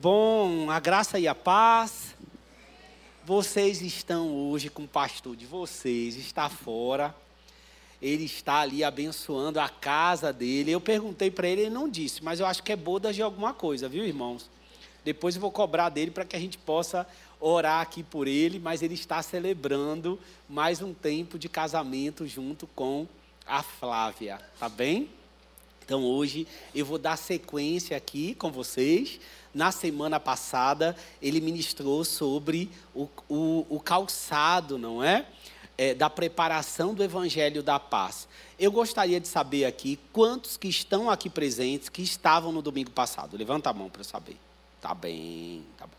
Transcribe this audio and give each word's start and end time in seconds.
Bom, 0.00 0.70
a 0.70 0.78
graça 0.78 1.18
e 1.18 1.26
a 1.26 1.34
paz. 1.34 2.14
Vocês 3.24 3.82
estão 3.82 4.30
hoje 4.32 4.70
com 4.70 4.84
o 4.84 4.88
pastor 4.88 5.34
de 5.34 5.44
vocês, 5.44 6.14
está 6.14 6.48
fora. 6.48 7.12
Ele 8.00 8.22
está 8.22 8.60
ali 8.60 8.84
abençoando 8.84 9.58
a 9.58 9.68
casa 9.68 10.32
dele. 10.32 10.70
Eu 10.70 10.80
perguntei 10.80 11.32
para 11.32 11.48
ele, 11.48 11.62
ele 11.62 11.70
não 11.70 11.88
disse, 11.88 12.22
mas 12.22 12.38
eu 12.38 12.46
acho 12.46 12.62
que 12.62 12.70
é 12.70 12.76
bodas 12.76 13.16
de 13.16 13.22
alguma 13.22 13.52
coisa, 13.52 13.88
viu, 13.88 14.04
irmãos? 14.04 14.48
Depois 15.04 15.34
eu 15.34 15.40
vou 15.40 15.50
cobrar 15.50 15.88
dele 15.88 16.12
para 16.12 16.24
que 16.24 16.36
a 16.36 16.40
gente 16.40 16.58
possa 16.58 17.04
orar 17.40 17.80
aqui 17.80 18.04
por 18.04 18.28
ele, 18.28 18.60
mas 18.60 18.82
ele 18.82 18.94
está 18.94 19.20
celebrando 19.20 20.16
mais 20.48 20.80
um 20.80 20.94
tempo 20.94 21.36
de 21.36 21.48
casamento 21.48 22.24
junto 22.24 22.68
com 22.68 23.04
a 23.44 23.64
Flávia, 23.64 24.40
tá 24.60 24.68
bem? 24.68 25.10
Então 25.88 26.04
hoje 26.04 26.46
eu 26.74 26.84
vou 26.84 26.98
dar 26.98 27.16
sequência 27.16 27.96
aqui 27.96 28.34
com 28.34 28.52
vocês. 28.52 29.18
Na 29.58 29.72
semana 29.72 30.20
passada 30.20 30.94
ele 31.20 31.40
ministrou 31.40 32.04
sobre 32.04 32.70
o, 32.94 33.08
o, 33.28 33.66
o 33.68 33.80
calçado, 33.80 34.78
não 34.78 35.02
é? 35.02 35.26
é? 35.76 35.94
Da 35.94 36.08
preparação 36.08 36.94
do 36.94 37.02
Evangelho 37.02 37.60
da 37.60 37.80
Paz. 37.80 38.28
Eu 38.56 38.70
gostaria 38.70 39.18
de 39.18 39.26
saber 39.26 39.64
aqui 39.64 39.98
quantos 40.12 40.56
que 40.56 40.68
estão 40.68 41.10
aqui 41.10 41.28
presentes 41.28 41.88
que 41.88 42.02
estavam 42.02 42.52
no 42.52 42.62
domingo 42.62 42.92
passado. 42.92 43.36
Levanta 43.36 43.68
a 43.68 43.72
mão 43.72 43.90
para 43.90 44.02
eu 44.02 44.04
saber. 44.04 44.36
Tá 44.80 44.94
bem, 44.94 45.64
tá 45.76 45.88
bom. 45.88 45.98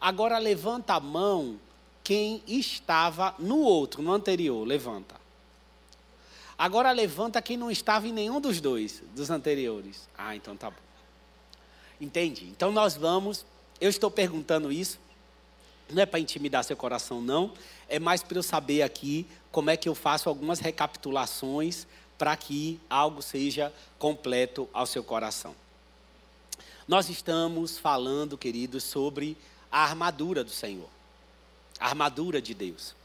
Agora 0.00 0.36
levanta 0.36 0.94
a 0.94 1.00
mão 1.00 1.56
quem 2.02 2.42
estava 2.48 3.32
no 3.38 3.58
outro, 3.58 4.02
no 4.02 4.12
anterior. 4.12 4.66
Levanta. 4.66 5.14
Agora 6.58 6.90
levanta 6.90 7.40
quem 7.40 7.56
não 7.56 7.70
estava 7.70 8.08
em 8.08 8.12
nenhum 8.12 8.40
dos 8.40 8.60
dois, 8.60 9.04
dos 9.14 9.30
anteriores. 9.30 10.08
Ah, 10.18 10.34
então 10.34 10.56
tá 10.56 10.68
bom. 10.68 10.87
Entende? 12.00 12.44
Então 12.46 12.72
nós 12.72 12.96
vamos. 12.96 13.44
Eu 13.80 13.90
estou 13.90 14.10
perguntando 14.10 14.70
isso. 14.70 14.98
Não 15.90 16.02
é 16.02 16.06
para 16.06 16.20
intimidar 16.20 16.64
seu 16.64 16.76
coração, 16.76 17.20
não. 17.20 17.52
É 17.88 17.98
mais 17.98 18.22
para 18.22 18.38
eu 18.38 18.42
saber 18.42 18.82
aqui 18.82 19.26
como 19.50 19.70
é 19.70 19.76
que 19.76 19.88
eu 19.88 19.94
faço 19.94 20.28
algumas 20.28 20.60
recapitulações 20.60 21.86
para 22.18 22.36
que 22.36 22.80
algo 22.90 23.22
seja 23.22 23.72
completo 23.98 24.68
ao 24.72 24.84
seu 24.84 25.02
coração. 25.02 25.54
Nós 26.86 27.08
estamos 27.08 27.78
falando, 27.78 28.36
queridos, 28.36 28.82
sobre 28.82 29.36
a 29.70 29.84
armadura 29.84 30.42
do 30.42 30.50
Senhor, 30.50 30.88
a 31.78 31.86
armadura 31.86 32.40
de 32.42 32.54
Deus. 32.54 32.97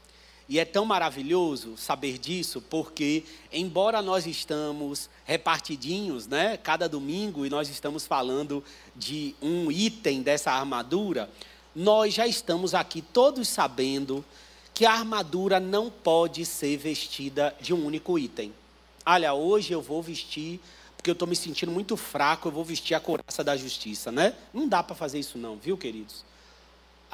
E 0.48 0.58
é 0.58 0.64
tão 0.64 0.84
maravilhoso 0.84 1.76
saber 1.76 2.18
disso, 2.18 2.60
porque 2.60 3.24
embora 3.50 4.02
nós 4.02 4.26
estamos 4.26 5.08
repartidinhos, 5.24 6.26
né, 6.26 6.58
cada 6.58 6.88
domingo 6.88 7.46
e 7.46 7.50
nós 7.50 7.68
estamos 7.70 8.06
falando 8.06 8.62
de 8.94 9.34
um 9.40 9.72
item 9.72 10.22
dessa 10.22 10.52
armadura, 10.52 11.30
nós 11.74 12.12
já 12.12 12.26
estamos 12.26 12.74
aqui 12.74 13.00
todos 13.00 13.48
sabendo 13.48 14.24
que 14.74 14.84
a 14.84 14.92
armadura 14.92 15.58
não 15.58 15.90
pode 15.90 16.44
ser 16.44 16.76
vestida 16.76 17.54
de 17.60 17.72
um 17.72 17.86
único 17.86 18.18
item. 18.18 18.52
Olha, 19.06 19.32
hoje 19.32 19.72
eu 19.72 19.80
vou 19.80 20.02
vestir 20.02 20.60
porque 21.04 21.10
eu 21.10 21.12
estou 21.12 21.28
me 21.28 21.36
sentindo 21.36 21.70
muito 21.70 21.98
fraco, 21.98 22.48
eu 22.48 22.52
vou 22.52 22.64
vestir 22.64 22.94
a 22.94 23.00
couraça 23.00 23.44
da 23.44 23.54
justiça, 23.56 24.10
né? 24.10 24.34
Não 24.54 24.66
dá 24.66 24.82
para 24.82 24.96
fazer 24.96 25.18
isso 25.18 25.36
não, 25.36 25.54
viu, 25.56 25.76
queridos? 25.76 26.24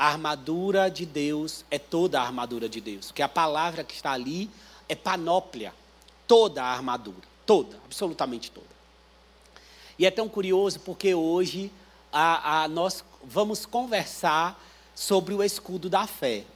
A 0.00 0.06
armadura 0.06 0.90
de 0.90 1.04
Deus 1.04 1.62
é 1.70 1.78
toda 1.78 2.18
a 2.18 2.24
armadura 2.24 2.70
de 2.70 2.80
Deus. 2.80 3.08
Porque 3.08 3.20
a 3.20 3.28
palavra 3.28 3.84
que 3.84 3.92
está 3.92 4.12
ali 4.12 4.48
é 4.88 4.94
panóplia. 4.94 5.74
Toda 6.26 6.64
a 6.64 6.72
armadura. 6.72 7.28
Toda, 7.44 7.76
absolutamente 7.84 8.50
toda. 8.50 8.66
E 9.98 10.06
é 10.06 10.10
tão 10.10 10.26
curioso 10.26 10.80
porque 10.80 11.14
hoje 11.14 11.70
a, 12.10 12.62
a, 12.62 12.68
nós 12.68 13.04
vamos 13.22 13.66
conversar 13.66 14.58
sobre 14.94 15.34
o 15.34 15.44
escudo 15.44 15.90
da 15.90 16.06
fé. 16.06 16.46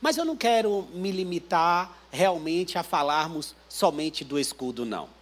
Mas 0.00 0.16
eu 0.16 0.24
não 0.24 0.34
quero 0.34 0.88
me 0.94 1.12
limitar 1.12 1.94
realmente 2.10 2.78
a 2.78 2.82
falarmos 2.82 3.54
somente 3.68 4.24
do 4.24 4.38
escudo, 4.38 4.86
não 4.86 5.13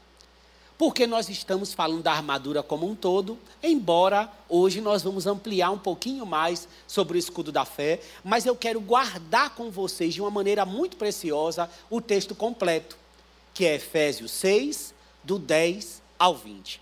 porque 0.77 1.07
nós 1.07 1.29
estamos 1.29 1.73
falando 1.73 2.03
da 2.03 2.13
armadura 2.13 2.63
como 2.63 2.89
um 2.89 2.95
todo, 2.95 3.39
embora 3.63 4.31
hoje 4.49 4.81
nós 4.81 5.03
vamos 5.03 5.27
ampliar 5.27 5.71
um 5.71 5.79
pouquinho 5.79 6.27
mais 6.27 6.67
sobre 6.87 7.17
o 7.17 7.21
escudo 7.21 7.53
da 7.53 7.65
fé, 7.65 8.01
mas 8.25 8.47
eu 8.47 8.57
quero 8.57 8.81
guardar 8.81 9.55
com 9.55 9.71
vocês 9.71 10.15
de 10.15 10.21
uma 10.21 10.31
maneira 10.31 10.65
muito 10.65 10.97
preciosa 10.97 11.71
o 11.89 12.01
texto 12.01 12.35
completo, 12.35 12.97
que 13.55 13.65
é 13.65 13.77
Efésios 13.77 14.33
6, 14.33 14.95
do 15.23 15.39
10 15.39 16.03
ao 16.19 16.35
20. 16.35 16.81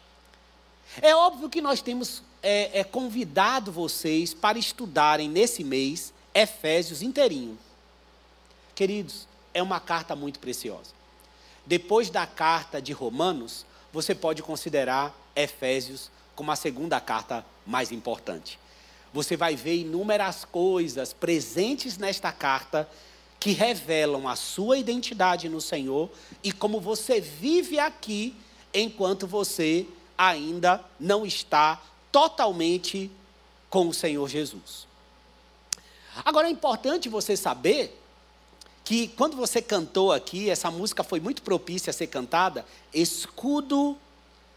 É 1.03 1.15
óbvio 1.15 1.49
que 1.49 1.61
nós 1.61 1.83
temos 1.83 2.23
é, 2.43 2.81
é, 2.81 2.85
convidado 2.85 3.71
vocês 3.71 4.33
para 4.33 4.59
estudarem 4.59 5.29
nesse 5.29 5.63
mês 5.63 6.13
Efésios 6.35 7.03
inteirinho. 7.03 7.59
Queridos, 8.75 9.27
é 9.53 9.63
uma 9.63 9.81
carta 9.81 10.17
muito 10.17 10.39
preciosa. 10.39 10.93
Depois 11.67 12.09
da 12.09 12.27
carta 12.27 12.81
de 12.81 12.93
Romanos, 12.93 13.67
você 13.93 14.15
pode 14.15 14.43
considerar 14.43 15.15
Efésios 15.35 16.11
como 16.35 16.51
a 16.51 16.57
segunda 16.57 17.01
carta 17.01 17.45
mais 17.67 17.93
importante. 17.93 18.59
Você 19.13 19.37
vai 19.37 19.57
ver 19.57 19.77
inúmeras 19.77 20.45
coisas 20.45 21.13
presentes 21.13 21.99
nesta 21.99 22.33
carta 22.33 22.89
que 23.39 23.53
revelam 23.53 24.29
a 24.29 24.37
sua 24.37 24.79
identidade 24.79 25.49
no 25.49 25.61
Senhor 25.61 26.11
e 26.43 26.53
como 26.53 26.81
você 26.81 27.21
vive 27.21 27.79
aqui 27.79 28.37
enquanto 28.73 29.27
você 29.27 29.87
ainda 30.17 30.85
não 30.99 31.25
está 31.25 31.83
totalmente 32.13 33.11
com 33.69 33.89
o 33.89 33.95
Senhor 33.95 34.29
Jesus. 34.29 34.87
Agora 36.25 36.49
é 36.49 36.51
importante 36.51 37.09
você 37.09 37.37
saber 37.37 38.00
que 38.91 39.07
quando 39.07 39.37
você 39.37 39.63
cantou 39.63 40.11
aqui, 40.11 40.51
essa 40.51 40.69
música 40.69 41.05
foi 41.05 41.21
muito 41.21 41.43
propícia 41.43 41.91
a 41.91 41.95
ser 41.95 42.09
cantada, 42.09 42.67
escudo 42.93 43.97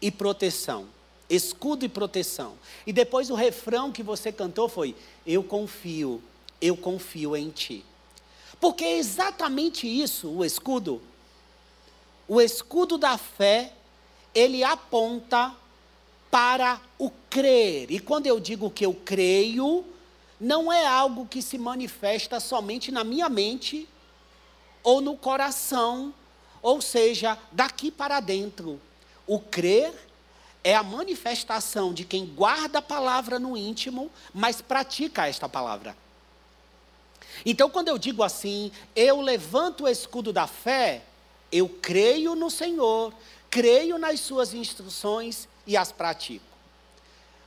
e 0.02 0.10
proteção. 0.10 0.88
Escudo 1.30 1.84
e 1.84 1.88
proteção. 1.88 2.54
E 2.84 2.92
depois 2.92 3.30
o 3.30 3.36
refrão 3.36 3.92
que 3.92 4.02
você 4.02 4.32
cantou 4.32 4.68
foi: 4.68 4.96
Eu 5.24 5.44
confio, 5.44 6.20
eu 6.60 6.76
confio 6.76 7.36
em 7.36 7.48
ti. 7.50 7.84
Porque 8.60 8.82
é 8.82 8.98
exatamente 8.98 9.86
isso 9.86 10.28
o 10.28 10.44
escudo. 10.44 11.00
O 12.26 12.40
escudo 12.40 12.98
da 12.98 13.16
fé, 13.16 13.72
ele 14.34 14.64
aponta 14.64 15.54
para 16.28 16.80
o 16.98 17.08
crer. 17.30 17.88
E 17.88 18.00
quando 18.00 18.26
eu 18.26 18.40
digo 18.40 18.68
que 18.68 18.84
eu 18.84 18.94
creio, 18.94 19.84
não 20.40 20.72
é 20.72 20.84
algo 20.84 21.24
que 21.24 21.40
se 21.40 21.56
manifesta 21.56 22.40
somente 22.40 22.90
na 22.90 23.04
minha 23.04 23.28
mente 23.28 23.88
ou 24.84 25.00
no 25.00 25.16
coração, 25.16 26.14
ou 26.62 26.80
seja, 26.80 27.36
daqui 27.50 27.90
para 27.90 28.20
dentro. 28.20 28.80
O 29.26 29.40
crer 29.40 29.92
é 30.62 30.74
a 30.74 30.82
manifestação 30.82 31.92
de 31.92 32.04
quem 32.04 32.26
guarda 32.26 32.78
a 32.78 32.82
palavra 32.82 33.38
no 33.38 33.56
íntimo, 33.56 34.10
mas 34.32 34.62
pratica 34.62 35.26
esta 35.26 35.48
palavra. 35.48 35.96
Então, 37.44 37.68
quando 37.68 37.88
eu 37.88 37.98
digo 37.98 38.22
assim, 38.22 38.70
eu 38.94 39.20
levanto 39.20 39.84
o 39.84 39.88
escudo 39.88 40.32
da 40.32 40.46
fé, 40.46 41.02
eu 41.50 41.68
creio 41.68 42.34
no 42.34 42.50
Senhor, 42.50 43.12
creio 43.50 43.98
nas 43.98 44.20
Suas 44.20 44.54
instruções 44.54 45.48
e 45.66 45.76
as 45.76 45.90
pratico. 45.90 46.44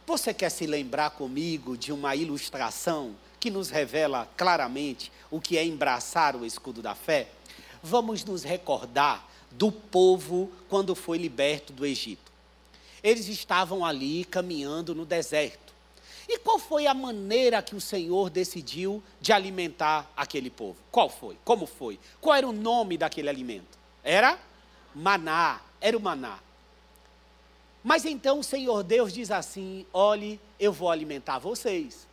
Você 0.06 0.34
quer 0.34 0.50
se 0.50 0.66
lembrar 0.66 1.12
comigo 1.12 1.78
de 1.78 1.92
uma 1.92 2.16
ilustração 2.16 3.16
que 3.40 3.52
nos 3.52 3.70
revela 3.70 4.28
claramente 4.38 5.12
o 5.30 5.42
que 5.42 5.58
é 5.58 5.66
embraçar 5.66 6.36
o 6.36 6.46
escudo 6.46 6.82
da 6.82 6.96
fé, 6.96 7.30
vamos 7.82 8.24
nos 8.24 8.44
recordar 8.44 9.28
do 9.52 9.72
povo 9.72 10.52
quando 10.70 10.96
foi 10.96 11.18
liberto 11.18 11.74
do 11.74 11.86
Egito. 11.86 12.32
Eles 13.04 13.28
estavam 13.28 13.86
ali 13.86 14.26
caminhando 14.26 14.94
no 14.94 15.06
deserto. 15.06 15.74
E 16.28 16.38
qual 16.40 16.60
foi 16.60 16.88
a 16.88 16.94
maneira 16.94 17.62
que 17.62 17.76
o 17.76 17.80
Senhor 17.82 18.30
decidiu 18.30 19.02
de 19.22 19.32
alimentar 19.32 20.12
aquele 20.16 20.50
povo? 20.50 20.78
Qual 20.92 21.10
foi? 21.10 21.38
Como 21.46 21.66
foi? 21.66 21.98
Qual 22.20 22.36
era 22.36 22.48
o 22.48 22.52
nome 22.52 22.98
daquele 22.98 23.30
alimento? 23.30 23.78
Era 24.04 24.38
maná, 24.94 25.62
era 25.80 25.98
o 25.98 26.02
maná. 26.02 26.40
Mas 27.82 28.04
então 28.04 28.40
o 28.40 28.44
Senhor 28.44 28.84
Deus 28.84 29.14
diz 29.14 29.32
assim: 29.32 29.86
olhe, 29.94 30.40
eu 30.60 30.74
vou 30.74 30.92
alimentar 30.92 31.40
vocês 31.40 32.07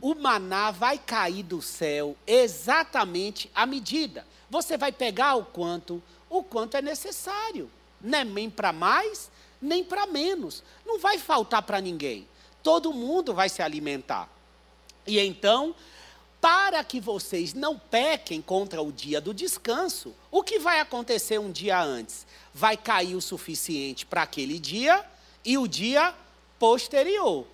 o 0.00 0.14
maná 0.14 0.70
vai 0.70 0.98
cair 0.98 1.42
do 1.42 1.60
céu 1.60 2.16
exatamente 2.26 3.50
à 3.54 3.66
medida. 3.66 4.26
Você 4.48 4.76
vai 4.76 4.92
pegar 4.92 5.34
o 5.36 5.44
quanto, 5.44 6.02
o 6.30 6.42
quanto 6.42 6.76
é 6.76 6.82
necessário. 6.82 7.70
É 8.04 8.24
nem 8.24 8.48
para 8.48 8.72
mais, 8.72 9.30
nem 9.60 9.82
para 9.82 10.06
menos. 10.06 10.62
Não 10.86 10.98
vai 10.98 11.18
faltar 11.18 11.62
para 11.62 11.80
ninguém. 11.80 12.28
Todo 12.62 12.92
mundo 12.92 13.34
vai 13.34 13.48
se 13.48 13.60
alimentar. 13.60 14.28
E 15.06 15.18
então, 15.18 15.74
para 16.40 16.84
que 16.84 17.00
vocês 17.00 17.52
não 17.54 17.78
pequem 17.78 18.40
contra 18.40 18.80
o 18.80 18.92
dia 18.92 19.20
do 19.20 19.34
descanso, 19.34 20.14
o 20.30 20.42
que 20.42 20.58
vai 20.58 20.78
acontecer 20.80 21.38
um 21.38 21.50
dia 21.50 21.80
antes? 21.82 22.26
Vai 22.54 22.76
cair 22.76 23.16
o 23.16 23.20
suficiente 23.20 24.06
para 24.06 24.22
aquele 24.22 24.58
dia 24.58 25.04
e 25.44 25.58
o 25.58 25.66
dia 25.66 26.14
posterior. 26.58 27.46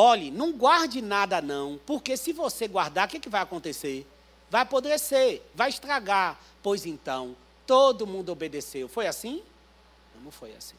Olhe, 0.00 0.30
não 0.30 0.52
guarde 0.52 1.02
nada 1.02 1.42
não, 1.42 1.76
porque 1.84 2.16
se 2.16 2.32
você 2.32 2.68
guardar, 2.68 3.08
o 3.08 3.10
que, 3.10 3.18
que 3.18 3.28
vai 3.28 3.42
acontecer? 3.42 4.06
Vai 4.48 4.60
apodrecer, 4.60 5.42
vai 5.52 5.70
estragar. 5.70 6.38
Pois 6.62 6.86
então, 6.86 7.34
todo 7.66 8.06
mundo 8.06 8.30
obedeceu. 8.30 8.88
Foi 8.88 9.08
assim? 9.08 9.42
Não, 10.22 10.30
foi 10.30 10.54
assim. 10.54 10.76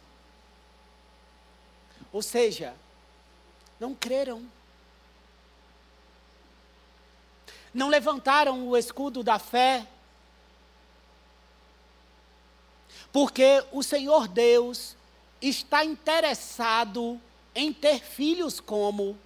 Ou 2.14 2.22
seja, 2.22 2.74
não 3.78 3.94
creram. 3.94 4.42
Não 7.74 7.90
levantaram 7.90 8.70
o 8.70 8.78
escudo 8.78 9.22
da 9.22 9.38
fé. 9.38 9.86
Porque 13.12 13.66
o 13.74 13.84
Senhor 13.84 14.30
Deus 14.30 14.96
está 15.42 15.84
interessado 15.84 17.20
em 17.56 17.74
ter 17.74 18.00
filhos 18.00 18.60
como 18.60 19.18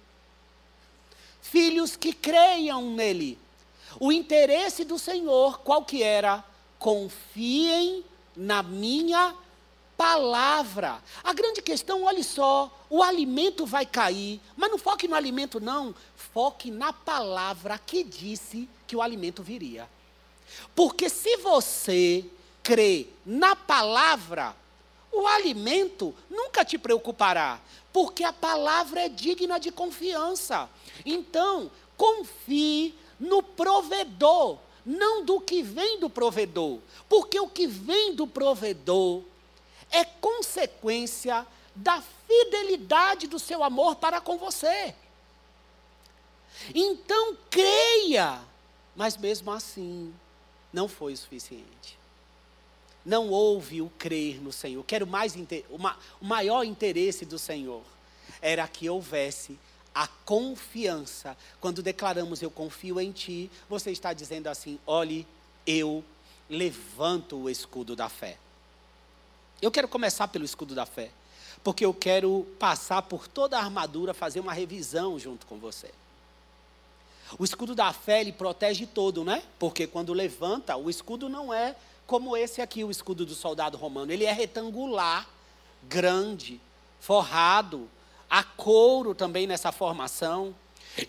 filhos 1.40 1.94
que 1.94 2.12
creiam 2.12 2.90
nele. 2.90 3.38
O 4.00 4.10
interesse 4.10 4.84
do 4.84 4.98
Senhor 4.98 5.60
qual 5.60 5.84
que 5.84 6.02
era? 6.02 6.44
Confiem 6.78 8.04
na 8.36 8.62
minha 8.62 9.34
palavra. 9.96 11.00
A 11.22 11.32
grande 11.32 11.62
questão, 11.62 12.02
olhe 12.04 12.24
só, 12.24 12.70
o 12.90 13.02
alimento 13.02 13.64
vai 13.64 13.86
cair, 13.86 14.40
mas 14.56 14.70
não 14.70 14.78
foque 14.78 15.06
no 15.06 15.14
alimento 15.14 15.60
não, 15.60 15.94
foque 16.16 16.70
na 16.70 16.92
palavra 16.92 17.78
que 17.78 18.02
disse 18.02 18.68
que 18.86 18.96
o 18.96 19.02
alimento 19.02 19.42
viria. 19.42 19.88
Porque 20.74 21.08
se 21.08 21.36
você 21.36 22.24
crê 22.62 23.06
na 23.24 23.54
palavra, 23.54 24.56
o 25.12 25.26
alimento 25.26 26.14
nunca 26.28 26.64
te 26.64 26.76
preocupará, 26.76 27.60
porque 27.94 28.24
a 28.24 28.32
palavra 28.32 29.02
é 29.02 29.08
digna 29.08 29.60
de 29.60 29.70
confiança. 29.70 30.68
Então, 31.06 31.70
confie 31.96 32.92
no 33.20 33.40
provedor, 33.40 34.58
não 34.84 35.24
do 35.24 35.40
que 35.40 35.62
vem 35.62 36.00
do 36.00 36.10
provedor, 36.10 36.80
porque 37.08 37.38
o 37.38 37.48
que 37.48 37.68
vem 37.68 38.12
do 38.12 38.26
provedor 38.26 39.22
é 39.92 40.04
consequência 40.04 41.46
da 41.72 42.02
fidelidade 42.26 43.28
do 43.28 43.38
seu 43.38 43.62
amor 43.62 43.94
para 43.94 44.20
com 44.20 44.36
você. 44.38 44.92
Então, 46.74 47.38
creia, 47.48 48.42
mas 48.96 49.16
mesmo 49.16 49.52
assim, 49.52 50.12
não 50.72 50.88
foi 50.88 51.12
o 51.12 51.16
suficiente 51.16 52.03
não 53.04 53.28
houve 53.28 53.82
o 53.82 53.90
crer 53.98 54.40
no 54.40 54.52
Senhor. 54.52 54.82
Quero 54.84 55.06
mais 55.06 55.34
o 55.70 56.24
maior 56.24 56.64
interesse 56.64 57.24
do 57.24 57.38
Senhor 57.38 57.82
era 58.40 58.66
que 58.66 58.88
houvesse 58.88 59.58
a 59.94 60.08
confiança. 60.24 61.36
Quando 61.60 61.82
declaramos 61.82 62.42
eu 62.42 62.50
confio 62.50 63.00
em 63.00 63.12
ti, 63.12 63.50
você 63.68 63.90
está 63.90 64.12
dizendo 64.12 64.48
assim: 64.48 64.78
olhe, 64.86 65.26
eu 65.66 66.04
levanto 66.48 67.36
o 67.36 67.50
escudo 67.50 67.94
da 67.94 68.08
fé. 68.08 68.38
Eu 69.62 69.70
quero 69.70 69.88
começar 69.88 70.28
pelo 70.28 70.44
escudo 70.44 70.74
da 70.74 70.84
fé, 70.84 71.10
porque 71.62 71.84
eu 71.84 71.94
quero 71.94 72.46
passar 72.58 73.02
por 73.02 73.28
toda 73.28 73.56
a 73.58 73.62
armadura, 73.62 74.12
fazer 74.12 74.40
uma 74.40 74.52
revisão 74.52 75.18
junto 75.18 75.46
com 75.46 75.58
você. 75.58 75.90
O 77.38 77.44
escudo 77.44 77.74
da 77.74 77.92
fé, 77.92 78.20
ele 78.20 78.32
protege 78.32 78.86
todo, 78.86 79.24
né? 79.24 79.42
Porque 79.58 79.86
quando 79.86 80.12
levanta, 80.12 80.76
o 80.76 80.90
escudo 80.90 81.28
não 81.28 81.52
é 81.52 81.74
como 82.06 82.36
esse 82.36 82.60
aqui, 82.60 82.84
o 82.84 82.90
escudo 82.90 83.24
do 83.24 83.34
soldado 83.34 83.76
romano. 83.76 84.12
Ele 84.12 84.24
é 84.24 84.32
retangular, 84.32 85.26
grande, 85.82 86.60
forrado, 87.00 87.88
a 88.28 88.42
couro 88.42 89.14
também 89.14 89.46
nessa 89.46 89.72
formação. 89.72 90.54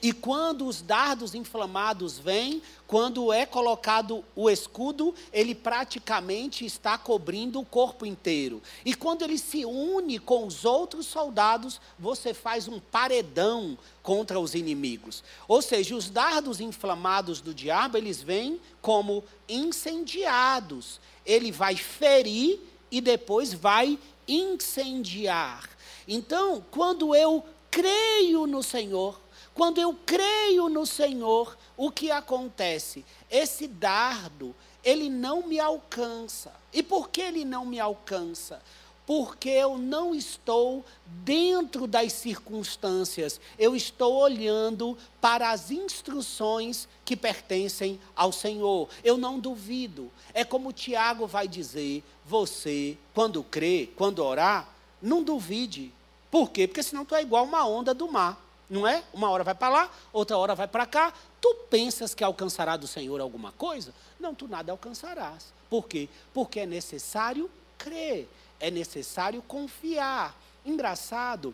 E 0.02 0.12
quando 0.12 0.66
os 0.66 0.82
dardos 0.82 1.36
inflamados 1.36 2.18
vêm, 2.18 2.62
quando 2.88 3.32
é 3.32 3.46
colocado 3.46 4.24
o 4.36 4.50
escudo, 4.50 5.14
ele 5.32 5.54
praticamente 5.54 6.66
está 6.66 6.98
cobrindo 6.98 7.60
o 7.60 7.66
corpo 7.66 8.06
inteiro. 8.06 8.62
E 8.84 8.96
quando 8.96 9.22
ele 9.24 9.38
se 9.38 9.64
une 9.64 10.18
com 10.18 10.48
os 10.48 10.66
outros 10.66 11.06
soldados, 11.06 11.80
você 12.00 12.34
faz 12.34 12.68
um 12.68 12.80
paredão 12.80 13.78
contra 14.02 14.40
os 14.40 14.56
inimigos. 14.56 15.24
Ou 15.48 15.62
seja, 15.62 15.96
os 15.96 16.10
dardos 16.10 16.60
inflamados 16.60 17.40
do 17.40 17.54
diabo, 17.54 17.98
eles 17.98 18.22
vêm 18.22 18.60
como 18.82 19.24
incendiados. 19.48 21.00
Ele 21.24 21.52
vai 21.52 21.76
ferir 21.76 22.60
e 22.90 23.00
depois 23.02 23.54
vai 23.54 24.00
incendiar. 24.28 25.70
Então, 26.08 26.64
quando 26.72 27.16
eu 27.16 27.44
creio 27.70 28.48
no 28.48 28.64
Senhor, 28.64 29.20
quando 29.56 29.80
eu 29.80 29.98
creio 30.06 30.68
no 30.68 30.86
Senhor, 30.86 31.58
o 31.78 31.90
que 31.90 32.12
acontece? 32.12 33.06
Esse 33.32 33.68
dardo, 33.68 34.54
ele 34.84 35.10
não 35.10 35.48
me 35.48 35.58
alcança. 35.62 36.54
E 36.74 36.84
por 36.84 37.10
que 37.10 37.22
ele 37.22 37.46
não 37.46 37.66
me 37.66 37.80
alcança? 37.80 38.62
Porque 39.06 39.50
eu 39.50 39.78
não 39.78 40.14
estou 40.14 40.84
dentro 41.06 41.88
das 41.88 42.12
circunstâncias, 42.12 43.40
eu 43.58 43.76
estou 43.76 44.16
olhando 44.16 44.98
para 45.22 45.52
as 45.52 45.72
instruções 45.72 46.86
que 47.06 47.16
pertencem 47.16 47.98
ao 48.14 48.34
Senhor. 48.34 48.90
Eu 49.06 49.18
não 49.18 49.40
duvido. 49.40 50.12
É 50.34 50.44
como 50.44 50.74
Tiago 50.74 51.28
vai 51.28 51.48
dizer: 51.48 52.04
você, 52.26 52.98
quando 53.14 53.42
crê, 53.42 53.90
quando 53.96 54.20
orar, 54.20 54.68
não 55.02 55.24
duvide. 55.24 55.94
Por 56.30 56.50
quê? 56.50 56.68
Porque 56.68 56.84
senão 56.84 57.06
tu 57.06 57.16
é 57.16 57.22
igual 57.22 57.46
uma 57.46 57.66
onda 57.66 57.94
do 57.94 58.12
mar. 58.12 58.45
Não 58.70 58.88
é? 58.88 59.04
Uma 59.14 59.30
hora 59.30 59.44
vai 59.44 59.54
para 59.54 59.70
lá, 59.70 59.92
outra 60.12 60.38
hora 60.38 60.56
vai 60.56 60.68
para 60.68 60.86
cá. 60.86 61.14
Tu 61.40 61.54
pensas 61.70 62.16
que 62.16 62.24
alcançará 62.24 62.76
do 62.76 62.88
Senhor 62.88 63.22
alguma 63.22 63.52
coisa? 63.52 63.94
Não, 64.20 64.34
tu 64.34 64.48
nada 64.48 64.72
alcançarás. 64.72 65.54
Por 65.70 65.88
quê? 65.88 66.10
Porque 66.34 66.62
é 66.62 66.66
necessário 66.66 67.50
crer, 67.78 68.28
é 68.60 68.72
necessário 68.72 69.42
confiar. 69.42 70.36
Engraçado 70.66 71.54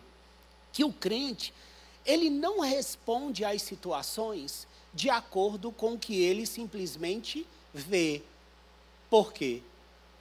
que 0.72 0.84
o 0.84 0.92
crente, 0.92 1.52
ele 2.06 2.30
não 2.30 2.60
responde 2.60 3.44
às 3.44 3.60
situações 3.62 4.66
de 4.94 5.10
acordo 5.10 5.70
com 5.70 5.94
o 5.94 5.98
que 5.98 6.22
ele 6.22 6.46
simplesmente 6.46 7.46
vê. 7.72 8.22
Por 9.10 9.32
quê? 9.32 9.62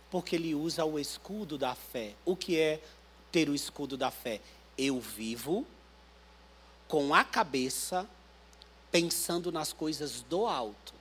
Porque 0.10 0.36
ele 0.36 0.54
usa 0.54 0.84
o 0.84 1.00
escudo 1.00 1.58
da 1.58 1.74
fé. 1.74 2.14
O 2.26 2.36
que 2.36 2.60
é 2.60 2.82
ter 3.32 3.50
o 3.50 3.56
escudo 3.56 3.96
da 3.96 4.12
fé? 4.12 4.42
Eu 4.78 5.00
vivo 5.00 5.66
com 6.92 7.16
a 7.16 7.24
cabeça 7.24 8.06
pensando 8.92 9.50
nas 9.50 9.72
coisas 9.72 10.26
do 10.30 10.46
alto. 10.46 10.94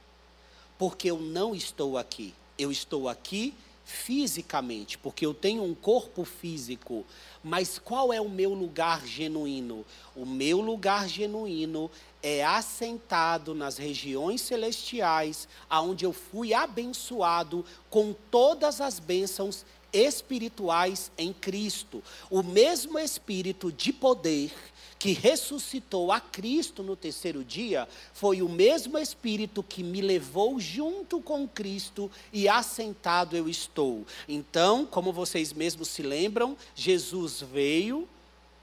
Porque 0.78 1.10
eu 1.10 1.18
não 1.18 1.52
estou 1.52 1.98
aqui. 1.98 2.32
Eu 2.56 2.70
estou 2.70 3.08
aqui 3.08 3.52
fisicamente, 3.84 4.96
porque 4.96 5.26
eu 5.26 5.34
tenho 5.34 5.64
um 5.64 5.74
corpo 5.74 6.24
físico. 6.24 7.04
Mas 7.42 7.76
qual 7.76 8.12
é 8.12 8.20
o 8.20 8.28
meu 8.28 8.54
lugar 8.54 9.04
genuíno? 9.04 9.84
O 10.14 10.24
meu 10.24 10.60
lugar 10.60 11.08
genuíno 11.08 11.90
é 12.22 12.44
assentado 12.44 13.52
nas 13.52 13.76
regiões 13.76 14.42
celestiais, 14.42 15.48
aonde 15.68 16.04
eu 16.04 16.12
fui 16.12 16.54
abençoado 16.54 17.64
com 17.90 18.14
todas 18.30 18.80
as 18.80 19.00
bênçãos 19.00 19.66
espirituais 19.92 21.10
em 21.18 21.32
Cristo. 21.32 22.00
O 22.30 22.44
mesmo 22.44 22.96
espírito 22.96 23.72
de 23.72 23.92
poder 23.92 24.52
que 25.00 25.14
ressuscitou 25.14 26.12
a 26.12 26.20
Cristo 26.20 26.82
no 26.82 26.94
terceiro 26.94 27.42
dia, 27.42 27.88
foi 28.12 28.42
o 28.42 28.48
mesmo 28.50 28.98
Espírito 28.98 29.62
que 29.62 29.82
me 29.82 30.02
levou 30.02 30.60
junto 30.60 31.22
com 31.22 31.48
Cristo 31.48 32.10
e 32.30 32.46
assentado 32.46 33.34
eu 33.34 33.48
estou. 33.48 34.06
Então, 34.28 34.84
como 34.84 35.10
vocês 35.10 35.54
mesmos 35.54 35.88
se 35.88 36.02
lembram, 36.02 36.54
Jesus 36.74 37.40
veio, 37.40 38.06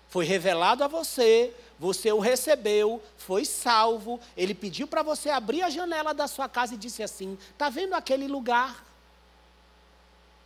foi 0.10 0.26
revelado 0.26 0.84
a 0.84 0.88
você, 0.88 1.52
você 1.80 2.12
o 2.12 2.20
recebeu, 2.20 3.02
foi 3.18 3.44
salvo, 3.44 4.20
ele 4.38 4.54
pediu 4.54 4.88
para 4.88 5.02
você 5.02 5.32
abrir 5.32 5.64
a 5.64 5.72
janela 5.72 6.14
da 6.14 6.28
sua 6.28 6.48
casa 6.48 6.76
e 6.76 6.78
disse 6.78 7.02
assim: 7.02 7.36
Está 7.52 7.68
vendo 7.68 7.96
aquele 7.96 8.28
lugar? 8.28 8.86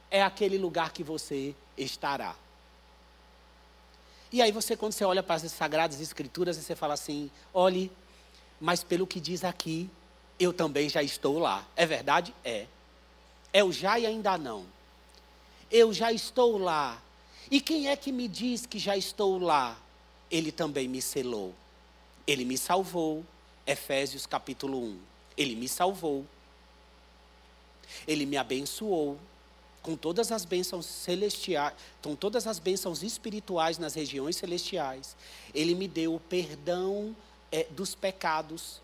É 0.09 0.23
aquele 0.23 0.57
lugar 0.57 0.93
que 0.93 1.03
você 1.03 1.53
estará. 1.77 2.33
E 4.31 4.41
aí 4.41 4.51
você, 4.51 4.77
quando 4.77 4.93
você 4.93 5.03
olha 5.03 5.21
para 5.21 5.35
as 5.35 5.51
Sagradas 5.51 5.99
Escrituras, 5.99 6.55
você 6.55 6.75
fala 6.75 6.93
assim, 6.93 7.29
olhe, 7.53 7.91
mas 8.59 8.83
pelo 8.83 9.05
que 9.05 9.19
diz 9.19 9.43
aqui, 9.43 9.89
eu 10.39 10.53
também 10.53 10.87
já 10.87 11.03
estou 11.03 11.37
lá. 11.37 11.67
É 11.75 11.85
verdade? 11.85 12.33
É. 12.43 12.65
É 13.51 13.63
o 13.63 13.71
já 13.71 13.99
e 13.99 14.05
ainda 14.05 14.37
não. 14.37 14.65
Eu 15.69 15.93
já 15.93 16.11
estou 16.11 16.57
lá. 16.57 17.01
E 17.49 17.59
quem 17.59 17.89
é 17.89 17.95
que 17.95 18.11
me 18.11 18.27
diz 18.27 18.65
que 18.65 18.79
já 18.79 18.95
estou 18.95 19.37
lá? 19.37 19.77
Ele 20.29 20.51
também 20.51 20.87
me 20.87 21.01
selou. 21.01 21.53
Ele 22.25 22.45
me 22.45 22.57
salvou. 22.57 23.25
Efésios 23.67 24.25
capítulo 24.25 24.81
1. 24.81 24.99
Ele 25.37 25.55
me 25.55 25.67
salvou. 25.67 26.25
Ele 28.07 28.25
me 28.25 28.37
abençoou. 28.37 29.19
Com 29.81 29.95
todas 29.95 30.31
as 30.31 30.45
bênçãos 30.45 30.85
celestiais, 30.85 31.73
com 32.01 32.15
todas 32.15 32.45
as 32.45 32.59
bênçãos 32.59 33.03
espirituais 33.03 33.77
nas 33.77 33.93
regiões 33.93 34.35
celestiais. 34.35 35.15
Ele 35.53 35.73
me 35.73 35.87
deu 35.87 36.15
o 36.15 36.19
perdão 36.19 37.15
é, 37.51 37.65
dos 37.71 37.95
pecados. 37.95 38.79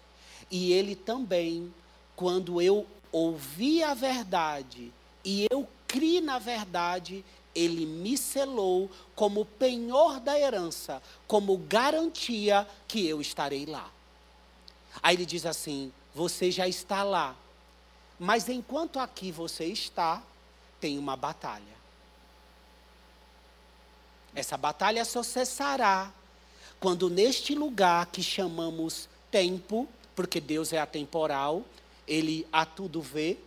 E 0.49 0.73
ele 0.73 0.95
também, 0.95 1.73
quando 2.15 2.61
eu 2.61 2.85
ouvi 3.11 3.83
a 3.83 3.93
verdade 3.93 4.91
e 5.23 5.45
eu 5.49 5.67
criei 5.87 6.21
na 6.21 6.39
verdade, 6.39 7.23
ele 7.53 7.85
me 7.85 8.17
selou 8.17 8.89
como 9.15 9.45
penhor 9.45 10.19
da 10.19 10.39
herança, 10.39 11.01
como 11.27 11.57
garantia 11.57 12.67
que 12.87 13.07
eu 13.07 13.19
estarei 13.19 13.65
lá. 13.65 13.89
Aí 15.01 15.15
ele 15.15 15.25
diz 15.25 15.45
assim: 15.45 15.91
Você 16.13 16.51
já 16.51 16.67
está 16.67 17.03
lá, 17.03 17.35
mas 18.19 18.47
enquanto 18.47 18.99
aqui 18.99 19.31
você 19.31 19.65
está, 19.65 20.21
tem 20.79 20.97
uma 20.97 21.15
batalha. 21.15 21.77
Essa 24.35 24.55
batalha 24.55 25.03
só 25.03 25.23
cessará 25.23 26.11
quando 26.79 27.09
neste 27.09 27.55
lugar 27.55 28.05
que 28.07 28.21
chamamos 28.21 29.09
tempo, 29.31 29.87
porque 30.15 30.39
Deus 30.39 30.71
é 30.73 30.79
atemporal, 30.79 31.63
Ele 32.07 32.47
a 32.51 32.65
tudo 32.65 33.01
vê. 33.01 33.37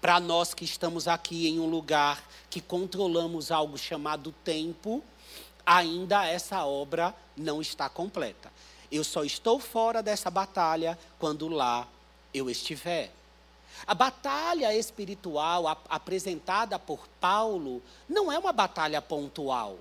Para 0.00 0.20
nós 0.20 0.52
que 0.52 0.64
estamos 0.64 1.08
aqui 1.08 1.48
em 1.48 1.58
um 1.58 1.66
lugar 1.66 2.22
que 2.50 2.60
controlamos 2.60 3.50
algo 3.50 3.78
chamado 3.78 4.32
tempo, 4.44 5.02
ainda 5.64 6.26
essa 6.26 6.64
obra 6.66 7.14
não 7.34 7.62
está 7.62 7.88
completa. 7.88 8.52
Eu 8.92 9.02
só 9.02 9.24
estou 9.24 9.58
fora 9.58 10.02
dessa 10.02 10.30
batalha 10.30 10.98
quando 11.18 11.48
lá 11.48 11.88
eu 12.32 12.50
estiver. 12.50 13.10
A 13.86 13.94
batalha 13.94 14.74
espiritual 14.74 15.68
ap 15.68 15.80
apresentada 15.88 16.78
por 16.78 17.06
Paulo 17.20 17.82
não 18.08 18.30
é 18.30 18.38
uma 18.38 18.52
batalha 18.52 19.02
pontual. 19.02 19.76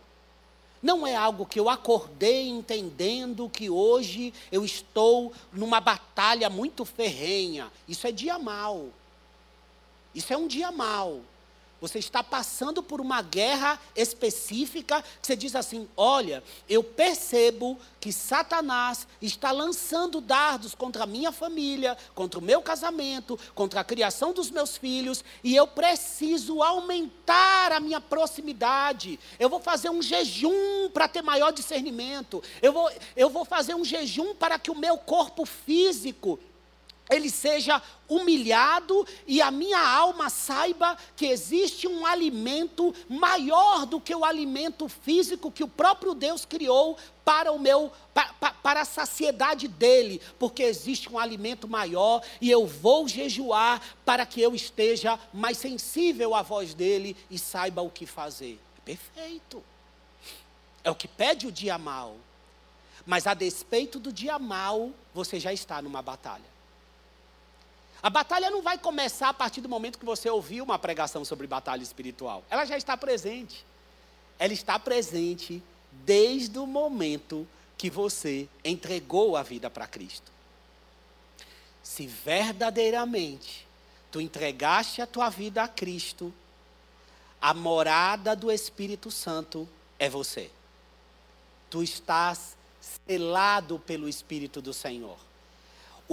Não 0.81 1.07
é 1.07 1.15
algo 1.15 1.45
que 1.45 1.59
eu 1.59 1.69
acordei 1.69 2.50
entendendo 2.50 3.50
que 3.50 3.69
hoje 3.69 4.33
eu 4.51 4.65
estou 4.65 5.31
numa 5.51 5.79
batalha 5.79 6.50
muito 6.50 6.83
ferrenha. 6.83 7.71
Isso 7.88 8.05
é 8.05 8.12
dia 8.12 8.38
mal. 8.38 8.88
Isso 10.13 10.33
é 10.33 10.38
um 10.38 10.47
dia 10.47 10.71
mal. 10.71 11.21
Você 11.84 12.00
está 12.00 12.24
passando 12.24 12.82
por 12.82 13.02
uma 13.02 13.22
guerra 13.22 13.78
específica 13.94 15.02
que 15.02 15.28
você 15.28 15.36
diz 15.36 15.54
assim: 15.54 15.86
olha, 15.98 16.42
eu 16.70 16.82
percebo 16.82 17.78
que 18.00 18.13
Satanás 18.13 19.06
está 19.22 19.52
lançando 19.52 20.22
dardos 20.22 20.74
contra 20.74 21.04
a 21.04 21.06
minha 21.06 21.30
família, 21.30 21.98
contra 22.16 22.40
o 22.40 22.42
meu 22.42 22.62
casamento, 22.62 23.38
contra 23.54 23.82
a 23.82 23.84
criação 23.84 24.32
dos 24.32 24.50
meus 24.50 24.78
filhos, 24.78 25.25
e 25.44 25.58
eu 25.58 25.68
preciso 25.68 26.63
aumentar 26.63 27.74
a 27.74 27.82
minha 27.82 28.00
proximidade. 28.00 29.20
Eu 29.38 29.50
vou 29.50 29.60
fazer 29.60 29.90
um 29.90 30.02
jejum 30.02 30.90
para 30.90 31.10
ter 31.10 31.22
maior 31.22 31.52
discernimento. 31.52 32.42
Eu 32.62 32.72
vou, 32.72 32.90
eu 33.13 33.30
vou 33.30 33.44
fazer 33.44 33.75
um 33.75 33.84
jejum 33.84 34.34
para 34.36 34.58
que 34.58 34.72
o 34.72 34.75
meu 34.75 34.98
corpo 34.98 35.46
físico 35.46 36.40
ele 37.10 37.29
seja 37.29 37.81
humilhado 38.07 39.05
e 39.27 39.41
a 39.41 39.51
minha 39.51 39.79
alma 39.79 40.29
saiba 40.29 40.98
que 41.15 41.25
existe 41.25 41.88
um 41.88 42.05
alimento 42.05 42.93
maior 43.10 43.86
do 43.86 44.00
que 44.00 44.15
o 44.15 44.24
alimento 44.24 44.88
físico 44.88 45.51
que 45.51 45.63
o 45.63 45.67
próprio 45.67 46.13
Deus 46.13 46.45
criou 46.45 46.98
para 47.25 47.51
o 47.51 47.60
meu 47.60 47.91
para, 48.13 48.51
para 48.51 48.81
a 48.81 48.86
saciedade 48.86 49.67
dele, 49.67 50.22
porque 50.38 50.63
existe 50.63 51.12
um 51.12 51.17
alimento 51.17 51.67
maior 51.67 52.22
e 52.39 52.50
eu 52.50 52.67
vou 52.67 53.07
jejuar 53.07 53.81
para 54.05 54.25
que 54.25 54.41
eu 54.41 54.53
esteja 54.53 55.19
mais 55.33 55.57
sensível 55.57 56.36
à 56.36 56.41
voz 56.41 56.74
dele 56.74 57.17
e 57.29 57.39
saiba 57.39 57.81
o 57.81 57.89
que 57.89 58.05
fazer. 58.05 58.60
Perfeito. 58.86 59.63
É 60.83 60.91
o 60.91 60.95
que 60.95 61.07
pede 61.07 61.48
o 61.48 61.51
dia 61.51 61.77
mal. 61.77 62.17
Mas 63.05 63.27
a 63.27 63.33
despeito 63.33 64.00
do 64.00 64.13
dia 64.13 64.38
mal, 64.38 64.91
você 65.13 65.39
já 65.39 65.51
está 65.51 65.81
numa 65.81 66.01
batalha. 66.01 66.52
A 68.03 68.10
batalha 68.10 68.50
não 68.50 68.62
vai 68.62 68.77
começar 68.77 69.29
a 69.29 69.33
partir 69.33 69.62
do 69.62 69.69
momento 69.69 69.98
que 69.98 70.03
você 70.03 70.29
ouviu 70.29 70.65
uma 70.65 70.77
pregação 70.77 71.24
sobre 71.24 71.48
batalha 71.48 71.81
espiritual. 71.81 72.43
Ela 72.50 72.65
já 72.65 72.75
está 72.75 72.98
presente. 72.98 73.65
Ela 74.38 74.51
está 74.51 74.77
presente 74.77 75.63
desde 76.05 76.60
o 76.60 76.67
momento 76.67 77.48
que 77.77 77.89
você 77.89 78.50
entregou 78.62 79.38
a 79.38 79.41
vida 79.41 79.69
para 79.69 79.88
Cristo. 79.88 80.29
Se 81.81 82.05
verdadeiramente 82.05 83.65
tu 84.12 84.19
entregaste 84.19 85.01
a 85.01 85.07
tua 85.07 85.29
vida 85.29 85.63
a 85.63 85.67
Cristo, 85.69 86.33
a 87.41 87.53
morada 87.53 88.36
do 88.36 88.51
Espírito 88.51 89.10
Santo 89.10 89.67
é 89.98 90.10
você. 90.10 90.51
Tu 91.69 91.81
estás 91.81 92.57
selado 93.07 93.79
pelo 93.79 94.10
Espírito 94.10 94.62
do 94.62 94.74
Senhor 94.74 95.17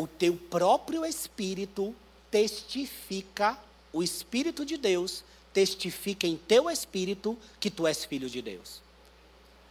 o 0.01 0.07
teu 0.07 0.35
próprio 0.35 1.05
espírito 1.05 1.95
testifica, 2.31 3.59
o 3.93 4.03
Espírito 4.03 4.65
de 4.65 4.77
Deus 4.77 5.23
testifica 5.53 6.27
em 6.27 6.37
teu 6.37 6.71
espírito 6.71 7.37
que 7.59 7.71
tu 7.71 7.87
és 7.87 8.05
filho 8.05 8.31
de 8.31 8.41
Deus. 8.41 8.81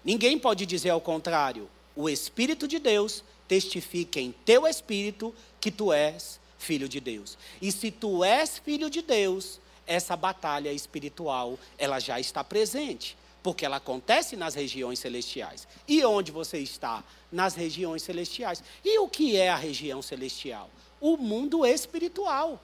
Ninguém 0.04 0.38
pode 0.38 0.66
dizer 0.66 0.90
ao 0.90 1.02
contrário. 1.02 1.70
O 1.96 2.10
Espírito 2.10 2.68
de 2.68 2.78
Deus 2.80 3.24
testifica 3.48 4.20
em 4.20 4.32
teu 4.46 4.68
espírito 4.68 5.34
que 5.60 5.72
tu 5.72 5.92
és 5.92 6.40
filho 6.58 6.88
de 6.88 7.00
Deus. 7.00 7.38
E 7.62 7.72
se 7.72 7.90
tu 7.90 8.24
és 8.24 8.60
filho 8.60 8.90
de 8.90 9.02
Deus, 9.02 9.60
essa 9.88 10.16
batalha 10.16 10.72
espiritual, 10.72 11.58
ela 11.78 12.00
já 12.00 12.20
está 12.20 12.44
presente 12.44 13.18
porque 13.42 13.66
ela 13.66 13.78
acontece 13.78 14.36
nas 14.36 14.56
regiões 14.56 15.00
celestiais. 15.00 15.68
E 15.88 16.04
onde 16.04 16.32
você 16.32 16.60
está? 16.60 17.04
Nas 17.32 17.56
regiões 17.56 18.04
celestiais. 18.04 18.64
E 18.84 19.00
o 19.00 19.08
que 19.08 19.38
é 19.38 19.50
a 19.50 19.56
região 19.56 20.02
celestial? 20.02 20.70
O 21.00 21.16
mundo 21.16 21.66
espiritual. 21.66 22.62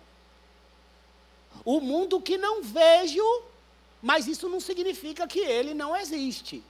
O 1.63 1.79
mundo 1.79 2.19
que 2.19 2.37
não 2.37 2.61
vejo, 2.61 3.23
mas 4.01 4.27
isso 4.27 4.49
não 4.49 4.59
significa 4.59 5.27
que 5.27 5.39
ele 5.39 5.73
não 5.73 5.95
existe. 5.95 6.61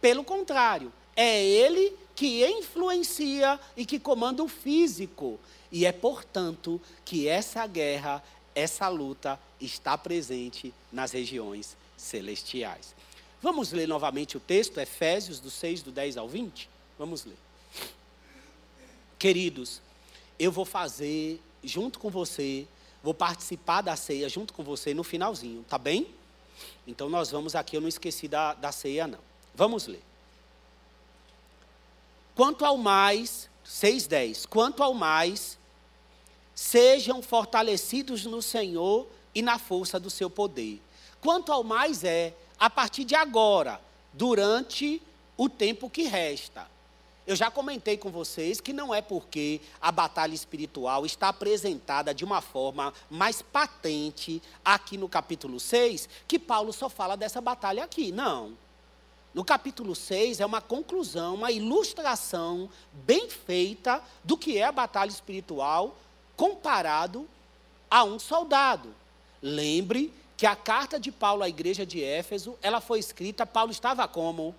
Pelo 0.00 0.22
contrário, 0.22 0.92
é 1.14 1.42
ele 1.42 1.96
que 2.14 2.46
influencia 2.46 3.58
e 3.76 3.86
que 3.86 3.98
comanda 3.98 4.42
o 4.42 4.48
físico. 4.48 5.40
E 5.72 5.86
é, 5.86 5.92
portanto, 5.92 6.80
que 7.04 7.26
essa 7.26 7.66
guerra, 7.66 8.22
essa 8.54 8.88
luta 8.88 9.40
está 9.60 9.96
presente 9.96 10.72
nas 10.92 11.12
regiões 11.12 11.76
celestiais. 11.96 12.94
Vamos 13.42 13.72
ler 13.72 13.86
novamente 13.86 14.36
o 14.36 14.40
texto, 14.40 14.78
Efésios, 14.78 15.40
do 15.40 15.50
6, 15.50 15.82
do 15.82 15.92
10 15.92 16.16
ao 16.16 16.28
20? 16.28 16.68
Vamos 16.98 17.24
ler. 17.24 17.36
Queridos, 19.18 19.80
eu 20.38 20.50
vou 20.50 20.64
fazer 20.64 21.40
junto 21.62 21.98
com 21.98 22.10
você, 22.10 22.66
vou 23.02 23.14
participar 23.14 23.82
da 23.82 23.96
ceia 23.96 24.28
junto 24.28 24.52
com 24.52 24.62
você 24.62 24.94
no 24.94 25.04
finalzinho, 25.04 25.64
tá 25.68 25.78
bem? 25.78 26.06
Então 26.86 27.08
nós 27.08 27.30
vamos 27.30 27.54
aqui, 27.54 27.76
eu 27.76 27.80
não 27.80 27.88
esqueci 27.88 28.28
da, 28.28 28.54
da 28.54 28.72
ceia, 28.72 29.06
não. 29.06 29.18
Vamos 29.54 29.86
ler. 29.86 30.02
Quanto 32.34 32.64
ao 32.64 32.76
mais, 32.76 33.48
6,10. 33.66 34.46
Quanto 34.46 34.82
ao 34.82 34.92
mais, 34.92 35.58
sejam 36.54 37.22
fortalecidos 37.22 38.24
no 38.26 38.40
Senhor 38.40 39.06
e 39.34 39.42
na 39.42 39.58
força 39.58 39.98
do 39.98 40.10
seu 40.10 40.30
poder. 40.30 40.80
Quanto 41.20 41.50
ao 41.50 41.64
mais 41.64 42.04
é 42.04 42.34
a 42.58 42.70
partir 42.70 43.04
de 43.04 43.14
agora, 43.14 43.80
durante 44.12 45.02
o 45.36 45.48
tempo 45.48 45.90
que 45.90 46.04
resta. 46.04 46.66
Eu 47.26 47.34
já 47.34 47.50
comentei 47.50 47.96
com 47.96 48.10
vocês 48.10 48.60
que 48.60 48.72
não 48.72 48.94
é 48.94 49.02
porque 49.02 49.60
a 49.80 49.90
batalha 49.90 50.34
espiritual 50.34 51.04
está 51.04 51.28
apresentada 51.28 52.14
de 52.14 52.24
uma 52.24 52.40
forma 52.40 52.94
mais 53.10 53.42
patente 53.42 54.40
aqui 54.64 54.96
no 54.96 55.08
capítulo 55.08 55.58
6 55.58 56.08
que 56.28 56.38
Paulo 56.38 56.72
só 56.72 56.88
fala 56.88 57.16
dessa 57.16 57.40
batalha 57.40 57.82
aqui. 57.82 58.12
Não. 58.12 58.56
No 59.34 59.44
capítulo 59.44 59.94
6 59.94 60.40
é 60.40 60.46
uma 60.46 60.60
conclusão, 60.60 61.34
uma 61.34 61.50
ilustração 61.50 62.70
bem 62.92 63.28
feita 63.28 64.00
do 64.22 64.38
que 64.38 64.56
é 64.56 64.62
a 64.62 64.72
batalha 64.72 65.10
espiritual 65.10 65.96
comparado 66.36 67.28
a 67.90 68.04
um 68.04 68.20
soldado. 68.20 68.94
Lembre 69.42 70.12
que 70.36 70.46
a 70.46 70.54
carta 70.54 71.00
de 71.00 71.10
Paulo 71.10 71.42
à 71.42 71.48
igreja 71.48 71.86
de 71.86 72.02
Éfeso, 72.02 72.56
ela 72.60 72.80
foi 72.80 72.98
escrita, 72.98 73.46
Paulo 73.46 73.70
estava 73.70 74.06
como? 74.06 74.54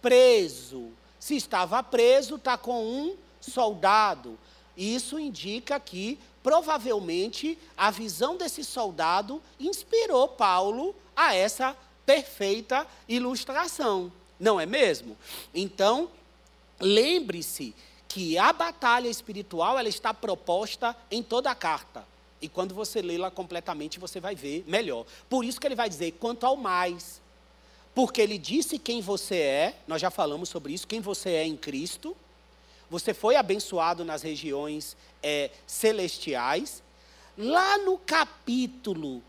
Preso. 0.00 0.90
Se 1.20 1.36
estava 1.36 1.82
preso, 1.82 2.34
está 2.34 2.58
com 2.58 2.84
um 2.84 3.16
soldado. 3.40 4.36
Isso 4.76 5.18
indica 5.18 5.78
que, 5.78 6.18
provavelmente, 6.42 7.56
a 7.76 7.90
visão 7.90 8.36
desse 8.36 8.64
soldado 8.64 9.40
inspirou 9.60 10.26
Paulo 10.26 10.94
a 11.14 11.34
essa 11.34 11.76
perfeita 12.04 12.86
ilustração. 13.08 14.12
Não 14.40 14.58
é 14.58 14.66
mesmo? 14.66 15.16
Então, 15.54 16.10
lembre-se 16.80 17.72
que 18.08 18.36
a 18.36 18.52
batalha 18.52 19.08
espiritual 19.08 19.78
ela 19.78 19.88
está 19.88 20.12
proposta 20.12 20.96
em 21.10 21.22
toda 21.22 21.50
a 21.50 21.54
carta. 21.54 22.04
E 22.42 22.48
quando 22.48 22.74
você 22.74 23.00
lê 23.00 23.16
lá 23.16 23.30
completamente, 23.30 24.00
você 24.00 24.18
vai 24.18 24.34
ver 24.34 24.64
melhor. 24.66 25.06
Por 25.30 25.44
isso 25.44 25.60
que 25.60 25.66
ele 25.66 25.76
vai 25.76 25.88
dizer, 25.88 26.10
quanto 26.18 26.44
ao 26.44 26.56
mais. 26.56 27.22
Porque 27.94 28.20
ele 28.20 28.36
disse 28.36 28.78
quem 28.78 29.00
você 29.00 29.36
é, 29.36 29.76
nós 29.86 30.02
já 30.02 30.10
falamos 30.10 30.48
sobre 30.48 30.72
isso, 30.72 30.86
quem 30.86 31.00
você 31.00 31.30
é 31.30 31.46
em 31.46 31.56
Cristo. 31.56 32.16
Você 32.90 33.14
foi 33.14 33.36
abençoado 33.36 34.04
nas 34.04 34.22
regiões 34.22 34.96
é, 35.22 35.50
celestiais. 35.66 36.82
Lá 37.38 37.78
no 37.78 37.96
capítulo 37.96 39.22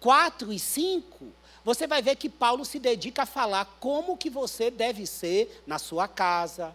4 0.00 0.52
e 0.52 0.58
5, 0.58 1.26
você 1.64 1.86
vai 1.86 2.02
ver 2.02 2.16
que 2.16 2.28
Paulo 2.28 2.64
se 2.64 2.78
dedica 2.78 3.22
a 3.22 3.26
falar 3.26 3.64
como 3.80 4.16
que 4.16 4.28
você 4.28 4.70
deve 4.70 5.06
ser 5.06 5.62
na 5.66 5.78
sua 5.78 6.06
casa, 6.08 6.74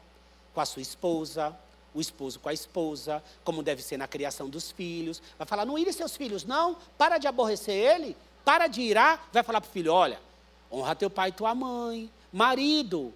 com 0.54 0.62
a 0.62 0.66
sua 0.66 0.82
esposa, 0.82 1.56
o 1.94 2.00
esposo 2.00 2.40
com 2.40 2.50
a 2.50 2.54
esposa, 2.54 3.24
como 3.44 3.62
deve 3.62 3.82
ser 3.82 3.98
na 3.98 4.08
criação 4.08 4.50
dos 4.50 4.72
filhos. 4.72 5.22
Vai 5.38 5.46
falar, 5.46 5.66
não 5.66 5.78
ire 5.78 5.92
seus 5.92 6.16
filhos, 6.16 6.46
não, 6.46 6.78
para 6.98 7.18
de 7.18 7.28
aborrecer 7.28 7.76
ele, 7.76 8.16
para 8.46 8.68
de 8.68 8.82
irar. 8.82 9.30
Vai 9.32 9.44
falar 9.44 9.62
para 9.62 9.70
o 9.70 9.72
filho, 9.72 9.94
olha, 9.94 10.20
honra 10.72 10.96
teu 10.96 11.10
pai 11.10 11.30
e 11.30 11.34
tua 11.34 11.54
mãe. 11.54 12.10
Marido, 12.32 13.14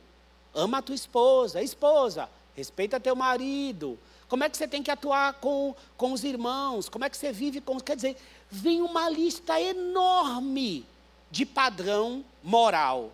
ama 0.53 0.79
a 0.79 0.81
tua 0.81 0.95
esposa. 0.95 1.61
Esposa, 1.61 2.29
respeita 2.55 2.99
teu 2.99 3.15
marido. 3.15 3.97
Como 4.27 4.43
é 4.43 4.49
que 4.49 4.57
você 4.57 4.67
tem 4.67 4.81
que 4.81 4.91
atuar 4.91 5.35
com, 5.35 5.75
com 5.95 6.11
os 6.11 6.23
irmãos? 6.23 6.89
Como 6.89 7.05
é 7.05 7.09
que 7.09 7.17
você 7.17 7.31
vive 7.31 7.61
com. 7.61 7.79
Quer 7.79 7.95
dizer, 7.95 8.17
vem 8.49 8.81
uma 8.81 9.09
lista 9.09 9.59
enorme 9.61 10.85
de 11.29 11.45
padrão 11.45 12.25
moral. 12.43 13.11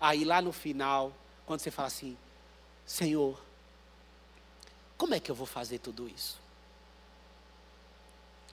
Aí 0.00 0.24
lá 0.24 0.42
no 0.42 0.52
final, 0.52 1.12
quando 1.46 1.60
você 1.60 1.70
fala 1.70 1.86
assim, 1.86 2.16
Senhor, 2.84 3.40
como 5.02 5.16
é 5.16 5.18
que 5.18 5.32
eu 5.32 5.34
vou 5.34 5.48
fazer 5.48 5.78
tudo 5.78 6.08
isso? 6.08 6.38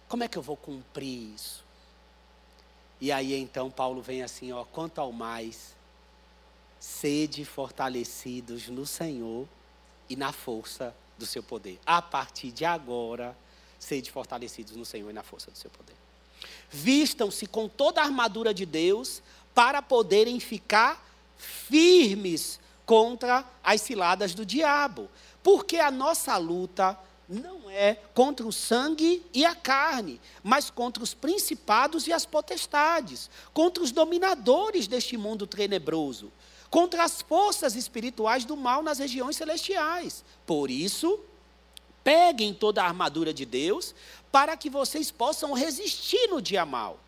Como 0.07 0.23
é 0.23 0.27
que 0.27 0.35
eu 0.35 0.41
vou 0.41 0.57
cumprir 0.57 1.31
isso? 1.35 1.63
E 2.99 3.11
aí 3.11 3.35
então 3.35 3.69
Paulo 3.69 4.01
vem 4.01 4.23
assim, 4.23 4.51
ó, 4.51 4.63
quanto 4.63 4.97
ao 4.97 5.11
mais, 5.11 5.75
sede 6.79 7.45
fortalecidos 7.45 8.67
no 8.67 8.83
Senhor 8.87 9.47
e 10.09 10.15
na 10.15 10.31
força 10.31 10.91
do 11.19 11.25
seu 11.27 11.43
poder. 11.43 11.79
A 11.85 12.01
partir 12.01 12.51
de 12.51 12.65
agora, 12.65 13.37
sede 13.77 14.09
fortalecidos 14.09 14.75
no 14.75 14.85
Senhor 14.85 15.11
e 15.11 15.13
na 15.13 15.21
força 15.21 15.51
do 15.51 15.57
seu 15.57 15.69
poder. 15.69 15.95
Vistam-se 16.71 17.45
com 17.45 17.69
toda 17.69 18.01
a 18.01 18.05
armadura 18.05 18.55
de 18.55 18.65
Deus 18.65 19.21
para 19.53 19.83
poderem 19.83 20.39
ficar 20.39 21.07
firmes 21.37 22.59
contra 22.87 23.45
as 23.63 23.81
ciladas 23.81 24.33
do 24.33 24.43
diabo. 24.43 25.11
Porque 25.51 25.77
a 25.77 25.89
nossa 25.89 26.37
luta 26.37 26.95
não 27.27 27.71
é 27.71 27.95
contra 28.13 28.45
o 28.45 28.51
sangue 28.51 29.25
e 29.33 29.43
a 29.43 29.55
carne, 29.55 30.21
mas 30.43 30.69
contra 30.69 31.01
os 31.01 31.15
principados 31.15 32.05
e 32.05 32.13
as 32.13 32.23
potestades, 32.23 33.31
contra 33.51 33.83
os 33.83 33.91
dominadores 33.91 34.85
deste 34.85 35.17
mundo 35.17 35.47
tenebroso, 35.47 36.31
contra 36.69 37.03
as 37.03 37.23
forças 37.23 37.75
espirituais 37.75 38.45
do 38.45 38.55
mal 38.55 38.83
nas 38.83 38.99
regiões 38.99 39.37
celestiais. 39.37 40.23
Por 40.45 40.69
isso, 40.69 41.19
peguem 42.03 42.53
toda 42.53 42.83
a 42.83 42.85
armadura 42.85 43.33
de 43.33 43.43
Deus, 43.43 43.95
para 44.31 44.55
que 44.55 44.69
vocês 44.69 45.09
possam 45.09 45.53
resistir 45.53 46.27
no 46.27 46.39
dia 46.39 46.63
mal. 46.63 46.99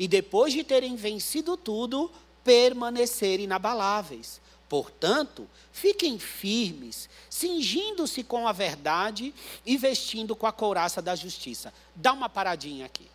E 0.00 0.08
depois 0.08 0.52
de 0.52 0.64
terem 0.64 0.96
vencido 0.96 1.56
tudo, 1.56 2.10
permanecerem 2.42 3.44
inabaláveis. 3.44 4.42
Portanto, 4.68 5.48
fiquem 5.72 6.18
firmes, 6.18 7.08
cingindo-se 7.28 8.24
com 8.24 8.48
a 8.48 8.52
verdade 8.52 9.34
e 9.64 9.76
vestindo 9.76 10.34
com 10.34 10.46
a 10.46 10.52
couraça 10.52 11.02
da 11.02 11.14
justiça. 11.14 11.72
Dá 11.94 12.12
uma 12.12 12.28
paradinha 12.28 12.86
aqui. 12.86 13.06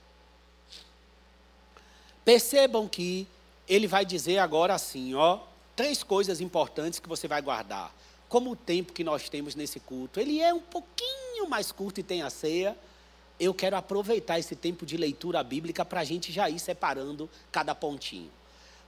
Percebam 2.23 2.87
que 2.87 3.27
ele 3.67 3.87
vai 3.87 4.05
dizer 4.05 4.37
agora 4.37 4.73
assim, 4.73 5.15
ó, 5.15 5.39
três 5.75 6.03
coisas 6.03 6.41
importantes 6.41 6.99
que 6.99 7.09
você 7.09 7.27
vai 7.27 7.41
guardar. 7.41 7.93
Como 8.27 8.51
o 8.51 8.55
tempo 8.55 8.93
que 8.93 9.03
nós 9.03 9.29
temos 9.29 9.55
nesse 9.55 9.79
culto, 9.79 10.19
ele 10.19 10.39
é 10.39 10.53
um 10.53 10.59
pouquinho 10.59 11.49
mais 11.49 11.71
curto 11.71 11.99
e 11.99 12.03
tem 12.03 12.21
a 12.21 12.29
ceia. 12.29 12.77
Eu 13.39 13.53
quero 13.53 13.75
aproveitar 13.75 14.37
esse 14.37 14.55
tempo 14.55 14.85
de 14.85 14.97
leitura 14.97 15.41
bíblica 15.41 15.83
para 15.83 16.01
a 16.01 16.03
gente 16.03 16.31
já 16.31 16.49
ir 16.49 16.59
separando 16.59 17.29
cada 17.51 17.73
pontinho. 17.73 18.29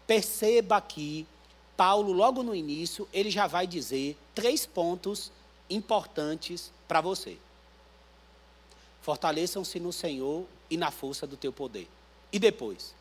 Perceba 0.06 0.78
aqui, 0.78 1.26
Paulo, 1.82 2.12
logo 2.12 2.44
no 2.44 2.54
início, 2.54 3.10
ele 3.12 3.32
já 3.32 3.48
vai 3.48 3.66
dizer 3.66 4.16
três 4.36 4.68
pontos 4.68 5.32
importantes 5.68 6.72
para 6.88 7.02
você. 7.02 7.40
Fortaleçam-se 9.02 9.80
no 9.80 9.92
Senhor 9.92 10.46
e 10.70 10.78
na 10.78 10.92
força 10.92 11.26
do 11.26 11.36
teu 11.36 11.52
poder. 11.52 11.90
E 12.32 12.38
depois, 12.38 12.94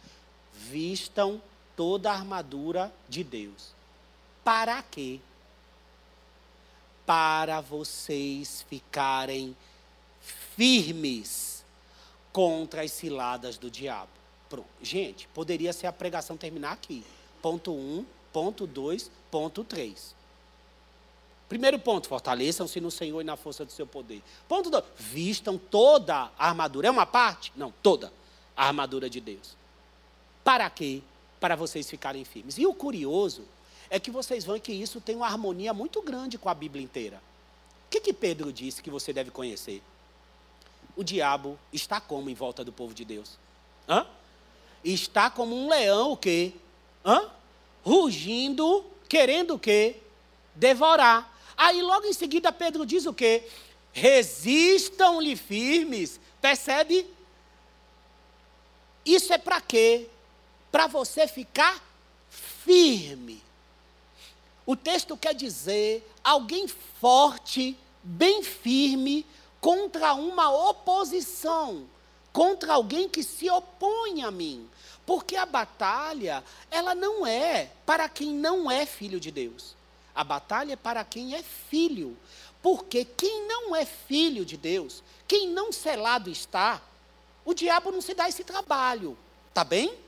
vistam 0.54 1.42
toda 1.76 2.10
a 2.10 2.14
armadura 2.14 2.90
de 3.06 3.22
Deus. 3.22 3.74
Para 4.42 4.82
quê? 4.82 5.20
Para 7.04 7.60
vocês 7.60 8.64
ficarem 8.66 9.54
firmes 10.56 11.62
contra 12.32 12.80
as 12.80 12.92
ciladas 12.92 13.58
do 13.58 13.70
diabo. 13.70 14.08
Pronto. 14.48 14.70
Gente, 14.80 15.28
poderia 15.34 15.74
ser 15.74 15.86
a 15.86 15.92
pregação 15.92 16.34
terminar 16.38 16.72
aqui. 16.72 17.04
Ponto 17.42 17.72
1, 17.72 17.76
um, 17.76 18.06
ponto 18.32 18.66
2, 18.66 19.10
ponto 19.30 19.64
3. 19.64 20.14
Primeiro 21.48 21.80
ponto, 21.80 22.06
fortaleçam-se 22.06 22.80
no 22.80 22.92
Senhor 22.92 23.20
e 23.20 23.24
na 23.24 23.36
força 23.36 23.64
do 23.64 23.72
seu 23.72 23.84
poder. 23.86 24.22
Ponto 24.48 24.70
2, 24.70 24.84
vistam 24.96 25.58
toda 25.58 26.30
a 26.38 26.48
armadura. 26.48 26.86
É 26.86 26.90
uma 26.90 27.06
parte? 27.06 27.52
Não, 27.56 27.72
toda 27.82 28.12
a 28.56 28.68
armadura 28.68 29.10
de 29.10 29.20
Deus. 29.20 29.56
Para 30.44 30.70
quê? 30.70 31.02
Para 31.40 31.56
vocês 31.56 31.90
ficarem 31.90 32.24
firmes. 32.24 32.56
E 32.56 32.66
o 32.66 32.72
curioso 32.72 33.42
é 33.90 33.98
que 33.98 34.12
vocês 34.12 34.44
vão 34.44 34.60
que 34.60 34.72
isso 34.72 35.00
tem 35.00 35.16
uma 35.16 35.26
harmonia 35.26 35.74
muito 35.74 36.00
grande 36.00 36.38
com 36.38 36.48
a 36.48 36.54
Bíblia 36.54 36.84
inteira. 36.84 37.16
O 37.86 37.90
que, 37.90 38.00
que 38.00 38.12
Pedro 38.12 38.52
disse 38.52 38.80
que 38.80 38.90
você 38.90 39.12
deve 39.12 39.32
conhecer? 39.32 39.82
O 40.94 41.02
diabo 41.02 41.58
está 41.72 42.00
como 42.00 42.30
em 42.30 42.34
volta 42.34 42.64
do 42.64 42.70
povo 42.70 42.94
de 42.94 43.04
Deus? 43.04 43.36
Hã? 43.88 44.06
Está 44.84 45.28
como 45.28 45.56
um 45.56 45.68
leão 45.68 46.12
o 46.12 46.16
quê? 46.16 46.52
Hã? 47.04 47.28
Rugindo, 47.84 48.84
querendo 49.08 49.54
o 49.54 49.58
quê? 49.58 49.96
Devorar. 50.54 51.30
Aí 51.56 51.82
logo 51.82 52.06
em 52.06 52.12
seguida 52.12 52.52
Pedro 52.52 52.86
diz 52.86 53.06
o 53.06 53.12
quê? 53.12 53.44
Resistam-lhe 53.92 55.36
firmes. 55.36 56.20
Percebe? 56.40 57.06
Isso 59.04 59.32
é 59.32 59.38
para 59.38 59.60
quê? 59.60 60.08
Para 60.70 60.86
você 60.86 61.26
ficar 61.26 61.82
firme. 62.30 63.42
O 64.64 64.76
texto 64.76 65.16
quer 65.16 65.34
dizer 65.34 66.08
alguém 66.22 66.68
forte, 66.68 67.76
bem 68.02 68.42
firme, 68.42 69.26
contra 69.60 70.14
uma 70.14 70.50
oposição, 70.70 71.86
contra 72.32 72.74
alguém 72.74 73.08
que 73.08 73.22
se 73.22 73.50
opõe 73.50 74.22
a 74.22 74.30
mim. 74.30 74.68
Porque 75.10 75.34
a 75.34 75.44
batalha, 75.44 76.44
ela 76.70 76.94
não 76.94 77.26
é 77.26 77.68
para 77.84 78.08
quem 78.08 78.32
não 78.32 78.70
é 78.70 78.86
filho 78.86 79.18
de 79.18 79.32
Deus. 79.32 79.74
A 80.14 80.22
batalha 80.22 80.74
é 80.74 80.76
para 80.76 81.04
quem 81.04 81.34
é 81.34 81.42
filho. 81.42 82.16
Porque 82.62 83.04
quem 83.04 83.44
não 83.48 83.74
é 83.74 83.84
filho 83.84 84.44
de 84.44 84.56
Deus, 84.56 85.02
quem 85.26 85.48
não 85.48 85.72
selado 85.72 86.30
está, 86.30 86.80
o 87.44 87.52
diabo 87.52 87.90
não 87.90 88.00
se 88.00 88.14
dá 88.14 88.28
esse 88.28 88.44
trabalho. 88.44 89.18
Tá 89.52 89.64
bem? 89.64 89.98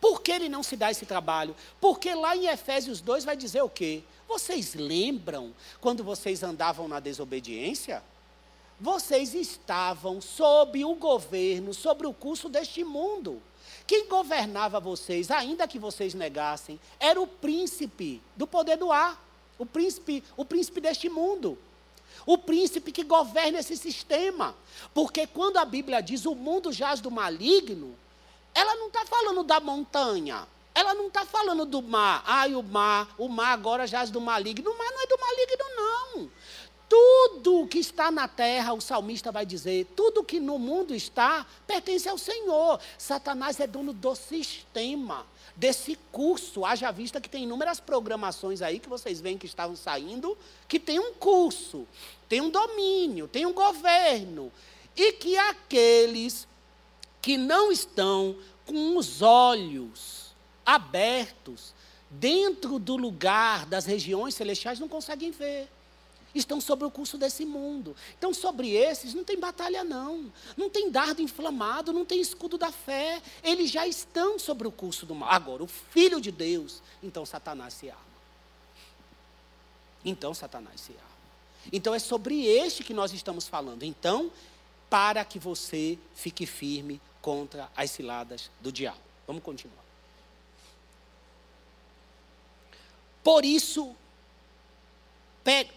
Por 0.00 0.22
que 0.22 0.32
ele 0.32 0.48
não 0.48 0.62
se 0.62 0.76
dá 0.76 0.90
esse 0.90 1.04
trabalho? 1.04 1.54
Porque 1.78 2.14
lá 2.14 2.34
em 2.34 2.46
Efésios 2.46 3.02
2 3.02 3.26
vai 3.26 3.36
dizer 3.36 3.60
o 3.60 3.68
quê? 3.68 4.02
Vocês 4.26 4.74
lembram 4.74 5.54
quando 5.78 6.02
vocês 6.02 6.42
andavam 6.42 6.88
na 6.88 7.00
desobediência? 7.00 8.02
Vocês 8.80 9.34
estavam 9.34 10.22
sob 10.22 10.82
o 10.86 10.94
governo, 10.94 11.74
sobre 11.74 12.06
o 12.06 12.14
curso 12.14 12.48
deste 12.48 12.82
mundo. 12.82 13.42
Quem 13.86 14.08
governava 14.08 14.80
vocês, 14.80 15.30
ainda 15.30 15.68
que 15.68 15.78
vocês 15.78 16.14
negassem, 16.14 16.80
era 16.98 17.20
o 17.20 17.26
príncipe 17.26 18.22
do 18.36 18.46
poder 18.46 18.76
do 18.76 18.92
ar, 18.92 19.22
o 19.58 19.66
príncipe, 19.66 20.24
o 20.36 20.44
príncipe 20.44 20.80
deste 20.80 21.08
mundo. 21.08 21.58
O 22.24 22.38
príncipe 22.38 22.92
que 22.92 23.02
governa 23.02 23.58
esse 23.58 23.76
sistema. 23.76 24.54
Porque 24.94 25.26
quando 25.26 25.56
a 25.56 25.64
Bíblia 25.64 26.00
diz 26.00 26.24
o 26.24 26.34
mundo 26.34 26.72
jaz 26.72 27.00
do 27.00 27.10
maligno, 27.10 27.96
ela 28.54 28.76
não 28.76 28.88
está 28.88 29.04
falando 29.06 29.42
da 29.42 29.60
montanha. 29.60 30.46
Ela 30.74 30.94
não 30.94 31.08
está 31.08 31.24
falando 31.24 31.66
do 31.66 31.82
mar. 31.82 32.22
Ai, 32.26 32.54
o 32.54 32.62
mar, 32.62 33.14
o 33.18 33.28
mar 33.28 33.52
agora 33.52 33.86
jaz 33.86 34.10
do 34.10 34.20
maligno. 34.20 34.70
O 34.70 34.78
mar 34.78 34.90
não 34.90 35.02
é 35.02 35.06
do 35.06 35.18
maligno, 35.18 35.64
não. 35.76 36.30
Tudo 36.92 37.66
que 37.68 37.78
está 37.78 38.10
na 38.10 38.28
terra, 38.28 38.74
o 38.74 38.80
salmista 38.82 39.32
vai 39.32 39.46
dizer, 39.46 39.86
tudo 39.96 40.22
que 40.22 40.38
no 40.38 40.58
mundo 40.58 40.94
está, 40.94 41.46
pertence 41.66 42.06
ao 42.06 42.18
Senhor. 42.18 42.78
Satanás 42.98 43.58
é 43.60 43.66
dono 43.66 43.94
do 43.94 44.14
sistema, 44.14 45.24
desse 45.56 45.98
curso. 46.12 46.66
Haja 46.66 46.90
vista 46.90 47.18
que 47.18 47.30
tem 47.30 47.44
inúmeras 47.44 47.80
programações 47.80 48.60
aí 48.60 48.78
que 48.78 48.90
vocês 48.90 49.22
veem 49.22 49.38
que 49.38 49.46
estavam 49.46 49.74
saindo, 49.74 50.36
que 50.68 50.78
tem 50.78 50.98
um 50.98 51.14
curso, 51.14 51.88
tem 52.28 52.42
um 52.42 52.50
domínio, 52.50 53.26
tem 53.26 53.46
um 53.46 53.54
governo. 53.54 54.52
E 54.94 55.12
que 55.12 55.38
aqueles 55.38 56.46
que 57.22 57.38
não 57.38 57.72
estão 57.72 58.36
com 58.66 58.98
os 58.98 59.22
olhos 59.22 60.34
abertos 60.66 61.72
dentro 62.10 62.78
do 62.78 62.98
lugar 62.98 63.64
das 63.64 63.86
regiões 63.86 64.34
celestiais 64.34 64.78
não 64.78 64.88
conseguem 64.88 65.30
ver. 65.30 65.70
Estão 66.34 66.60
sobre 66.60 66.86
o 66.86 66.90
curso 66.90 67.18
desse 67.18 67.44
mundo. 67.44 67.94
Então, 68.16 68.32
sobre 68.32 68.70
esses, 68.70 69.12
não 69.12 69.22
tem 69.22 69.38
batalha, 69.38 69.84
não. 69.84 70.32
Não 70.56 70.70
tem 70.70 70.90
dardo 70.90 71.20
inflamado, 71.20 71.92
não 71.92 72.04
tem 72.04 72.20
escudo 72.20 72.56
da 72.56 72.72
fé. 72.72 73.20
Eles 73.42 73.70
já 73.70 73.86
estão 73.86 74.38
sobre 74.38 74.66
o 74.66 74.72
curso 74.72 75.04
do 75.04 75.14
mal. 75.14 75.30
Agora, 75.30 75.62
o 75.62 75.66
Filho 75.66 76.20
de 76.20 76.32
Deus, 76.32 76.82
então 77.02 77.26
Satanás 77.26 77.74
se 77.74 77.90
arma. 77.90 78.02
Então, 80.04 80.32
Satanás 80.32 80.80
se 80.80 80.92
arma. 80.92 81.12
Então, 81.72 81.94
é 81.94 81.98
sobre 81.98 82.46
este 82.46 82.82
que 82.82 82.94
nós 82.94 83.12
estamos 83.12 83.46
falando. 83.46 83.82
Então, 83.82 84.32
para 84.88 85.24
que 85.24 85.38
você 85.38 85.98
fique 86.14 86.44
firme 86.44 87.00
contra 87.22 87.70
as 87.76 87.90
ciladas 87.90 88.50
do 88.60 88.72
diabo. 88.72 88.98
Vamos 89.26 89.42
continuar. 89.42 89.82
Por 93.22 93.44
isso, 93.44 93.94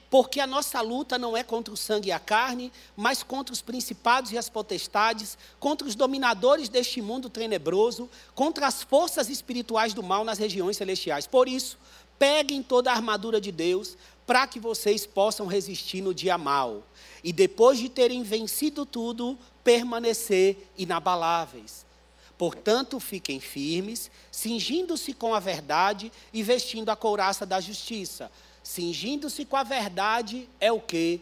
porque 0.09 0.39
a 0.39 0.47
nossa 0.47 0.79
luta 0.81 1.17
não 1.17 1.35
é 1.35 1.43
contra 1.43 1.73
o 1.73 1.77
sangue 1.77 2.09
e 2.09 2.11
a 2.11 2.19
carne, 2.19 2.71
mas 2.95 3.23
contra 3.23 3.51
os 3.51 3.61
principados 3.61 4.31
e 4.31 4.37
as 4.37 4.49
potestades, 4.49 5.37
contra 5.59 5.87
os 5.87 5.95
dominadores 5.95 6.69
deste 6.69 7.01
mundo 7.01 7.29
tenebroso, 7.29 8.09
contra 8.33 8.67
as 8.67 8.83
forças 8.83 9.29
espirituais 9.29 9.93
do 9.93 10.03
mal 10.03 10.23
nas 10.23 10.37
regiões 10.37 10.77
celestiais. 10.77 11.25
Por 11.25 11.47
isso, 11.47 11.77
peguem 12.19 12.61
toda 12.61 12.91
a 12.91 12.95
armadura 12.95 13.41
de 13.41 13.51
Deus, 13.51 13.97
para 14.25 14.47
que 14.47 14.59
vocês 14.59 15.05
possam 15.05 15.45
resistir 15.45 16.01
no 16.01 16.13
dia 16.13 16.37
mal. 16.37 16.83
E 17.23 17.31
depois 17.33 17.79
de 17.79 17.89
terem 17.89 18.23
vencido 18.23 18.85
tudo, 18.85 19.37
permanecer 19.63 20.69
inabaláveis. 20.77 21.85
Portanto, 22.37 22.99
fiquem 22.99 23.39
firmes, 23.39 24.11
cingindo-se 24.31 25.13
com 25.13 25.33
a 25.33 25.39
verdade 25.39 26.11
e 26.33 26.43
vestindo 26.43 26.89
a 26.89 26.95
couraça 26.95 27.45
da 27.45 27.61
justiça. 27.61 28.29
Cingindo-se 28.65 29.45
com 29.45 29.55
a 29.55 29.61
verdade 29.61 30.49
é 30.59 30.71
o 30.71 30.79
que? 30.79 31.21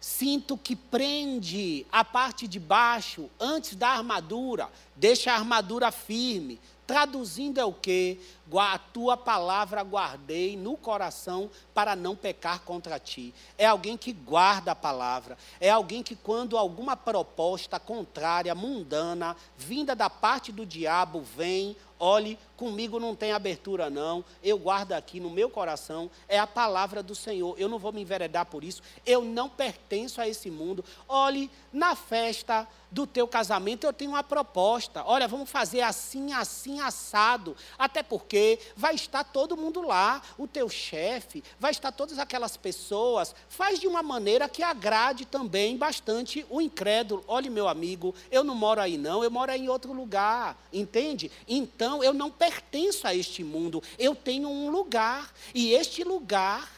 Cinto 0.00 0.56
que 0.56 0.76
prende 0.76 1.84
a 1.90 2.04
parte 2.04 2.46
de 2.46 2.60
baixo 2.60 3.28
antes 3.40 3.74
da 3.74 3.88
armadura, 3.88 4.70
deixa 4.94 5.32
a 5.32 5.34
armadura 5.34 5.90
firme. 5.90 6.60
Traduzindo 6.86 7.58
é 7.58 7.64
o 7.64 7.72
que? 7.72 8.20
A 8.54 8.78
tua 8.78 9.16
palavra 9.16 9.82
guardei 9.82 10.56
no 10.56 10.76
coração 10.76 11.50
para 11.74 11.96
não 11.96 12.14
pecar 12.14 12.60
contra 12.60 12.98
ti. 12.98 13.34
É 13.58 13.66
alguém 13.66 13.96
que 13.96 14.12
guarda 14.12 14.72
a 14.72 14.76
palavra. 14.76 15.36
É 15.60 15.68
alguém 15.68 16.02
que, 16.02 16.14
quando 16.14 16.56
alguma 16.56 16.96
proposta 16.96 17.80
contrária, 17.80 18.54
mundana, 18.54 19.36
vinda 19.56 19.94
da 19.96 20.08
parte 20.08 20.52
do 20.52 20.64
diabo, 20.64 21.20
vem, 21.20 21.76
olhe, 21.98 22.38
comigo 22.56 22.98
não 23.00 23.14
tem 23.14 23.32
abertura, 23.32 23.90
não. 23.90 24.24
Eu 24.42 24.58
guardo 24.58 24.92
aqui 24.92 25.20
no 25.20 25.30
meu 25.30 25.50
coração, 25.50 26.10
é 26.28 26.38
a 26.38 26.46
palavra 26.46 27.02
do 27.02 27.14
Senhor. 27.14 27.58
Eu 27.58 27.68
não 27.68 27.78
vou 27.78 27.92
me 27.92 28.02
enveredar 28.02 28.46
por 28.46 28.62
isso. 28.62 28.82
Eu 29.04 29.22
não 29.22 29.48
pertenço 29.48 30.20
a 30.20 30.28
esse 30.28 30.50
mundo. 30.50 30.84
Olhe, 31.08 31.50
na 31.72 31.94
festa 31.94 32.66
do 32.90 33.06
teu 33.06 33.26
casamento 33.26 33.84
eu 33.84 33.92
tenho 33.92 34.12
uma 34.12 34.22
proposta. 34.22 35.02
Olha, 35.04 35.28
vamos 35.28 35.50
fazer 35.50 35.82
assim, 35.82 36.32
assim, 36.32 36.80
assado. 36.80 37.56
Até 37.78 38.02
porque 38.02 38.35
vai 38.76 38.94
estar 38.94 39.24
todo 39.24 39.56
mundo 39.56 39.82
lá, 39.82 40.22
o 40.38 40.46
teu 40.46 40.68
chefe, 40.68 41.42
vai 41.58 41.70
estar 41.70 41.92
todas 41.92 42.18
aquelas 42.18 42.56
pessoas. 42.56 43.34
Faz 43.48 43.78
de 43.78 43.86
uma 43.86 44.02
maneira 44.02 44.48
que 44.48 44.62
agrade 44.62 45.24
também 45.24 45.76
bastante 45.76 46.44
o 46.48 46.60
incrédulo. 46.60 47.24
Olhe, 47.26 47.50
meu 47.50 47.68
amigo, 47.68 48.14
eu 48.30 48.44
não 48.44 48.54
moro 48.54 48.80
aí 48.80 48.96
não, 48.96 49.22
eu 49.22 49.30
moro 49.30 49.52
em 49.52 49.68
outro 49.68 49.92
lugar. 49.92 50.56
Entende? 50.72 51.30
Então 51.48 52.02
eu 52.02 52.12
não 52.12 52.30
pertenço 52.30 53.06
a 53.06 53.14
este 53.14 53.42
mundo. 53.42 53.82
Eu 53.98 54.14
tenho 54.14 54.48
um 54.48 54.70
lugar. 54.70 55.32
E 55.54 55.72
este 55.72 56.04
lugar 56.04 56.70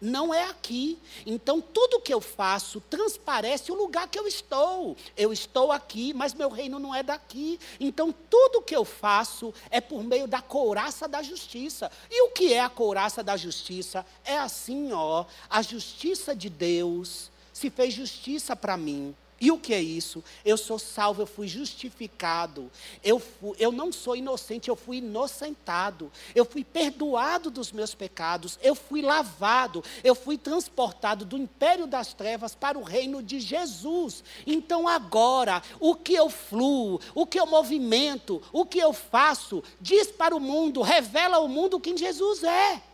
não 0.00 0.32
é 0.32 0.44
aqui. 0.44 0.98
Então, 1.26 1.60
tudo 1.60 2.00
que 2.00 2.12
eu 2.12 2.20
faço 2.20 2.80
transparece 2.88 3.70
o 3.70 3.74
lugar 3.74 4.08
que 4.08 4.18
eu 4.18 4.26
estou. 4.26 4.96
Eu 5.16 5.32
estou 5.32 5.70
aqui, 5.70 6.14
mas 6.14 6.32
meu 6.32 6.48
reino 6.48 6.78
não 6.78 6.94
é 6.94 7.02
daqui. 7.02 7.60
Então, 7.78 8.14
tudo 8.30 8.62
que 8.62 8.74
eu 8.74 8.84
faço 8.84 9.52
é 9.70 9.80
por 9.80 10.02
meio 10.02 10.26
da 10.26 10.40
couraça 10.40 11.06
da 11.06 11.22
justiça. 11.22 11.90
E 12.10 12.22
o 12.22 12.30
que 12.30 12.52
é 12.52 12.60
a 12.60 12.70
couraça 12.70 13.22
da 13.22 13.36
justiça? 13.36 14.06
É 14.24 14.38
assim, 14.38 14.92
ó, 14.92 15.24
a 15.48 15.62
justiça 15.62 16.34
de 16.34 16.48
Deus 16.48 17.30
se 17.52 17.68
fez 17.68 17.92
justiça 17.92 18.56
para 18.56 18.76
mim. 18.76 19.14
E 19.40 19.50
o 19.50 19.58
que 19.58 19.72
é 19.72 19.80
isso? 19.80 20.22
Eu 20.44 20.58
sou 20.58 20.78
salvo, 20.78 21.22
eu 21.22 21.26
fui 21.26 21.48
justificado. 21.48 22.70
Eu, 23.02 23.18
fui, 23.18 23.56
eu 23.58 23.72
não 23.72 23.90
sou 23.90 24.14
inocente, 24.14 24.68
eu 24.68 24.76
fui 24.76 24.98
inocentado. 24.98 26.12
Eu 26.34 26.44
fui 26.44 26.62
perdoado 26.62 27.50
dos 27.50 27.72
meus 27.72 27.94
pecados. 27.94 28.58
Eu 28.62 28.74
fui 28.74 29.00
lavado. 29.00 29.82
Eu 30.04 30.14
fui 30.14 30.36
transportado 30.36 31.24
do 31.24 31.38
império 31.38 31.86
das 31.86 32.12
trevas 32.12 32.54
para 32.54 32.78
o 32.78 32.82
reino 32.82 33.22
de 33.22 33.40
Jesus. 33.40 34.22
Então 34.46 34.86
agora, 34.86 35.62
o 35.80 35.94
que 35.94 36.12
eu 36.12 36.28
fluo, 36.28 37.00
o 37.14 37.24
que 37.24 37.40
eu 37.40 37.46
movimento, 37.46 38.42
o 38.52 38.66
que 38.66 38.78
eu 38.78 38.92
faço, 38.92 39.64
diz 39.80 40.08
para 40.08 40.36
o 40.36 40.40
mundo, 40.40 40.82
revela 40.82 41.38
ao 41.38 41.48
mundo 41.48 41.80
quem 41.80 41.96
Jesus 41.96 42.44
é. 42.44 42.89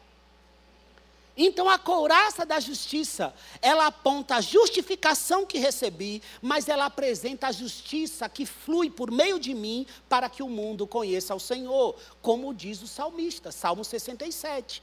Então 1.36 1.68
a 1.68 1.78
couraça 1.78 2.46
da 2.46 2.58
justiça, 2.58 3.34
ela 3.60 3.88
aponta 3.88 4.36
a 4.36 4.40
justificação 4.40 5.44
que 5.44 5.58
recebi, 5.58 6.22
mas 6.40 6.66
ela 6.66 6.86
apresenta 6.86 7.48
a 7.48 7.52
justiça 7.52 8.26
que 8.26 8.46
flui 8.46 8.88
por 8.88 9.10
meio 9.10 9.38
de 9.38 9.52
mim 9.52 9.86
para 10.08 10.30
que 10.30 10.42
o 10.42 10.48
mundo 10.48 10.86
conheça 10.86 11.34
o 11.34 11.40
Senhor, 11.40 11.94
como 12.22 12.54
diz 12.54 12.80
o 12.80 12.86
salmista, 12.86 13.52
Salmo 13.52 13.84
67. 13.84 14.82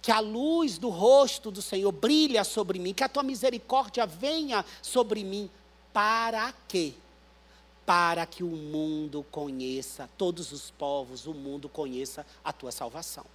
Que 0.00 0.10
a 0.10 0.20
luz 0.20 0.78
do 0.78 0.88
rosto 0.88 1.50
do 1.50 1.60
Senhor 1.60 1.92
brilha 1.92 2.44
sobre 2.44 2.78
mim, 2.78 2.94
que 2.94 3.04
a 3.04 3.08
tua 3.08 3.22
misericórdia 3.22 4.06
venha 4.06 4.64
sobre 4.80 5.22
mim. 5.22 5.50
Para 5.92 6.54
quê? 6.66 6.94
Para 7.84 8.24
que 8.24 8.42
o 8.42 8.48
mundo 8.48 9.26
conheça, 9.30 10.08
todos 10.16 10.50
os 10.50 10.70
povos, 10.70 11.26
o 11.26 11.34
mundo 11.34 11.68
conheça 11.68 12.24
a 12.42 12.54
tua 12.54 12.72
salvação. 12.72 13.26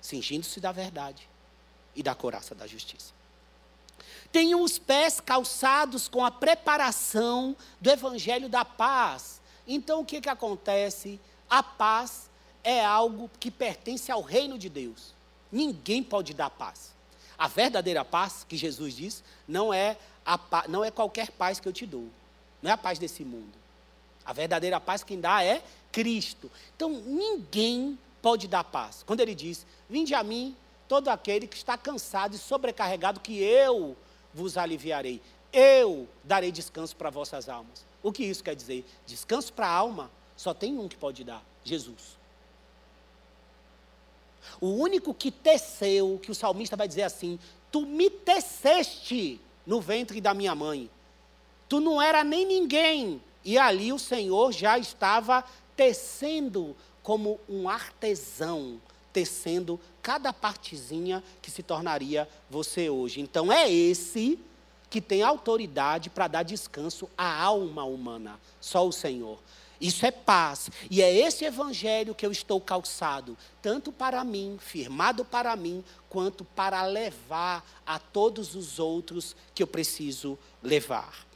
Cingindo-se 0.00 0.60
da 0.60 0.70
verdade 0.70 1.31
e 1.94 2.02
da 2.02 2.14
coraça 2.14 2.54
da 2.54 2.66
justiça. 2.66 3.12
Tenham 4.30 4.62
os 4.62 4.78
pés 4.78 5.20
calçados 5.20 6.08
com 6.08 6.24
a 6.24 6.30
preparação 6.30 7.54
do 7.80 7.90
evangelho 7.90 8.48
da 8.48 8.64
paz. 8.64 9.40
Então 9.66 10.00
o 10.00 10.04
que, 10.04 10.20
que 10.20 10.28
acontece? 10.28 11.20
A 11.48 11.62
paz 11.62 12.30
é 12.64 12.84
algo 12.84 13.30
que 13.38 13.50
pertence 13.50 14.10
ao 14.10 14.22
reino 14.22 14.56
de 14.56 14.68
Deus. 14.68 15.14
Ninguém 15.50 16.02
pode 16.02 16.32
dar 16.32 16.48
paz. 16.48 16.92
A 17.36 17.46
verdadeira 17.46 18.04
paz 18.04 18.46
que 18.48 18.56
Jesus 18.56 18.94
diz 18.94 19.24
não 19.46 19.72
é, 19.72 19.98
a 20.24 20.38
não 20.68 20.82
é 20.82 20.90
qualquer 20.90 21.30
paz 21.32 21.60
que 21.60 21.68
eu 21.68 21.72
te 21.72 21.84
dou. 21.84 22.08
Não 22.62 22.70
é 22.70 22.74
a 22.74 22.78
paz 22.78 22.98
desse 22.98 23.24
mundo. 23.24 23.52
A 24.24 24.32
verdadeira 24.32 24.80
paz 24.80 25.02
quem 25.02 25.20
dá 25.20 25.44
é 25.44 25.62
Cristo. 25.90 26.50
Então 26.74 26.88
ninguém 26.88 27.98
pode 28.22 28.48
dar 28.48 28.64
paz. 28.64 29.02
Quando 29.04 29.20
ele 29.20 29.34
diz: 29.34 29.66
Vinde 29.90 30.14
a 30.14 30.22
mim, 30.22 30.56
todo 30.92 31.08
aquele 31.08 31.46
que 31.46 31.56
está 31.56 31.78
cansado 31.78 32.34
e 32.34 32.38
sobrecarregado, 32.38 33.18
que 33.18 33.42
eu 33.42 33.96
vos 34.34 34.58
aliviarei. 34.58 35.22
Eu 35.50 36.06
darei 36.22 36.52
descanso 36.52 36.94
para 36.94 37.08
vossas 37.08 37.48
almas. 37.48 37.82
O 38.02 38.12
que 38.12 38.22
isso 38.22 38.44
quer 38.44 38.54
dizer? 38.54 38.84
Descanso 39.06 39.54
para 39.54 39.66
a 39.66 39.70
alma 39.70 40.10
só 40.36 40.52
tem 40.52 40.78
um 40.78 40.86
que 40.86 40.96
pode 40.98 41.24
dar: 41.24 41.42
Jesus. 41.64 42.18
O 44.60 44.68
único 44.68 45.14
que 45.14 45.30
teceu, 45.30 46.20
que 46.22 46.30
o 46.30 46.34
salmista 46.34 46.76
vai 46.76 46.86
dizer 46.86 47.04
assim: 47.04 47.38
Tu 47.70 47.86
me 47.86 48.10
teceste 48.10 49.40
no 49.66 49.80
ventre 49.80 50.20
da 50.20 50.34
minha 50.34 50.54
mãe. 50.54 50.90
Tu 51.70 51.80
não 51.80 52.02
era 52.02 52.22
nem 52.22 52.44
ninguém. 52.44 53.18
E 53.42 53.56
ali 53.56 53.94
o 53.94 53.98
Senhor 53.98 54.52
já 54.52 54.78
estava 54.78 55.42
tecendo 55.74 56.76
como 57.02 57.40
um 57.48 57.66
artesão 57.66 58.78
tecendo 59.12 59.78
cada 60.00 60.32
partezinha 60.32 61.22
que 61.40 61.50
se 61.50 61.62
tornaria 61.62 62.28
você 62.48 62.88
hoje. 62.88 63.20
Então 63.20 63.52
é 63.52 63.70
esse 63.70 64.38
que 64.88 65.00
tem 65.00 65.22
autoridade 65.22 66.10
para 66.10 66.28
dar 66.28 66.42
descanso 66.42 67.08
à 67.16 67.42
alma 67.42 67.84
humana, 67.84 68.38
só 68.60 68.86
o 68.86 68.92
Senhor. 68.92 69.38
Isso 69.80 70.06
é 70.06 70.12
paz. 70.12 70.70
E 70.88 71.02
é 71.02 71.12
esse 71.12 71.44
evangelho 71.44 72.14
que 72.14 72.24
eu 72.24 72.30
estou 72.30 72.60
calçado, 72.60 73.36
tanto 73.60 73.90
para 73.90 74.22
mim, 74.22 74.56
firmado 74.60 75.24
para 75.24 75.56
mim, 75.56 75.84
quanto 76.08 76.44
para 76.44 76.84
levar 76.84 77.64
a 77.84 77.98
todos 77.98 78.54
os 78.54 78.78
outros 78.78 79.34
que 79.52 79.62
eu 79.62 79.66
preciso 79.66 80.38
levar. 80.62 81.26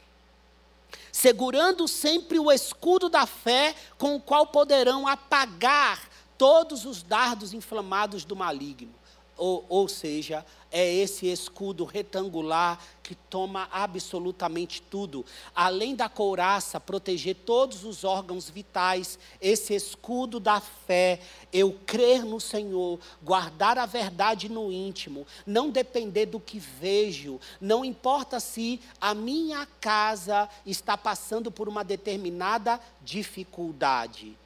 Segurando 1.11 1.87
sempre 1.87 2.39
o 2.39 2.49
escudo 2.51 3.09
da 3.09 3.25
fé, 3.25 3.75
com 3.97 4.15
o 4.15 4.21
qual 4.21 4.47
poderão 4.47 5.07
apagar 5.07 6.07
todos 6.37 6.85
os 6.85 7.03
dardos 7.03 7.53
inflamados 7.53 8.23
do 8.23 8.35
maligno. 8.35 8.93
ou, 9.37 9.65
ou 9.69 9.87
seja, 9.87 10.43
é 10.71 10.93
esse 10.93 11.27
escudo 11.27 11.85
retangular 11.85 12.79
que 13.01 13.15
toma 13.15 13.69
absolutamente 13.71 14.81
tudo. 14.81 15.25
Além 15.55 15.95
da 15.95 16.09
couraça 16.09 16.79
proteger 16.79 17.35
todos 17.45 17.85
os 17.85 18.03
órgãos 18.03 18.49
vitais, 18.49 19.17
esse 19.39 19.73
escudo 19.73 20.39
da 20.39 20.59
fé, 20.59 21.21
eu 21.53 21.77
crer 21.85 22.25
no 22.25 22.41
Senhor, 22.41 22.99
guardar 23.23 23.77
a 23.77 23.85
verdade 23.85 24.49
no 24.49 24.71
íntimo, 24.71 25.25
não 25.45 25.69
depender 25.69 26.25
do 26.25 26.39
que 26.39 26.59
vejo, 26.59 27.39
não 27.61 27.85
importa 27.85 28.39
se 28.39 28.81
a 28.99 29.13
minha 29.13 29.65
casa 29.79 30.49
está 30.65 30.97
passando 30.97 31.49
por 31.49 31.69
uma 31.69 31.83
determinada 31.83 32.79
dificuldade. 33.01 34.37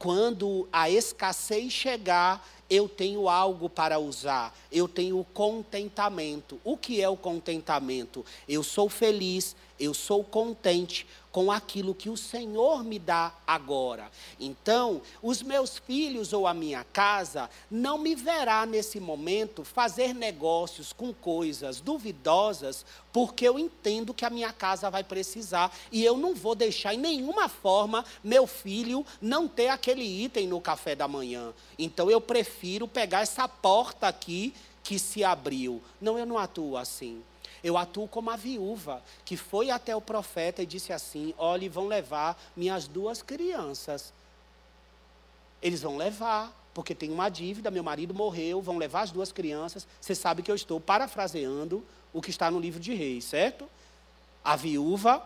Quando 0.00 0.66
a 0.72 0.88
escassez 0.88 1.70
chegar, 1.70 2.48
eu 2.70 2.88
tenho 2.88 3.28
algo 3.28 3.68
para 3.68 3.98
usar, 3.98 4.56
eu 4.72 4.88
tenho 4.88 5.22
contentamento. 5.34 6.58
O 6.64 6.74
que 6.74 7.02
é 7.02 7.08
o 7.08 7.18
contentamento? 7.18 8.24
Eu 8.48 8.62
sou 8.62 8.88
feliz, 8.88 9.54
eu 9.80 9.94
sou 9.94 10.22
contente 10.22 11.06
com 11.32 11.50
aquilo 11.50 11.94
que 11.94 12.10
o 12.10 12.16
Senhor 12.16 12.84
me 12.84 12.98
dá 12.98 13.32
agora. 13.46 14.10
Então, 14.38 15.00
os 15.22 15.42
meus 15.42 15.78
filhos 15.78 16.32
ou 16.32 16.46
a 16.46 16.52
minha 16.52 16.84
casa 16.84 17.48
não 17.70 17.96
me 17.96 18.14
verá 18.14 18.66
nesse 18.66 19.00
momento 19.00 19.64
fazer 19.64 20.12
negócios 20.12 20.92
com 20.92 21.14
coisas 21.14 21.80
duvidosas, 21.80 22.84
porque 23.12 23.48
eu 23.48 23.58
entendo 23.58 24.12
que 24.12 24.24
a 24.24 24.30
minha 24.30 24.52
casa 24.52 24.90
vai 24.90 25.02
precisar 25.02 25.74
e 25.90 26.04
eu 26.04 26.16
não 26.16 26.34
vou 26.34 26.54
deixar 26.54 26.94
em 26.94 26.98
nenhuma 26.98 27.48
forma 27.48 28.04
meu 28.22 28.46
filho 28.46 29.06
não 29.20 29.48
ter 29.48 29.68
aquele 29.68 30.04
item 30.04 30.46
no 30.46 30.60
café 30.60 30.94
da 30.94 31.08
manhã. 31.08 31.54
Então 31.78 32.10
eu 32.10 32.20
prefiro 32.20 32.86
pegar 32.86 33.20
essa 33.20 33.48
porta 33.48 34.08
aqui 34.08 34.52
que 34.82 34.98
se 34.98 35.22
abriu. 35.22 35.80
Não, 36.00 36.18
eu 36.18 36.26
não 36.26 36.38
atuo 36.38 36.76
assim. 36.76 37.22
Eu 37.62 37.76
atuo 37.76 38.08
como 38.08 38.30
a 38.30 38.36
viúva 38.36 39.02
que 39.24 39.36
foi 39.36 39.70
até 39.70 39.94
o 39.94 40.00
profeta 40.00 40.62
e 40.62 40.66
disse 40.66 40.92
assim: 40.92 41.34
Olhe, 41.36 41.68
vão 41.68 41.86
levar 41.86 42.40
minhas 42.56 42.86
duas 42.86 43.22
crianças. 43.22 44.12
Eles 45.62 45.82
vão 45.82 45.96
levar, 45.96 46.52
porque 46.72 46.94
tem 46.94 47.10
uma 47.10 47.28
dívida, 47.28 47.70
meu 47.70 47.82
marido 47.82 48.14
morreu, 48.14 48.62
vão 48.62 48.78
levar 48.78 49.02
as 49.02 49.10
duas 49.10 49.30
crianças. 49.30 49.86
Você 50.00 50.14
sabe 50.14 50.42
que 50.42 50.50
eu 50.50 50.54
estou 50.54 50.80
parafraseando 50.80 51.84
o 52.12 52.22
que 52.22 52.30
está 52.30 52.50
no 52.50 52.58
livro 52.58 52.80
de 52.80 52.94
Reis, 52.94 53.24
certo? 53.24 53.68
A 54.42 54.56
viúva, 54.56 55.22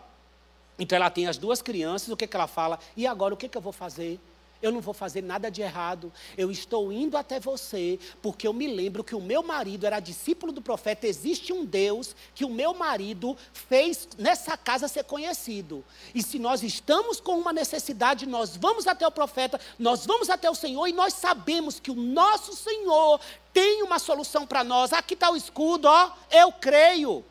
então 0.77 0.95
ela 0.97 1.09
tem 1.09 1.27
as 1.27 1.37
duas 1.37 1.61
crianças, 1.61 2.09
o 2.09 2.17
que, 2.17 2.27
que 2.27 2.35
ela 2.35 2.47
fala? 2.47 2.79
E 2.97 3.07
agora 3.07 3.33
o 3.33 3.37
que, 3.37 3.47
que 3.47 3.57
eu 3.57 3.61
vou 3.61 3.71
fazer? 3.71 4.19
Eu 4.65 4.71
não 4.71 4.81
vou 4.81 4.93
fazer 4.93 5.21
nada 5.21 5.51
de 5.51 5.61
errado. 5.61 6.11
Eu 6.35 6.49
estou 6.49 6.91
indo 6.91 7.15
até 7.15 7.39
você, 7.39 7.99
porque 8.21 8.47
eu 8.47 8.53
me 8.53 8.67
lembro 8.67 9.03
que 9.03 9.13
o 9.13 9.21
meu 9.21 9.43
marido 9.43 9.85
era 9.85 9.99
discípulo 9.99 10.51
do 10.51 10.61
profeta. 10.61 11.05
Existe 11.05 11.53
um 11.53 11.63
Deus 11.63 12.15
que 12.33 12.43
o 12.43 12.49
meu 12.49 12.73
marido 12.73 13.37
fez 13.53 14.07
nessa 14.17 14.57
casa 14.57 14.87
ser 14.87 15.03
conhecido. 15.03 15.85
E 16.15 16.23
se 16.23 16.39
nós 16.39 16.63
estamos 16.63 17.19
com 17.19 17.37
uma 17.37 17.53
necessidade, 17.53 18.25
nós 18.25 18.57
vamos 18.57 18.87
até 18.87 19.05
o 19.05 19.11
profeta, 19.11 19.61
nós 19.77 20.05
vamos 20.05 20.29
até 20.29 20.49
o 20.49 20.55
Senhor 20.55 20.87
e 20.87 20.93
nós 20.93 21.13
sabemos 21.13 21.79
que 21.79 21.91
o 21.91 21.95
nosso 21.95 22.55
Senhor 22.55 23.19
tem 23.53 23.83
uma 23.83 23.99
solução 23.99 24.47
para 24.47 24.63
nós. 24.63 24.91
Aqui 24.93 25.13
está 25.13 25.29
o 25.29 25.37
escudo, 25.37 25.87
ó, 25.87 26.11
eu 26.31 26.51
creio. 26.51 27.23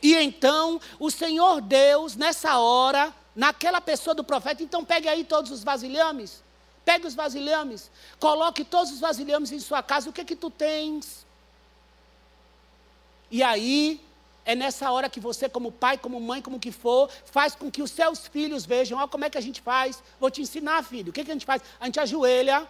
E 0.00 0.14
então, 0.14 0.80
o 1.00 1.10
Senhor 1.10 1.60
Deus, 1.60 2.14
nessa 2.14 2.56
hora, 2.58 3.12
naquela 3.34 3.80
pessoa 3.80 4.14
do 4.14 4.22
profeta, 4.22 4.62
então 4.62 4.84
pegue 4.84 5.08
aí 5.08 5.24
todos 5.24 5.50
os 5.50 5.64
vasilhames 5.64 6.46
Pegue 6.88 7.06
os 7.06 7.14
vasilhames, 7.14 7.90
coloque 8.18 8.64
todos 8.64 8.90
os 8.90 8.98
vasilhames 8.98 9.52
em 9.52 9.60
sua 9.60 9.82
casa. 9.82 10.08
O 10.08 10.12
que 10.12 10.22
é 10.22 10.24
que 10.24 10.34
tu 10.34 10.48
tens? 10.48 11.26
E 13.30 13.42
aí, 13.42 14.00
é 14.46 14.54
nessa 14.54 14.90
hora 14.90 15.10
que 15.10 15.20
você, 15.20 15.50
como 15.50 15.70
pai, 15.70 15.98
como 15.98 16.18
mãe, 16.18 16.40
como 16.40 16.58
que 16.58 16.72
for, 16.72 17.10
faz 17.26 17.54
com 17.54 17.70
que 17.70 17.82
os 17.82 17.90
seus 17.90 18.26
filhos 18.26 18.64
vejam, 18.64 18.98
olha 18.98 19.06
como 19.06 19.26
é 19.26 19.28
que 19.28 19.36
a 19.36 19.40
gente 19.42 19.60
faz. 19.60 20.02
Vou 20.18 20.30
te 20.30 20.40
ensinar, 20.40 20.82
filho. 20.82 21.10
O 21.10 21.12
que, 21.12 21.20
é 21.20 21.24
que 21.26 21.30
a 21.30 21.34
gente 21.34 21.44
faz? 21.44 21.60
A 21.78 21.84
gente 21.84 22.00
ajoelha 22.00 22.66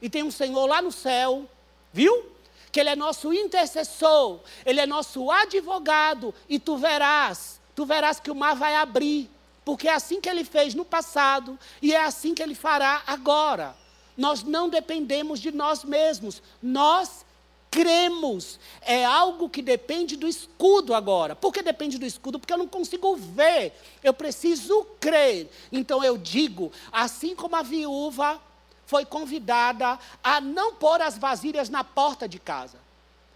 e 0.00 0.08
tem 0.08 0.22
um 0.22 0.30
Senhor 0.30 0.64
lá 0.66 0.80
no 0.80 0.92
céu, 0.92 1.44
viu? 1.92 2.30
Que 2.70 2.78
Ele 2.78 2.90
é 2.90 2.94
nosso 2.94 3.34
intercessor, 3.34 4.38
Ele 4.64 4.78
é 4.78 4.86
nosso 4.86 5.32
advogado, 5.32 6.32
e 6.48 6.60
tu 6.60 6.76
verás, 6.76 7.60
tu 7.74 7.84
verás 7.84 8.20
que 8.20 8.30
o 8.30 8.36
mar 8.36 8.54
vai 8.54 8.76
abrir. 8.76 9.28
Porque 9.64 9.88
é 9.88 9.94
assim 9.94 10.20
que 10.20 10.28
ele 10.28 10.44
fez 10.44 10.74
no 10.74 10.84
passado 10.84 11.58
e 11.80 11.92
é 11.92 12.04
assim 12.04 12.34
que 12.34 12.42
ele 12.42 12.54
fará 12.54 13.02
agora. 13.06 13.76
Nós 14.16 14.42
não 14.42 14.68
dependemos 14.68 15.40
de 15.40 15.52
nós 15.52 15.84
mesmos, 15.84 16.42
nós 16.62 17.24
cremos. 17.70 18.60
É 18.82 19.04
algo 19.04 19.48
que 19.48 19.62
depende 19.62 20.16
do 20.16 20.28
escudo 20.28 20.94
agora. 20.94 21.34
Por 21.34 21.52
que 21.52 21.62
depende 21.62 21.98
do 21.98 22.04
escudo? 22.04 22.38
Porque 22.38 22.52
eu 22.52 22.58
não 22.58 22.68
consigo 22.68 23.16
ver, 23.16 23.72
eu 24.04 24.12
preciso 24.12 24.84
crer. 25.00 25.50
Então 25.72 26.04
eu 26.04 26.18
digo, 26.18 26.70
assim 26.92 27.34
como 27.34 27.56
a 27.56 27.62
viúva 27.62 28.40
foi 28.84 29.06
convidada 29.06 29.98
a 30.22 30.40
não 30.40 30.74
pôr 30.74 31.00
as 31.00 31.16
vasilhas 31.16 31.70
na 31.70 31.82
porta 31.82 32.28
de 32.28 32.38
casa. 32.38 32.76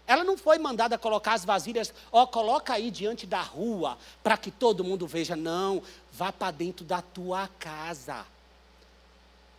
Ela 0.05 0.23
não 0.23 0.37
foi 0.37 0.57
mandada 0.57 0.97
colocar 0.97 1.33
as 1.33 1.43
vasilhas, 1.43 1.93
ó, 2.11 2.25
coloca 2.25 2.73
aí 2.73 2.89
diante 2.89 3.25
da 3.25 3.41
rua, 3.41 3.97
para 4.23 4.37
que 4.37 4.49
todo 4.49 4.83
mundo 4.83 5.05
veja. 5.05 5.35
Não, 5.35 5.81
vá 6.17 6.31
para 6.31 6.49
dentro 6.49 6.83
da 6.83 6.99
tua 6.99 7.47
casa. 7.59 8.25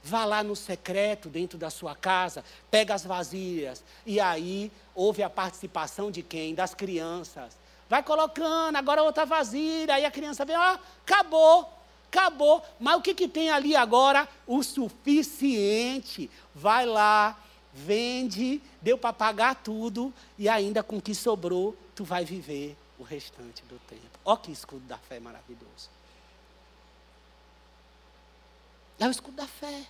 Vá 0.02 0.24
lá 0.24 0.42
no 0.42 0.56
secreto, 0.56 1.28
dentro 1.28 1.56
da 1.56 1.70
sua 1.70 1.94
casa, 1.94 2.44
pega 2.68 2.94
as 2.94 3.04
vasilhas. 3.04 3.84
E 4.04 4.18
aí 4.18 4.72
houve 4.92 5.22
a 5.22 5.30
participação 5.30 6.10
de 6.10 6.20
quem? 6.20 6.54
Das 6.54 6.74
crianças. 6.74 7.56
Vai 7.88 8.02
colocando, 8.02 8.74
agora 8.74 9.04
outra 9.04 9.24
vasilha. 9.24 9.94
Aí 9.94 10.04
a 10.04 10.10
criança 10.10 10.44
vem, 10.44 10.56
ó, 10.56 10.78
acabou, 11.06 11.72
acabou. 12.10 12.64
Mas 12.80 12.96
o 12.96 13.02
que, 13.02 13.14
que 13.14 13.28
tem 13.28 13.50
ali 13.50 13.76
agora? 13.76 14.28
O 14.44 14.62
suficiente. 14.62 16.28
Vai 16.52 16.86
lá, 16.86 17.38
vende, 17.72 18.60
deu 18.82 18.98
para 18.98 19.12
pagar 19.12 19.54
tudo 19.54 20.12
e 20.36 20.48
ainda 20.48 20.82
com 20.82 20.96
o 20.96 21.02
que 21.02 21.14
sobrou, 21.14 21.76
tu 21.94 22.02
vai 22.02 22.24
viver 22.24 22.76
o 22.98 23.04
restante 23.04 23.62
do 23.64 23.78
tempo. 23.80 24.18
Olha 24.24 24.38
que 24.38 24.50
escudo 24.50 24.84
da 24.86 24.98
fé 24.98 25.20
maravilhoso. 25.20 25.97
É 28.98 29.06
o 29.06 29.10
escudo 29.10 29.36
da 29.36 29.46
fé. 29.46 29.86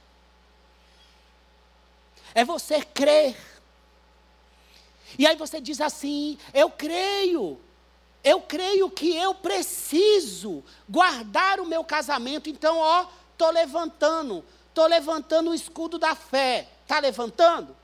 É 2.35 2.45
você 2.45 2.83
crer. 2.83 3.37
E 5.19 5.27
aí 5.27 5.37
você 5.37 5.61
diz 5.61 5.81
assim: 5.81 6.39
Eu 6.53 6.71
creio. 6.71 7.59
Eu 8.23 8.41
creio 8.41 8.91
que 8.91 9.15
eu 9.15 9.35
preciso 9.35 10.63
guardar 10.89 11.61
o 11.61 11.67
meu 11.67 11.85
casamento. 11.85 12.51
Então, 12.51 12.77
ó, 12.79 13.07
estou 13.33 13.51
levantando. 13.51 14.45
Estou 14.69 14.87
levantando 14.87 15.51
o 15.51 15.55
escudo 15.55 15.99
da 15.99 16.15
fé. 16.15 16.69
Está 16.83 16.99
levantando? 16.99 17.77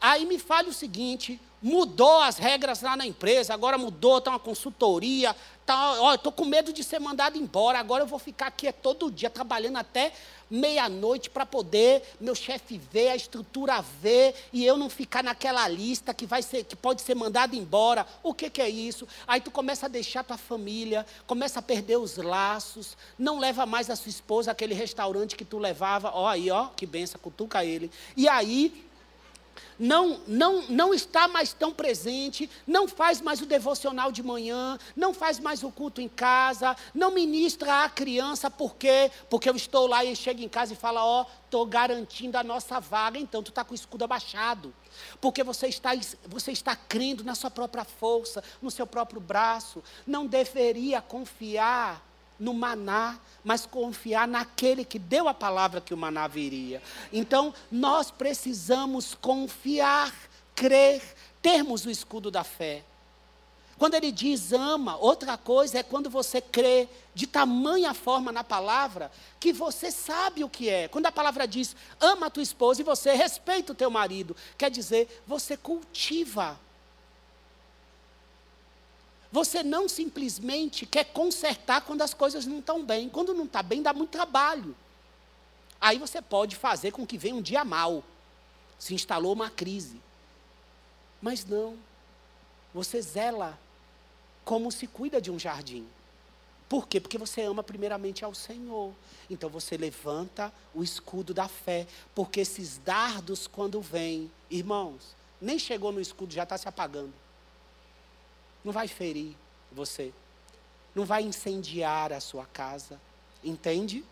Aí 0.00 0.26
me 0.26 0.38
fale 0.38 0.68
o 0.68 0.74
seguinte: 0.74 1.40
mudou 1.66 2.20
as 2.22 2.38
regras 2.38 2.80
lá 2.80 2.96
na 2.96 3.04
empresa, 3.04 3.52
agora 3.52 3.76
mudou, 3.76 4.18
está 4.18 4.30
uma 4.30 4.38
consultoria. 4.38 5.34
Tá, 5.66 6.00
ó, 6.00 6.14
estou 6.14 6.30
com 6.30 6.44
medo 6.44 6.72
de 6.72 6.84
ser 6.84 7.00
mandado 7.00 7.36
embora, 7.36 7.80
agora 7.80 8.04
eu 8.04 8.06
vou 8.06 8.20
ficar 8.20 8.46
aqui 8.46 8.68
é 8.68 8.72
todo 8.72 9.10
dia 9.10 9.28
trabalhando 9.28 9.76
até 9.76 10.12
meia-noite 10.48 11.28
para 11.28 11.44
poder 11.44 12.04
meu 12.20 12.36
chefe 12.36 12.80
ver, 12.92 13.08
a 13.08 13.16
estrutura 13.16 13.80
ver, 14.00 14.32
e 14.52 14.64
eu 14.64 14.76
não 14.76 14.88
ficar 14.88 15.24
naquela 15.24 15.66
lista 15.66 16.14
que, 16.14 16.24
vai 16.24 16.40
ser, 16.40 16.62
que 16.62 16.76
pode 16.76 17.02
ser 17.02 17.16
mandado 17.16 17.56
embora. 17.56 18.06
O 18.22 18.32
que, 18.32 18.48
que 18.48 18.62
é 18.62 18.68
isso? 18.68 19.08
Aí 19.26 19.40
tu 19.40 19.50
começa 19.50 19.86
a 19.86 19.88
deixar 19.88 20.22
tua 20.22 20.38
família, 20.38 21.04
começa 21.26 21.58
a 21.58 21.62
perder 21.62 21.96
os 21.96 22.16
laços, 22.16 22.96
não 23.18 23.40
leva 23.40 23.66
mais 23.66 23.90
a 23.90 23.96
sua 23.96 24.10
esposa 24.10 24.52
àquele 24.52 24.72
restaurante 24.72 25.34
que 25.34 25.44
tu 25.44 25.58
levava, 25.58 26.12
ó 26.14 26.28
aí, 26.28 26.48
ó, 26.48 26.68
que 26.76 26.86
benção, 26.86 27.20
cutuca 27.20 27.64
ele. 27.64 27.90
E 28.16 28.28
aí 28.28 28.85
não, 29.78 30.20
não, 30.26 30.62
não 30.68 30.94
está 30.94 31.28
mais 31.28 31.52
tão 31.52 31.72
presente, 31.72 32.48
não 32.66 32.88
faz 32.88 33.20
mais 33.20 33.40
o 33.40 33.46
devocional 33.46 34.10
de 34.10 34.22
manhã, 34.22 34.78
não 34.94 35.12
faz 35.12 35.38
mais 35.38 35.62
o 35.62 35.70
culto 35.70 36.00
em 36.00 36.08
casa, 36.08 36.76
não 36.94 37.10
ministra 37.10 37.84
a 37.84 37.88
criança, 37.88 38.50
por 38.50 38.76
quê? 38.76 39.10
Porque 39.28 39.48
eu 39.48 39.56
estou 39.56 39.86
lá 39.86 40.04
e 40.04 40.14
chego 40.14 40.42
em 40.42 40.48
casa 40.48 40.72
e 40.72 40.76
falo, 40.76 40.98
ó, 40.98 41.22
oh, 41.22 41.26
estou 41.44 41.66
garantindo 41.66 42.36
a 42.36 42.44
nossa 42.44 42.80
vaga, 42.80 43.18
então 43.18 43.42
tu 43.42 43.50
está 43.50 43.64
com 43.64 43.72
o 43.72 43.74
escudo 43.74 44.04
abaixado. 44.04 44.74
Porque 45.20 45.42
você 45.42 45.68
está, 45.68 45.90
você 46.26 46.52
está 46.52 46.76
crendo 46.76 47.24
na 47.24 47.34
sua 47.34 47.50
própria 47.50 47.84
força, 47.84 48.42
no 48.60 48.70
seu 48.70 48.86
próprio 48.86 49.20
braço. 49.20 49.82
Não 50.06 50.26
deveria 50.26 51.00
confiar 51.00 52.05
no 52.38 52.52
maná, 52.52 53.18
mas 53.44 53.66
confiar 53.66 54.26
naquele 54.26 54.84
que 54.84 54.98
deu 54.98 55.28
a 55.28 55.34
palavra 55.34 55.80
que 55.80 55.94
o 55.94 55.96
maná 55.96 56.26
viria. 56.26 56.82
Então, 57.12 57.54
nós 57.70 58.10
precisamos 58.10 59.14
confiar, 59.14 60.12
crer, 60.54 61.02
termos 61.40 61.84
o 61.86 61.90
escudo 61.90 62.30
da 62.30 62.44
fé. 62.44 62.84
Quando 63.78 63.94
ele 63.94 64.10
diz 64.10 64.52
ama, 64.52 64.96
outra 64.96 65.36
coisa 65.36 65.78
é 65.78 65.82
quando 65.82 66.08
você 66.08 66.40
crê 66.40 66.88
de 67.14 67.26
tamanha 67.26 67.92
forma 67.92 68.32
na 68.32 68.42
palavra 68.42 69.10
que 69.38 69.52
você 69.52 69.90
sabe 69.90 70.42
o 70.42 70.48
que 70.48 70.68
é. 70.68 70.88
Quando 70.88 71.06
a 71.06 71.12
palavra 71.12 71.46
diz 71.46 71.76
ama 72.00 72.26
a 72.26 72.30
tua 72.30 72.42
esposa 72.42 72.80
e 72.80 72.84
você 72.84 73.12
respeita 73.12 73.72
o 73.72 73.74
teu 73.76 73.90
marido, 73.90 74.34
quer 74.56 74.70
dizer, 74.70 75.22
você 75.26 75.56
cultiva. 75.58 76.58
Você 79.36 79.62
não 79.62 79.86
simplesmente 79.86 80.86
quer 80.86 81.04
consertar 81.04 81.82
quando 81.82 82.00
as 82.00 82.14
coisas 82.14 82.46
não 82.46 82.60
estão 82.60 82.82
bem. 82.82 83.06
Quando 83.06 83.34
não 83.34 83.44
está 83.44 83.62
bem, 83.62 83.82
dá 83.82 83.92
muito 83.92 84.08
trabalho. 84.08 84.74
Aí 85.78 85.98
você 85.98 86.22
pode 86.22 86.56
fazer 86.56 86.90
com 86.90 87.06
que 87.06 87.18
venha 87.18 87.34
um 87.34 87.42
dia 87.42 87.62
mal. 87.62 88.02
Se 88.78 88.94
instalou 88.94 89.34
uma 89.34 89.50
crise. 89.50 90.00
Mas 91.20 91.44
não. 91.44 91.76
Você 92.72 92.98
zela 93.02 93.58
como 94.42 94.72
se 94.72 94.86
cuida 94.86 95.20
de 95.20 95.30
um 95.30 95.38
jardim. 95.38 95.86
Por 96.66 96.88
quê? 96.88 96.98
Porque 96.98 97.18
você 97.18 97.42
ama 97.42 97.62
primeiramente 97.62 98.24
ao 98.24 98.34
Senhor. 98.34 98.90
Então 99.28 99.50
você 99.50 99.76
levanta 99.76 100.50
o 100.74 100.82
escudo 100.82 101.34
da 101.34 101.46
fé. 101.46 101.86
Porque 102.14 102.40
esses 102.40 102.78
dardos, 102.78 103.46
quando 103.46 103.82
vêm, 103.82 104.32
irmãos, 104.50 105.14
nem 105.38 105.58
chegou 105.58 105.92
no 105.92 106.00
escudo, 106.00 106.32
já 106.32 106.44
está 106.44 106.56
se 106.56 106.66
apagando. 106.66 107.25
Não 108.66 108.72
vai 108.72 108.88
ferir 108.88 109.36
você. 109.70 110.12
Não 110.92 111.04
vai 111.04 111.22
incendiar 111.22 112.12
a 112.12 112.18
sua 112.18 112.44
casa. 112.46 113.00
Entende? 113.44 114.04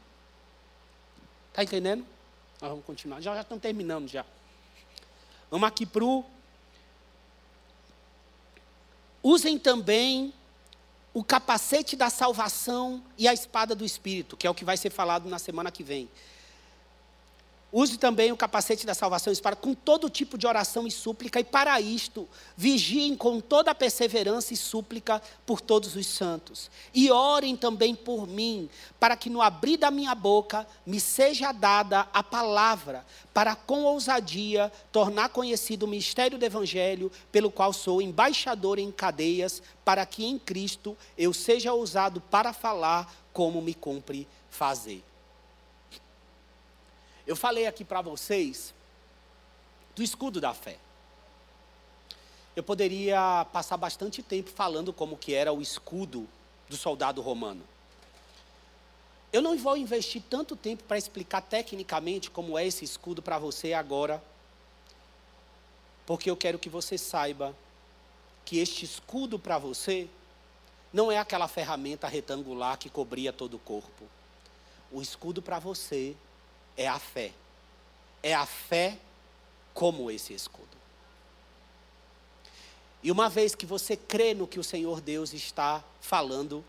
Está 1.50 1.64
entendendo? 1.64 2.06
Nós 2.60 2.70
vamos 2.70 2.84
continuar. 2.84 3.20
Já, 3.20 3.34
já 3.34 3.40
estamos 3.40 3.60
terminando 3.60 4.06
já. 4.06 4.24
Vamos 5.50 5.66
aqui 5.66 5.84
para 5.84 6.04
o. 6.04 6.24
Usem 9.24 9.58
também 9.58 10.32
o 11.12 11.24
capacete 11.24 11.96
da 11.96 12.08
salvação 12.08 13.02
e 13.18 13.26
a 13.26 13.34
espada 13.34 13.74
do 13.74 13.84
Espírito, 13.84 14.36
que 14.36 14.46
é 14.46 14.50
o 14.50 14.54
que 14.54 14.64
vai 14.64 14.76
ser 14.76 14.90
falado 14.90 15.28
na 15.28 15.40
semana 15.40 15.72
que 15.72 15.82
vem. 15.82 16.08
Use 17.76 17.98
também 17.98 18.30
o 18.30 18.36
capacete 18.36 18.86
da 18.86 18.94
salvação 18.94 19.32
espada 19.32 19.56
com 19.56 19.74
todo 19.74 20.08
tipo 20.08 20.38
de 20.38 20.46
oração 20.46 20.86
e 20.86 20.92
súplica, 20.92 21.40
e 21.40 21.44
para 21.44 21.80
isto, 21.80 22.28
vigiem 22.56 23.16
com 23.16 23.40
toda 23.40 23.74
perseverança 23.74 24.54
e 24.54 24.56
súplica 24.56 25.20
por 25.44 25.60
todos 25.60 25.96
os 25.96 26.06
santos. 26.06 26.70
E 26.94 27.10
orem 27.10 27.56
também 27.56 27.92
por 27.92 28.28
mim, 28.28 28.70
para 29.00 29.16
que 29.16 29.28
no 29.28 29.42
abrir 29.42 29.76
da 29.76 29.90
minha 29.90 30.14
boca 30.14 30.64
me 30.86 31.00
seja 31.00 31.50
dada 31.50 32.06
a 32.14 32.22
palavra, 32.22 33.04
para 33.34 33.56
com 33.56 33.82
ousadia 33.82 34.70
tornar 34.92 35.30
conhecido 35.30 35.82
o 35.82 35.88
mistério 35.88 36.38
do 36.38 36.44
Evangelho, 36.44 37.10
pelo 37.32 37.50
qual 37.50 37.72
sou 37.72 38.00
embaixador 38.00 38.78
em 38.78 38.92
cadeias, 38.92 39.60
para 39.84 40.06
que 40.06 40.24
em 40.24 40.38
Cristo 40.38 40.96
eu 41.18 41.34
seja 41.34 41.72
ousado 41.72 42.20
para 42.20 42.52
falar 42.52 43.12
como 43.32 43.60
me 43.60 43.74
cumpre 43.74 44.28
fazer. 44.48 45.02
Eu 47.34 47.36
falei 47.36 47.66
aqui 47.66 47.84
para 47.84 48.00
vocês 48.00 48.72
do 49.96 50.04
escudo 50.04 50.40
da 50.40 50.54
fé. 50.54 50.78
Eu 52.54 52.62
poderia 52.62 53.44
passar 53.52 53.76
bastante 53.76 54.22
tempo 54.22 54.50
falando 54.50 54.92
como 54.92 55.16
que 55.16 55.34
era 55.34 55.52
o 55.52 55.60
escudo 55.60 56.28
do 56.68 56.76
soldado 56.76 57.20
romano. 57.20 57.64
Eu 59.32 59.42
não 59.42 59.58
vou 59.58 59.76
investir 59.76 60.22
tanto 60.30 60.54
tempo 60.54 60.84
para 60.84 60.96
explicar 60.96 61.40
tecnicamente 61.40 62.30
como 62.30 62.56
é 62.56 62.64
esse 62.64 62.84
escudo 62.84 63.20
para 63.20 63.36
você 63.36 63.72
agora, 63.72 64.22
porque 66.06 66.30
eu 66.30 66.36
quero 66.36 66.56
que 66.56 66.68
você 66.68 66.96
saiba 66.96 67.52
que 68.44 68.60
este 68.60 68.84
escudo 68.84 69.40
para 69.40 69.58
você 69.58 70.08
não 70.92 71.10
é 71.10 71.18
aquela 71.18 71.48
ferramenta 71.48 72.06
retangular 72.06 72.78
que 72.78 72.88
cobria 72.88 73.32
todo 73.32 73.54
o 73.54 73.58
corpo. 73.58 74.04
O 74.92 75.02
escudo 75.02 75.42
para 75.42 75.58
você 75.58 76.14
é 76.76 76.88
a 76.88 76.98
fé. 76.98 77.32
É 78.22 78.34
a 78.34 78.46
fé 78.46 78.98
como 79.72 80.10
esse 80.10 80.32
escudo. 80.32 80.68
E 83.02 83.10
uma 83.10 83.28
vez 83.28 83.54
que 83.54 83.66
você 83.66 83.96
crê 83.96 84.32
no 84.32 84.46
que 84.46 84.58
o 84.58 84.64
Senhor 84.64 85.00
Deus 85.00 85.34
está 85.34 85.84
falando, 86.00 86.64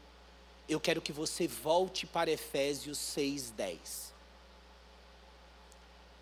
eu 0.67 0.79
quero 0.79 1.01
que 1.01 1.13
você 1.13 1.47
volte 1.47 2.05
para 2.05 2.29
Efésios 2.29 2.97
6:10. 2.97 4.11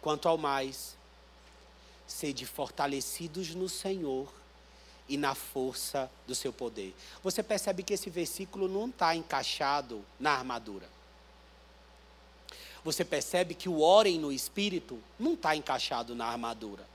Quanto 0.02 0.28
ao 0.28 0.38
mais, 0.38 0.96
sede 2.06 2.46
fortalecidos 2.46 3.56
no 3.56 3.68
Senhor 3.68 4.32
e 5.10 5.18
na 5.18 5.34
força 5.34 6.12
do 6.28 6.36
seu 6.36 6.54
poder. 6.54 6.94
Você 7.24 7.42
percebe 7.42 7.82
que 7.82 7.94
esse 7.94 8.10
versículo 8.10 8.68
não 8.68 8.90
está 8.90 9.16
encaixado 9.16 10.06
na 10.20 10.32
armadura 10.32 10.88
você 12.84 13.06
percebe 13.06 13.54
que 13.54 13.70
o 13.70 13.82
orem 13.82 14.20
no 14.20 14.32
espírito 14.32 15.00
não 15.20 15.34
está 15.34 15.56
encaixado 15.56 16.14
na 16.14 16.26
armadura. 16.26 16.86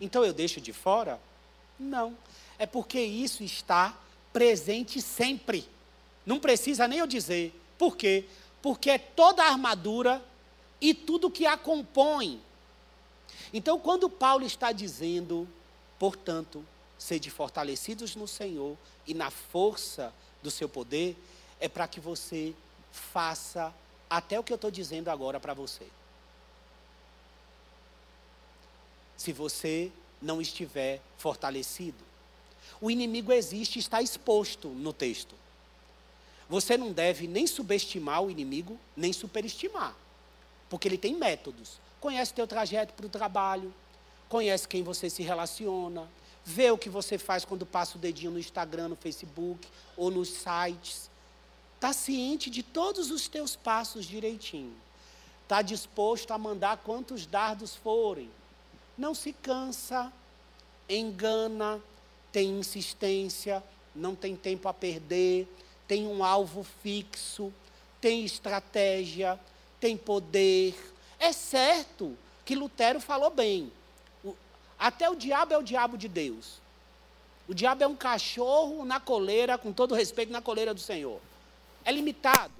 Então 0.00 0.24
eu 0.24 0.32
deixo 0.32 0.60
de 0.60 0.72
fora? 0.72 1.20
Não. 1.78 2.16
É 2.58 2.66
porque 2.66 3.00
isso 3.00 3.42
está 3.42 3.96
presente 4.32 5.00
sempre. 5.02 5.68
Não 6.24 6.40
precisa 6.40 6.88
nem 6.88 6.98
eu 6.98 7.06
dizer. 7.06 7.54
Por 7.78 7.96
quê? 7.96 8.24
Porque 8.62 8.90
é 8.90 8.98
toda 8.98 9.42
a 9.42 9.48
armadura 9.48 10.24
e 10.80 10.94
tudo 10.94 11.30
que 11.30 11.46
a 11.46 11.56
compõe. 11.56 12.40
Então, 13.52 13.78
quando 13.78 14.08
Paulo 14.08 14.44
está 14.44 14.72
dizendo, 14.72 15.48
portanto, 15.98 16.64
sede 16.98 17.30
fortalecidos 17.30 18.16
no 18.16 18.26
Senhor 18.26 18.76
e 19.06 19.14
na 19.14 19.30
força 19.30 20.12
do 20.42 20.50
seu 20.50 20.68
poder, 20.68 21.16
é 21.60 21.68
para 21.68 21.86
que 21.86 22.00
você 22.00 22.54
faça 22.90 23.72
até 24.16 24.38
o 24.38 24.44
que 24.44 24.52
eu 24.52 24.56
estou 24.56 24.70
dizendo 24.70 25.08
agora 25.08 25.40
para 25.40 25.54
você. 25.54 25.86
Se 29.16 29.32
você 29.32 29.90
não 30.20 30.40
estiver 30.40 31.00
fortalecido. 31.18 32.02
O 32.80 32.90
inimigo 32.90 33.32
existe, 33.32 33.78
está 33.78 34.02
exposto 34.02 34.68
no 34.68 34.92
texto. 34.92 35.34
Você 36.48 36.76
não 36.76 36.92
deve 36.92 37.26
nem 37.26 37.46
subestimar 37.46 38.22
o 38.22 38.30
inimigo, 38.30 38.78
nem 38.96 39.12
superestimar. 39.12 39.94
Porque 40.68 40.88
ele 40.88 40.98
tem 40.98 41.14
métodos. 41.14 41.78
Conhece 42.00 42.34
teu 42.34 42.46
trajeto 42.46 42.92
para 42.94 43.06
o 43.06 43.08
trabalho, 43.08 43.72
conhece 44.28 44.68
quem 44.68 44.82
você 44.82 45.08
se 45.08 45.22
relaciona, 45.22 46.08
vê 46.44 46.70
o 46.70 46.78
que 46.78 46.90
você 46.90 47.16
faz 47.16 47.44
quando 47.44 47.64
passa 47.64 47.96
o 47.96 48.00
dedinho 48.00 48.32
no 48.32 48.38
Instagram, 48.38 48.88
no 48.88 48.96
Facebook 48.96 49.66
ou 49.96 50.10
nos 50.10 50.28
sites. 50.28 51.10
Está 51.74 51.92
ciente 51.92 52.48
de 52.48 52.62
todos 52.62 53.10
os 53.10 53.28
teus 53.28 53.56
passos 53.56 54.06
direitinho. 54.06 54.74
Está 55.42 55.60
disposto 55.60 56.30
a 56.30 56.38
mandar 56.38 56.78
quantos 56.78 57.26
dardos 57.26 57.74
forem. 57.76 58.30
Não 58.96 59.14
se 59.14 59.32
cansa, 59.32 60.10
engana, 60.88 61.80
tem 62.32 62.58
insistência, 62.58 63.62
não 63.94 64.14
tem 64.14 64.34
tempo 64.34 64.68
a 64.68 64.72
perder, 64.72 65.46
tem 65.86 66.06
um 66.06 66.24
alvo 66.24 66.64
fixo, 66.82 67.52
tem 68.00 68.24
estratégia, 68.24 69.38
tem 69.78 69.96
poder. 69.96 70.74
É 71.18 71.32
certo 71.32 72.16
que 72.44 72.54
Lutero 72.54 73.00
falou 73.00 73.30
bem. 73.30 73.70
até 74.78 75.08
o 75.10 75.14
diabo 75.14 75.52
é 75.52 75.58
o 75.58 75.62
diabo 75.62 75.98
de 75.98 76.08
Deus. 76.08 76.62
O 77.46 77.54
diabo 77.54 77.84
é 77.84 77.86
um 77.86 77.94
cachorro 77.94 78.86
na 78.86 78.98
coleira, 78.98 79.58
com 79.58 79.70
todo 79.70 79.94
respeito, 79.94 80.32
na 80.32 80.40
coleira 80.40 80.72
do 80.72 80.80
Senhor 80.80 81.20
é 81.84 81.92
limitado. 81.92 82.52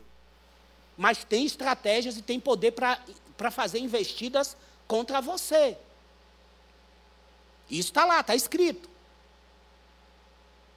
Mas 0.96 1.24
tem 1.24 1.44
estratégias 1.44 2.16
e 2.16 2.22
tem 2.22 2.38
poder 2.38 2.72
para 2.72 3.50
fazer 3.50 3.78
investidas 3.78 4.56
contra 4.86 5.20
você. 5.20 5.76
Isso 7.68 7.88
está 7.88 8.04
lá, 8.04 8.20
está 8.20 8.34
escrito. 8.34 8.88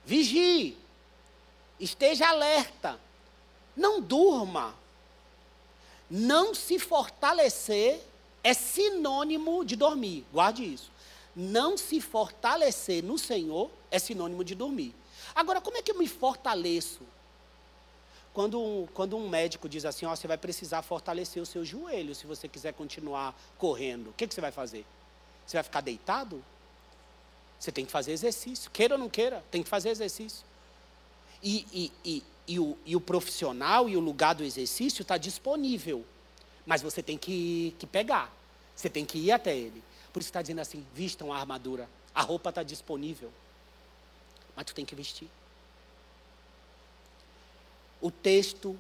Vigie. 0.06 0.78
Esteja 1.80 2.30
alerta. 2.30 3.00
Não 3.76 4.02
durma. 4.02 4.74
Não 6.10 6.56
se 6.56 6.80
fortalecer 6.80 8.02
é 8.44 8.54
sinônimo 8.54 9.66
de 9.66 9.76
dormir. 9.76 10.26
Guarde 10.32 10.64
isso. 10.64 10.90
Não 11.36 11.78
se 11.78 12.02
fortalecer 12.02 13.04
no 13.04 13.18
Senhor 13.18 13.70
é 13.92 14.00
sinônimo 14.00 14.44
de 14.44 14.56
dormir. 14.56 14.96
Agora, 15.36 15.62
como 15.62 15.78
é 15.78 15.82
que 15.82 15.92
eu 15.92 15.98
me 15.98 16.08
fortaleço? 16.08 17.02
Quando 18.38 18.62
um, 18.62 18.86
quando 18.94 19.18
um 19.18 19.28
médico 19.28 19.68
diz 19.68 19.84
assim, 19.84 20.06
ó, 20.06 20.16
você 20.16 20.28
vai 20.28 20.38
precisar 20.38 20.84
fortalecer 20.84 21.42
o 21.42 21.46
seu 21.46 21.66
joelho 21.66 22.14
se 22.14 22.28
você 22.28 22.48
quiser 22.48 22.72
continuar 22.72 23.36
correndo, 23.58 24.12
o 24.12 24.14
que, 24.14 24.28
que 24.28 24.36
você 24.36 24.40
vai 24.40 24.52
fazer? 24.52 24.86
Você 25.44 25.58
vai 25.58 25.64
ficar 25.64 25.82
deitado? 25.82 26.46
Você 27.60 27.72
tem 27.72 27.84
que 27.84 27.92
fazer 27.92 28.12
exercício. 28.12 28.70
Queira 28.70 28.94
ou 28.94 29.00
não 29.00 29.10
queira, 29.10 29.44
tem 29.50 29.64
que 29.64 29.68
fazer 29.68 29.90
exercício. 29.90 30.46
E, 31.42 31.66
e, 31.74 31.92
e, 32.06 32.24
e, 32.48 32.60
o, 32.60 32.78
e 32.86 32.96
o 32.96 33.02
profissional 33.02 33.90
e 33.90 33.98
o 33.98 34.00
lugar 34.00 34.36
do 34.36 34.44
exercício 34.44 35.02
está 35.02 35.18
disponível. 35.18 36.06
Mas 36.64 36.84
você 36.84 37.02
tem 37.02 37.18
que, 37.18 37.76
que 37.80 37.88
pegar. 37.88 38.32
Você 38.76 38.88
tem 38.88 39.04
que 39.04 39.18
ir 39.18 39.32
até 39.32 39.58
ele. 39.58 39.84
Por 40.14 40.20
isso 40.20 40.30
está 40.30 40.44
dizendo 40.44 40.62
assim: 40.62 40.86
vistam 40.94 41.34
a 41.34 41.40
armadura. 41.40 41.90
A 42.14 42.22
roupa 42.22 42.50
está 42.50 42.62
disponível. 42.62 43.32
Mas 44.56 44.68
tu 44.68 44.76
tem 44.76 44.86
que 44.86 44.94
vestir. 44.94 45.28
O 48.02 48.12
texto 48.12 48.78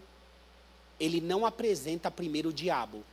ele 0.99 1.21
não 1.21 1.45
apresenta 1.45 2.09
primeiro 2.09 2.49
o 2.49 2.53
diabo. 2.53 3.03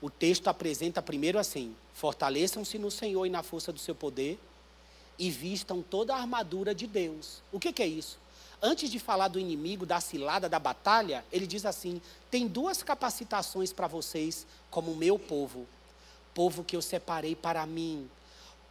O 0.00 0.10
texto 0.10 0.48
apresenta 0.48 1.00
primeiro 1.00 1.38
assim: 1.38 1.74
fortaleçam-se 1.94 2.78
no 2.78 2.90
Senhor 2.90 3.26
e 3.26 3.30
na 3.30 3.42
força 3.42 3.72
do 3.72 3.78
seu 3.78 3.94
poder 3.94 4.38
e 5.18 5.30
vistam 5.30 5.82
toda 5.82 6.14
a 6.14 6.18
armadura 6.18 6.74
de 6.74 6.86
Deus. 6.86 7.42
O 7.52 7.60
que, 7.60 7.72
que 7.72 7.82
é 7.82 7.86
isso? 7.86 8.18
Antes 8.60 8.90
de 8.90 8.98
falar 8.98 9.28
do 9.28 9.38
inimigo, 9.38 9.84
da 9.84 10.00
cilada, 10.00 10.48
da 10.48 10.58
batalha, 10.58 11.24
ele 11.32 11.46
diz 11.46 11.64
assim: 11.64 12.00
tem 12.30 12.46
duas 12.46 12.82
capacitações 12.82 13.72
para 13.72 13.86
vocês, 13.86 14.46
como 14.70 14.94
meu 14.94 15.18
povo. 15.18 15.66
Povo 16.34 16.64
que 16.64 16.74
eu 16.74 16.82
separei 16.82 17.36
para 17.36 17.64
mim. 17.64 18.08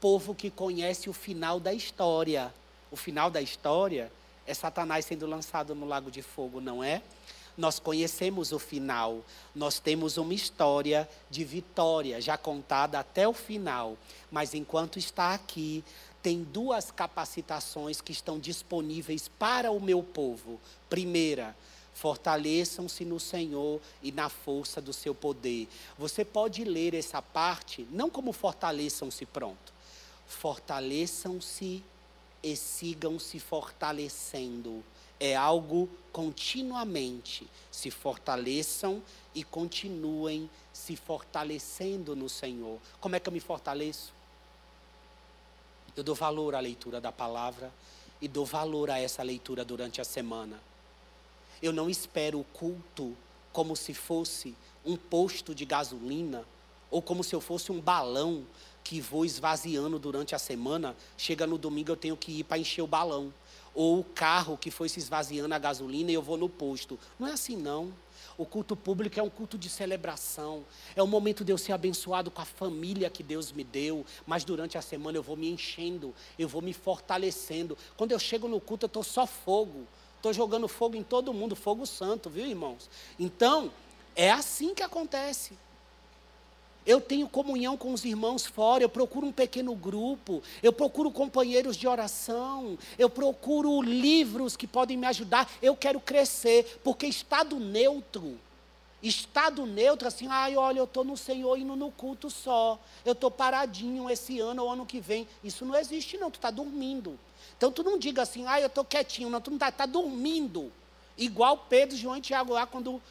Povo 0.02 0.36
que 0.36 0.50
conhece 0.50 1.10
o 1.10 1.14
final 1.14 1.60
da 1.60 1.74
história. 1.74 2.54
O 2.92 2.96
final 2.96 3.32
da 3.32 3.42
história 3.42 4.12
é 4.46 4.54
Satanás 4.54 5.06
sendo 5.06 5.26
lançado 5.26 5.74
no 5.74 5.86
lago 5.86 6.12
de 6.12 6.22
fogo, 6.22 6.60
não 6.60 6.84
é? 6.84 7.02
Nós 7.56 7.78
conhecemos 7.78 8.52
o 8.52 8.58
final, 8.58 9.24
nós 9.54 9.80
temos 9.80 10.18
uma 10.18 10.34
história 10.34 11.08
de 11.30 11.44
vitória 11.44 12.20
já 12.20 12.36
contada 12.36 13.00
até 13.00 13.28
o 13.28 13.34
final, 13.34 13.96
mas 14.32 14.56
enquanto 14.56 14.98
está 14.98 15.36
aqui, 15.36 15.84
tem 16.24 16.42
duas 16.42 16.90
capacitações 16.90 18.02
que 18.02 18.12
estão 18.12 18.40
disponíveis 18.40 19.28
para 19.28 19.72
o 19.72 19.80
meu 19.80 20.02
povo. 20.02 20.60
Primeira, 20.90 21.56
fortaleçam-se 21.94 23.06
no 23.06 23.20
Senhor 23.20 23.80
e 24.02 24.12
na 24.12 24.30
força 24.30 24.82
do 24.82 24.92
seu 24.92 25.14
poder. 25.14 25.68
Você 25.98 26.26
pode 26.26 26.64
ler 26.64 26.94
essa 26.96 27.22
parte 27.22 27.88
não 27.92 28.10
como 28.10 28.34
fortaleçam-se 28.34 29.26
pronto. 29.26 29.74
Fortaleçam-se 30.28 31.84
e 32.44 32.56
sigam 32.56 33.18
se 33.18 33.40
fortalecendo. 33.40 34.84
É 35.20 35.36
algo 35.36 35.90
continuamente. 36.12 37.48
Se 37.72 37.90
fortaleçam 37.90 39.02
e 39.34 39.44
continuem 39.44 40.50
se 40.74 40.96
fortalecendo 40.98 42.16
no 42.16 42.28
Senhor. 42.28 42.78
Como 43.00 43.16
é 43.16 43.20
que 43.20 43.30
eu 43.30 43.34
me 43.34 43.40
fortaleço? 43.40 44.14
Eu 45.96 46.04
dou 46.04 46.16
valor 46.16 46.56
à 46.56 46.60
leitura 46.60 47.00
da 47.00 47.12
palavra 47.12 47.72
e 48.20 48.28
dou 48.28 48.46
valor 48.46 48.90
a 48.90 49.00
essa 49.00 49.24
leitura 49.24 49.64
durante 49.64 50.02
a 50.02 50.04
semana. 50.04 50.60
Eu 51.62 51.72
não 51.72 51.90
espero 51.90 52.40
o 52.40 52.44
culto 52.44 53.16
como 53.54 53.76
se 53.76 53.94
fosse 53.94 54.56
um 54.84 54.98
posto 54.98 55.56
de 55.56 55.64
gasolina 55.64 56.44
ou 56.92 57.02
como 57.02 57.24
se 57.24 57.34
eu 57.34 57.40
fosse 57.40 57.72
um 57.72 57.80
balão 57.80 58.46
que 58.84 59.00
vou 59.00 59.26
esvaziando 59.26 59.98
durante 59.98 60.36
a 60.36 60.40
semana, 60.40 60.96
chega 61.18 61.48
no 61.48 61.58
domingo 61.58 61.92
eu 61.92 61.96
tenho 61.96 62.18
que 62.18 62.40
ir 62.40 62.44
para 62.44 62.58
encher 62.58 62.82
o 62.82 62.88
balão. 62.88 63.34
Ou 63.74 64.00
o 64.00 64.04
carro 64.04 64.58
que 64.58 64.70
foi 64.70 64.88
se 64.88 65.00
esvaziando 65.00 65.54
a 65.54 65.60
gasolina 65.60 66.12
e 66.12 66.14
eu 66.14 66.22
vou 66.22 66.38
no 66.38 66.48
posto. 66.50 67.00
Não 67.18 67.28
é 67.28 67.32
assim 67.32 67.56
não. 67.56 67.92
O 68.38 68.46
culto 68.46 68.76
público 68.76 69.20
é 69.20 69.24
um 69.24 69.30
culto 69.30 69.58
de 69.58 69.70
celebração. 69.70 70.64
É 70.96 71.02
o 71.02 71.08
momento 71.08 71.44
de 71.44 71.52
eu 71.52 71.58
ser 71.58 71.72
abençoado 71.72 72.30
com 72.30 72.42
a 72.42 72.46
família 72.46 73.10
que 73.10 73.24
Deus 73.24 73.52
me 73.52 73.64
deu. 73.64 74.06
Mas 74.26 74.44
durante 74.44 74.78
a 74.78 74.82
semana 74.82 75.18
eu 75.18 75.24
vou 75.24 75.36
me 75.36 75.50
enchendo, 75.50 76.14
eu 76.38 76.48
vou 76.48 76.62
me 76.62 76.74
fortalecendo. 76.74 77.78
Quando 77.98 78.12
eu 78.12 78.20
chego 78.20 78.48
no 78.48 78.60
culto, 78.60 78.86
eu 78.86 78.88
estou 78.88 79.04
só 79.04 79.26
fogo. 79.26 79.88
Estou 80.18 80.34
jogando 80.34 80.68
fogo 80.68 80.96
em 80.96 81.04
todo 81.04 81.34
mundo, 81.34 81.56
fogo 81.56 81.86
santo, 81.86 82.30
viu, 82.30 82.46
irmãos? 82.46 82.90
Então, 83.20 83.72
é 84.16 84.32
assim 84.32 84.74
que 84.74 84.82
acontece. 84.82 85.58
Eu 86.86 87.00
tenho 87.00 87.30
comunhão 87.30 87.78
com 87.78 87.94
os 87.94 88.04
irmãos 88.04 88.46
fora, 88.46 88.84
eu 88.84 88.90
procuro 88.90 89.28
um 89.28 89.32
pequeno 89.32 89.74
grupo, 89.74 90.44
eu 90.62 90.74
procuro 90.74 91.10
companheiros 91.12 91.78
de 91.78 91.88
oração, 91.88 92.78
eu 92.98 93.10
procuro 93.10 93.82
livros 93.82 94.58
que 94.58 94.68
podem 94.68 94.98
me 94.98 95.08
ajudar. 95.08 95.50
Eu 95.62 95.76
quero 95.76 96.00
crescer, 96.00 96.82
porque 96.84 97.06
estado 97.06 97.58
neutro, 97.58 98.38
estado 99.02 99.66
neutro, 99.66 100.08
assim, 100.08 100.28
ai, 100.30 100.58
olha, 100.58 100.80
eu 100.80 100.86
estou 100.86 101.04
no 101.04 101.16
Senhor 101.16 101.58
indo 101.58 101.76
no 101.76 101.92
culto 101.92 102.30
só, 102.30 102.80
eu 103.06 103.14
estou 103.14 103.32
paradinho 103.32 104.10
esse 104.10 104.40
ano 104.40 104.64
ou 104.64 104.72
ano 104.72 104.86
que 104.86 105.00
vem. 105.00 105.28
Isso 105.44 105.66
não 105.66 105.76
existe, 105.76 106.18
não, 106.18 106.32
tu 106.32 106.36
está 106.36 106.52
dormindo. 106.52 107.20
Então 107.58 107.72
tu 107.72 107.84
não 107.84 107.98
diga 107.98 108.22
assim, 108.22 108.46
ai, 108.46 108.62
eu 108.62 108.68
estou 108.68 108.84
quietinho, 108.84 109.30
não, 109.30 109.40
tu 109.40 109.52
não 109.52 109.58
está 109.58 109.72
tá 109.72 109.86
dormindo. 109.86 110.72
Igual 111.18 111.58
Pedro, 111.70 111.96
João 111.96 112.18
e 112.18 112.22
Tiago 112.22 112.54
lá, 112.54 112.66
quando. 112.66 113.02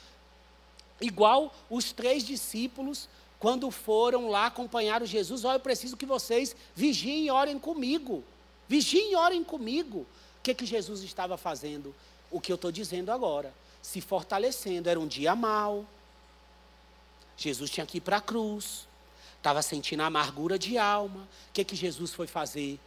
Igual 1.01 1.53
os 1.69 1.91
três 1.91 2.25
discípulos 2.25 3.09
quando 3.43 3.73
foram 3.73 4.29
lá 4.29 4.47
acompanhar 4.47 5.03
o 5.03 5.07
Jesus, 5.07 5.45
olha, 5.45 5.57
eu 5.57 5.61
preciso 5.61 5.97
que 5.97 6.07
vocês 6.07 6.55
vigiem 6.77 7.27
e 7.27 7.31
orem 7.33 7.59
comigo. 7.59 8.23
Vigiem 8.69 9.11
e 9.11 9.17
orem 9.17 9.43
comigo. 9.43 10.07
O 10.39 10.43
que, 10.45 10.55
que 10.55 10.65
Jesus 10.65 11.03
estava 11.03 11.37
fazendo? 11.37 11.93
O 12.31 12.41
que 12.41 12.53
eu 12.53 12.55
estou 12.55 12.71
dizendo 12.71 13.11
agora. 13.11 13.53
Se 13.83 14.01
fortalecendo. 14.01 14.89
Era 14.89 15.01
um 15.01 15.09
dia 15.09 15.35
mau. 15.35 15.85
Jesus 17.37 17.69
tinha 17.69 17.85
que 17.85 17.99
ir 17.99 18.01
para 18.01 18.19
a 18.19 18.21
cruz. 18.21 18.87
Estava 19.39 19.61
sentindo 19.61 20.05
amargura 20.05 20.57
de 20.57 20.79
alma. 20.79 21.23
O 21.49 21.53
que, 21.53 21.65
que 21.65 21.75
Jesus 21.75 22.15
foi 22.15 22.29
fazer? 22.29 22.79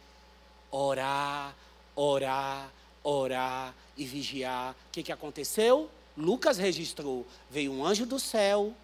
Orar, 0.70 1.54
orar, 1.94 2.72
orar 3.04 3.74
e 3.94 4.06
vigiar. 4.06 4.72
O 4.72 4.90
que, 4.90 5.02
que 5.02 5.12
aconteceu? 5.12 5.90
Lucas 6.16 6.56
registrou: 6.56 7.26
veio 7.50 7.72
um 7.72 7.84
anjo 7.84 8.06
do 8.06 8.18
céu 8.18 8.74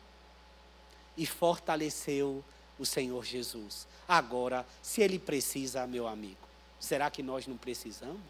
e 1.16 1.26
fortaleceu 1.26 2.42
o 2.78 2.86
Senhor 2.86 3.24
Jesus. 3.24 3.86
Agora, 4.08 4.66
se 4.82 5.02
ele 5.02 5.18
precisa, 5.18 5.86
meu 5.86 6.06
amigo, 6.06 6.36
será 6.80 7.10
que 7.10 7.22
nós 7.22 7.46
não 7.46 7.56
precisamos 7.56 8.20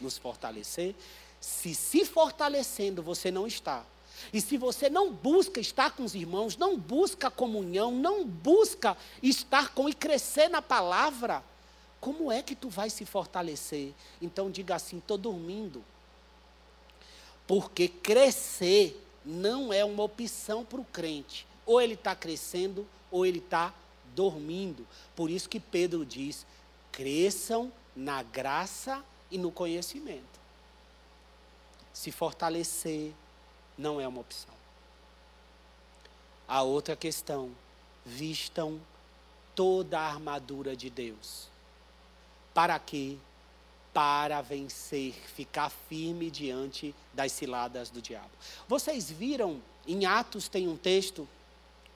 nos 0.00 0.16
fortalecer? 0.16 0.94
Se 1.40 1.74
se 1.74 2.04
fortalecendo 2.04 3.02
você 3.02 3.30
não 3.30 3.46
está, 3.46 3.84
e 4.32 4.40
se 4.40 4.56
você 4.56 4.90
não 4.90 5.12
busca 5.12 5.60
estar 5.60 5.92
com 5.92 6.04
os 6.04 6.14
irmãos, 6.14 6.56
não 6.56 6.76
busca 6.76 7.30
comunhão, 7.30 7.92
não 7.92 8.24
busca 8.24 8.96
estar 9.22 9.72
com 9.74 9.88
e 9.88 9.94
crescer 9.94 10.48
na 10.48 10.60
palavra, 10.60 11.42
como 12.00 12.30
é 12.30 12.42
que 12.42 12.54
tu 12.54 12.68
vai 12.68 12.90
se 12.90 13.04
fortalecer? 13.04 13.92
Então 14.20 14.50
diga 14.50 14.74
assim, 14.74 14.98
estou 14.98 15.18
dormindo. 15.18 15.84
Porque 17.46 17.88
crescer 17.88 19.06
não 19.24 19.72
é 19.72 19.84
uma 19.84 20.04
opção 20.04 20.64
para 20.64 20.80
o 20.80 20.84
crente. 20.84 21.46
Ou 21.70 21.80
ele 21.80 21.94
está 21.94 22.16
crescendo, 22.16 22.84
ou 23.12 23.24
ele 23.24 23.38
está 23.38 23.72
dormindo. 24.12 24.84
Por 25.14 25.30
isso 25.30 25.48
que 25.48 25.60
Pedro 25.60 26.04
diz: 26.04 26.44
cresçam 26.90 27.72
na 27.94 28.24
graça 28.24 29.04
e 29.30 29.38
no 29.38 29.52
conhecimento. 29.52 30.40
Se 31.92 32.10
fortalecer 32.10 33.12
não 33.78 34.00
é 34.00 34.08
uma 34.08 34.20
opção. 34.20 34.52
A 36.48 36.60
outra 36.62 36.96
questão: 36.96 37.52
vistam 38.04 38.80
toda 39.54 40.00
a 40.00 40.08
armadura 40.08 40.74
de 40.74 40.90
Deus. 40.90 41.46
Para 42.52 42.80
quê? 42.80 43.16
Para 43.94 44.40
vencer, 44.40 45.12
ficar 45.12 45.70
firme 45.70 46.32
diante 46.32 46.92
das 47.14 47.30
ciladas 47.30 47.90
do 47.90 48.02
diabo. 48.02 48.32
Vocês 48.66 49.08
viram, 49.08 49.62
em 49.86 50.04
Atos 50.04 50.48
tem 50.48 50.66
um 50.66 50.76
texto 50.76 51.28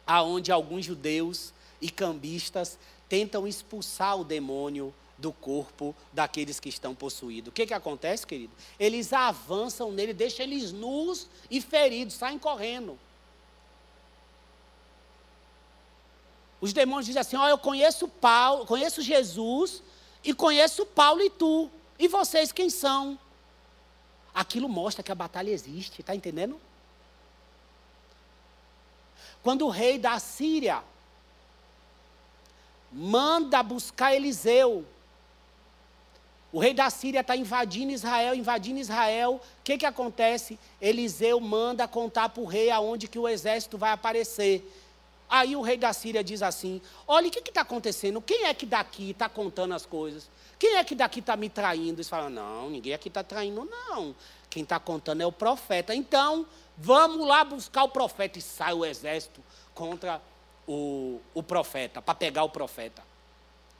aonde 0.06 0.52
alguns 0.52 0.84
judeus 0.84 1.52
e 1.80 1.90
cambistas 1.90 2.78
tentam 3.08 3.46
expulsar 3.46 4.18
o 4.18 4.24
demônio 4.24 4.94
do 5.16 5.32
corpo 5.32 5.94
daqueles 6.12 6.58
que 6.58 6.68
estão 6.68 6.94
possuídos. 6.94 7.48
O 7.48 7.52
que, 7.52 7.66
que 7.66 7.74
acontece, 7.74 8.26
querido? 8.26 8.52
Eles 8.78 9.12
avançam 9.12 9.92
nele, 9.92 10.12
deixam 10.12 10.44
eles 10.44 10.72
nus 10.72 11.28
e 11.50 11.60
feridos, 11.60 12.14
saem 12.14 12.38
correndo. 12.38 12.98
Os 16.60 16.72
demônios 16.72 17.06
dizem 17.06 17.20
assim: 17.20 17.36
Ó, 17.36 17.44
oh, 17.44 17.48
eu 17.48 17.58
conheço 17.58 18.08
Paulo, 18.08 18.66
conheço 18.66 19.02
Jesus 19.02 19.82
e 20.24 20.32
conheço 20.32 20.86
Paulo 20.86 21.22
e 21.22 21.30
tu. 21.30 21.70
E 21.98 22.08
vocês 22.08 22.50
quem 22.50 22.70
são? 22.70 23.18
Aquilo 24.34 24.68
mostra 24.68 25.02
que 25.02 25.12
a 25.12 25.14
batalha 25.14 25.50
existe, 25.50 26.00
está 26.00 26.14
entendendo? 26.14 26.60
Quando 29.44 29.66
o 29.66 29.70
rei 29.70 29.98
da 29.98 30.18
Síria 30.18 30.82
manda 32.90 33.62
buscar 33.62 34.14
Eliseu, 34.14 34.86
o 36.50 36.58
rei 36.58 36.72
da 36.72 36.88
Síria 36.88 37.20
está 37.20 37.36
invadindo 37.36 37.92
Israel, 37.92 38.34
invadindo 38.34 38.78
Israel. 38.78 39.40
O 39.42 39.62
que, 39.62 39.76
que 39.76 39.84
acontece? 39.84 40.58
Eliseu 40.80 41.38
manda 41.40 41.86
contar 41.86 42.28
para 42.30 42.42
o 42.42 42.46
rei 42.46 42.70
aonde 42.70 43.06
que 43.06 43.18
o 43.18 43.28
exército 43.28 43.76
vai 43.76 43.90
aparecer. 43.90 44.64
Aí 45.28 45.56
o 45.56 45.62
rei 45.62 45.76
da 45.76 45.92
Síria 45.92 46.22
diz 46.22 46.42
assim: 46.42 46.80
Olha, 47.06 47.28
o 47.28 47.30
que 47.30 47.40
está 47.40 47.62
acontecendo? 47.62 48.22
Quem 48.22 48.44
é 48.44 48.54
que 48.54 48.64
daqui 48.64 49.10
está 49.10 49.28
contando 49.28 49.74
as 49.74 49.84
coisas? 49.84 50.30
Quem 50.58 50.76
é 50.76 50.84
que 50.84 50.94
daqui 50.94 51.18
está 51.18 51.36
me 51.36 51.48
traindo? 51.48 51.96
Eles 51.96 52.08
falam: 52.08 52.30
Não, 52.30 52.70
ninguém 52.70 52.94
aqui 52.94 53.08
está 53.08 53.24
traindo, 53.24 53.64
não. 53.64 54.14
Quem 54.48 54.62
está 54.62 54.78
contando 54.78 55.20
é 55.20 55.26
o 55.26 55.32
profeta. 55.32 55.92
Então, 55.92 56.46
Vamos 56.76 57.26
lá 57.26 57.44
buscar 57.44 57.84
o 57.84 57.88
profeta. 57.88 58.38
E 58.38 58.42
sai 58.42 58.74
o 58.74 58.84
exército 58.84 59.40
contra 59.74 60.20
o, 60.66 61.20
o 61.34 61.42
profeta, 61.42 62.00
para 62.00 62.14
pegar 62.14 62.44
o 62.44 62.48
profeta. 62.48 63.02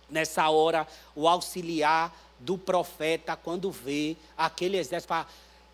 Nessa 0.09 0.49
hora, 0.51 0.87
o 1.15 1.27
auxiliar 1.27 2.15
do 2.39 2.59
profeta, 2.59 3.37
quando 3.37 3.71
vê 3.71 4.17
aquele 4.37 4.77
exército, 4.77 5.09
fala, 5.09 5.27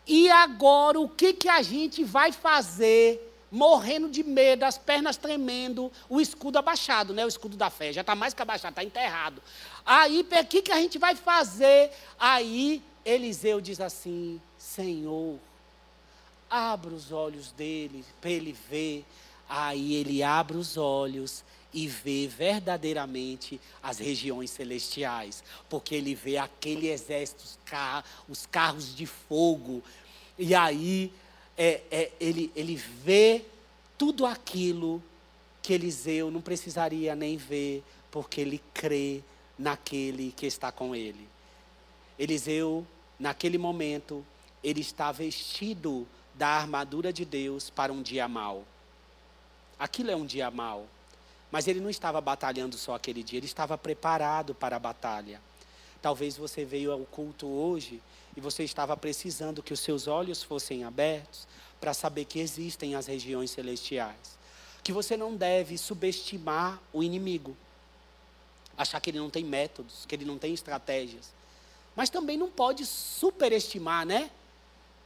E 0.07 0.31
agora 0.31 1.01
o 1.01 1.09
que, 1.09 1.33
que 1.33 1.49
a 1.49 1.62
gente 1.62 2.05
vai 2.05 2.33
fazer? 2.33 3.27
Morrendo 3.51 4.09
de 4.09 4.23
medo, 4.23 4.62
as 4.62 4.79
pernas 4.79 5.16
tremendo, 5.16 5.91
o 6.09 6.21
escudo 6.21 6.57
abaixado, 6.57 7.12
né? 7.12 7.25
O 7.25 7.29
escudo 7.29 7.57
da 7.57 7.68
fé. 7.68 7.93
Já 7.93 8.03
está 8.03 8.14
mais 8.14 8.33
que 8.33 8.41
abaixado, 8.41 8.71
está 8.71 8.85
enterrado. 8.85 9.43
Aí, 9.85 10.21
o 10.21 10.45
que, 10.47 10.62
que 10.62 10.71
a 10.71 10.77
gente 10.77 10.99
vai 10.99 11.16
fazer? 11.16 11.91
Aí 12.16 12.81
Eliseu 13.05 13.61
diz 13.61 13.81
assim: 13.81 14.41
Senhor, 14.57 15.37
abra 16.51 16.93
os 16.93 17.13
olhos 17.13 17.53
dele, 17.53 18.05
para 18.21 18.31
ele 18.31 18.57
ver. 18.69 19.05
Aí 19.49 19.95
ele 19.95 20.23
abre 20.23 20.57
os 20.57 20.77
olhos 20.77 21.45
e 21.73 21.87
vê 21.87 22.27
verdadeiramente 22.27 23.61
as 23.83 23.99
regiões 23.99 24.51
celestiais, 24.51 25.43
porque 25.69 25.95
ele 25.95 26.15
vê 26.15 26.37
aquele 26.37 26.89
exército, 26.89 27.45
os 28.29 28.47
carros 28.47 28.95
de 28.95 29.07
fogo, 29.07 29.83
e 30.37 30.55
aí 30.55 31.13
é, 31.57 31.81
é, 31.91 32.13
ele, 32.19 32.51
ele 32.57 32.75
vê 32.75 33.45
tudo 33.97 34.27
aquilo 34.27 35.03
que 35.63 35.75
Eliseu 35.75 36.31
não 36.31 36.41
precisaria 36.41 37.15
nem 37.15 37.37
ver, 37.37 37.85
porque 38.11 38.41
ele 38.41 38.61
crê 38.73 39.23
naquele 39.59 40.33
que 40.33 40.47
está 40.47 40.73
com 40.73 40.97
ele. 40.97 41.29
Eliseu, 42.19 42.87
naquele 43.19 43.59
momento, 43.59 44.25
ele 44.65 44.81
está 44.81 45.13
vestido 45.13 46.07
da 46.41 46.49
armadura 46.49 47.12
de 47.12 47.22
Deus 47.26 47.68
para 47.68 47.93
um 47.93 48.01
dia 48.01 48.26
mau. 48.26 48.64
Aquilo 49.78 50.11
é 50.11 50.16
um 50.16 50.24
dia 50.24 50.51
mau. 50.51 50.86
Mas 51.51 51.68
ele 51.68 51.80
não 51.80 51.91
estava 51.91 52.18
batalhando 52.18 52.78
só 52.78 52.95
aquele 52.95 53.22
dia, 53.22 53.38
ele 53.38 53.45
estava 53.45 53.76
preparado 53.76 54.55
para 54.55 54.76
a 54.76 54.78
batalha. 54.78 55.38
Talvez 56.01 56.38
você 56.38 56.64
veio 56.64 56.93
ao 56.93 57.01
culto 57.01 57.47
hoje 57.47 58.01
e 58.34 58.41
você 58.41 58.64
estava 58.64 58.97
precisando 58.97 59.62
que 59.62 59.74
os 59.74 59.80
seus 59.80 60.07
olhos 60.07 60.43
fossem 60.43 60.82
abertos 60.82 61.47
para 61.78 61.93
saber 61.93 62.24
que 62.24 62.41
existem 62.41 62.95
as 62.95 63.07
regiões 63.07 63.51
celestiais. 63.51 64.38
Que 64.82 64.95
você 64.95 65.18
não 65.18 65.36
deve 65.36 65.76
subestimar 65.76 66.80
o 66.91 67.03
inimigo, 67.03 67.55
achar 68.78 68.99
que 68.99 69.11
ele 69.11 69.18
não 69.18 69.28
tem 69.28 69.45
métodos, 69.45 70.07
que 70.07 70.14
ele 70.14 70.24
não 70.24 70.38
tem 70.38 70.55
estratégias. 70.55 71.32
Mas 71.95 72.09
também 72.09 72.38
não 72.38 72.49
pode 72.49 72.86
superestimar, 72.86 74.07
né? 74.07 74.30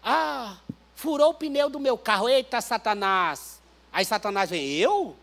Ah, 0.00 0.58
furou 0.94 1.30
o 1.30 1.34
pneu 1.34 1.68
do 1.68 1.80
meu 1.80 1.98
carro, 1.98 2.28
eita 2.28 2.60
Satanás. 2.60 3.60
Aí 3.92 4.04
Satanás 4.04 4.50
vem, 4.50 4.74
eu? 4.74 5.16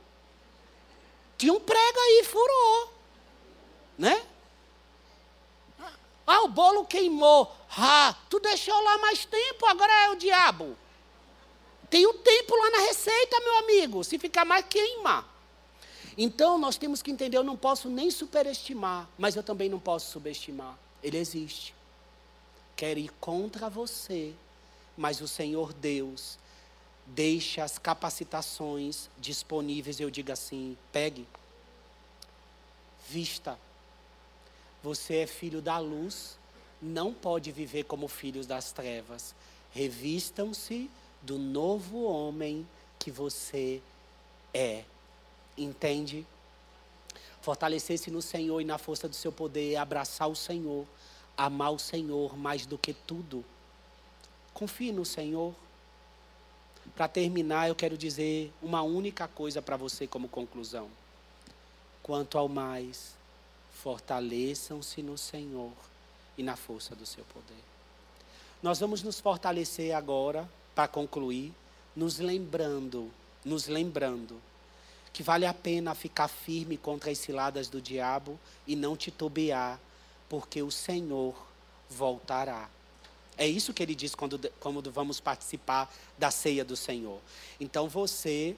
Tinha 1.38 1.54
um 1.54 1.60
prego 1.60 2.00
aí, 2.00 2.24
furou. 2.24 2.94
Né? 3.98 4.26
Ah, 6.26 6.44
o 6.44 6.48
bolo 6.48 6.86
queimou. 6.86 7.54
Ah, 7.78 8.16
tu 8.30 8.40
deixou 8.40 8.80
lá 8.84 8.98
mais 9.00 9.26
tempo, 9.26 9.66
agora 9.66 9.92
é 10.06 10.10
o 10.10 10.16
diabo. 10.16 10.78
Tem 11.90 12.06
o 12.06 12.12
um 12.12 12.18
tempo 12.18 12.56
lá 12.56 12.70
na 12.70 12.80
receita, 12.88 13.40
meu 13.42 13.58
amigo. 13.58 14.04
Se 14.04 14.18
ficar 14.18 14.46
mais, 14.46 14.66
queima. 14.70 15.26
Então, 16.18 16.58
nós 16.58 16.78
temos 16.78 17.02
que 17.02 17.12
entender, 17.12 17.38
eu 17.38 17.44
não 17.44 17.58
posso 17.58 17.90
nem 17.90 18.12
superestimar, 18.12 19.10
mas 19.18 19.36
eu 19.36 19.44
também 19.44 19.70
não 19.70 19.80
posso 19.80 20.12
subestimar. 20.12 20.78
Ele 21.04 21.18
existe. 21.18 21.74
Quer 22.76 22.98
ir 22.98 23.10
contra 23.20 23.70
você, 23.70 24.34
mas 24.98 25.22
o 25.22 25.28
Senhor 25.28 25.74
Deus 25.74 26.38
deixa 27.06 27.64
as 27.64 27.78
capacitações 27.78 29.10
disponíveis, 29.18 30.00
eu 30.00 30.10
digo 30.10 30.32
assim: 30.32 30.78
pegue, 30.92 31.28
vista. 33.10 33.58
Você 34.84 35.18
é 35.18 35.28
filho 35.28 35.62
da 35.62 35.78
luz, 35.78 36.38
não 36.82 37.14
pode 37.14 37.52
viver 37.52 37.84
como 37.84 38.08
filhos 38.08 38.48
das 38.48 38.72
trevas. 38.72 39.36
Revistam-se 39.72 40.89
do 41.22 41.38
novo 41.38 42.04
homem 42.04 42.68
que 42.98 43.12
você 43.12 43.82
é. 44.54 44.84
Entende? 45.56 46.26
Fortalecer-se 47.42 48.10
no 48.10 48.22
Senhor 48.22 48.60
e 48.60 48.66
na 48.66 48.78
força 48.78 49.08
do 49.08 49.16
seu 49.16 49.32
poder, 49.32 49.76
abraçar 49.76 50.28
o 50.28 50.36
Senhor, 50.36 50.86
amar 51.38 51.74
o 51.74 51.80
Senhor 51.80 52.36
mais 52.38 52.66
do 52.66 52.78
que 52.78 52.94
tudo. 52.94 53.46
Confie 54.54 54.91
no 54.91 55.06
Senhor. 55.06 55.54
Para 56.95 57.08
terminar, 57.08 57.68
eu 57.68 57.76
quero 57.76 57.97
dizer 57.97 58.52
uma 58.62 58.82
única 58.82 59.28
coisa 59.28 59.62
para 59.62 59.78
você 59.78 60.08
como 60.08 60.28
conclusão. 60.28 60.89
Quanto 62.04 62.38
ao 62.38 62.47
mais, 62.47 63.16
fortaleçam-se 63.82 65.02
no 65.02 65.18
Senhor 65.18 65.72
e 66.38 66.43
na 66.43 66.56
força 66.56 66.95
do 66.95 67.06
seu 67.06 67.24
poder. 67.26 67.64
Nós 68.62 68.80
vamos 68.80 69.02
nos 69.02 69.20
fortalecer 69.20 69.95
agora, 69.95 70.47
para 70.76 70.88
concluir, 70.88 71.54
nos 71.95 72.20
lembrando, 72.20 73.12
nos 73.43 73.68
lembrando 73.68 74.39
que 75.14 75.24
vale 75.24 75.45
a 75.45 75.54
pena 75.54 75.93
ficar 75.93 76.28
firme 76.28 76.78
contra 76.78 77.12
as 77.12 77.18
ciladas 77.18 77.68
do 77.68 77.82
diabo 77.82 78.39
e 78.66 78.76
não 78.76 78.95
titubear, 78.95 79.80
porque 80.30 80.62
o 80.62 80.72
Senhor 80.72 81.36
voltará. 81.89 82.70
É 83.38 83.48
isso 83.48 83.74
que 83.74 83.82
ele 83.82 83.96
diz 83.96 84.14
quando, 84.14 84.40
quando 84.60 84.92
vamos 84.92 85.20
participar 85.20 85.92
da 86.18 86.30
ceia 86.30 86.64
do 86.64 86.76
Senhor. 86.76 87.20
Então 87.60 87.88
você 87.88 88.56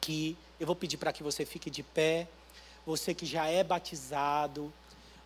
que, 0.00 0.36
eu 0.60 0.66
vou 0.66 0.76
pedir 0.76 0.96
para 0.96 1.12
que 1.12 1.22
você 1.22 1.44
fique 1.44 1.70
de 1.70 1.82
pé, 1.82 2.28
você 2.86 3.12
que 3.12 3.26
já 3.26 3.46
é 3.46 3.62
batizado, 3.64 4.72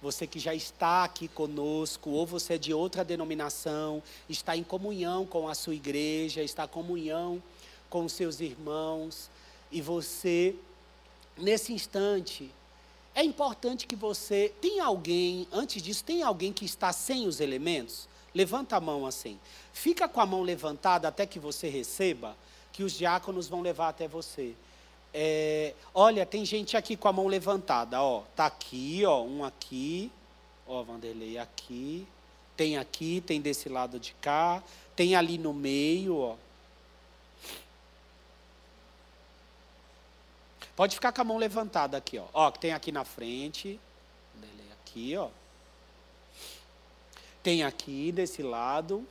você 0.00 0.26
que 0.26 0.38
já 0.38 0.54
está 0.54 1.04
aqui 1.04 1.28
conosco, 1.28 2.10
ou 2.10 2.26
você 2.26 2.54
é 2.54 2.58
de 2.58 2.74
outra 2.74 3.04
denominação, 3.04 4.02
está 4.28 4.56
em 4.56 4.64
comunhão 4.64 5.24
com 5.24 5.48
a 5.48 5.54
sua 5.54 5.74
igreja, 5.74 6.42
está 6.42 6.64
em 6.64 6.68
comunhão 6.68 7.42
com 7.88 8.04
os 8.04 8.12
seus 8.12 8.40
irmãos, 8.40 9.30
e 9.70 9.80
você, 9.80 10.56
nesse 11.36 11.72
instante, 11.72 12.50
é 13.14 13.22
importante 13.22 13.86
que 13.86 13.94
você. 13.94 14.52
Tem 14.60 14.80
alguém, 14.80 15.46
antes 15.52 15.82
disso, 15.82 16.02
tem 16.02 16.22
alguém 16.22 16.52
que 16.52 16.64
está 16.64 16.92
sem 16.92 17.26
os 17.26 17.40
elementos? 17.40 18.08
Levanta 18.34 18.76
a 18.76 18.80
mão 18.80 19.06
assim. 19.06 19.38
Fica 19.72 20.08
com 20.08 20.20
a 20.20 20.26
mão 20.26 20.42
levantada 20.42 21.08
até 21.08 21.26
que 21.26 21.38
você 21.38 21.68
receba, 21.68 22.36
que 22.72 22.82
os 22.82 22.92
diáconos 22.92 23.48
vão 23.48 23.60
levar 23.60 23.88
até 23.88 24.08
você. 24.08 24.54
É, 25.14 25.74
olha, 25.92 26.24
tem 26.24 26.44
gente 26.44 26.76
aqui 26.76 26.96
com 26.96 27.08
a 27.08 27.12
mão 27.12 27.26
levantada, 27.26 28.00
ó. 28.00 28.22
Tá 28.34 28.46
aqui, 28.46 29.04
ó, 29.04 29.22
um 29.22 29.44
aqui, 29.44 30.10
ó, 30.66 30.82
Vanderlei 30.82 31.36
aqui, 31.36 32.06
tem 32.56 32.78
aqui, 32.78 33.20
tem 33.20 33.40
desse 33.40 33.68
lado 33.68 34.00
de 34.00 34.14
cá, 34.14 34.62
tem 34.96 35.14
ali 35.14 35.36
no 35.36 35.52
meio, 35.52 36.16
ó. 36.16 36.36
Pode 40.74 40.94
ficar 40.94 41.12
com 41.12 41.20
a 41.20 41.24
mão 41.24 41.36
levantada 41.36 41.98
aqui, 41.98 42.18
ó. 42.18 42.24
Ó, 42.32 42.50
tem 42.50 42.72
aqui 42.72 42.90
na 42.90 43.04
frente, 43.04 43.78
Vanderlei 44.34 44.72
aqui, 44.72 45.16
ó. 45.16 45.28
Tem 47.42 47.64
aqui 47.64 48.12
desse 48.12 48.40
lado. 48.40 49.04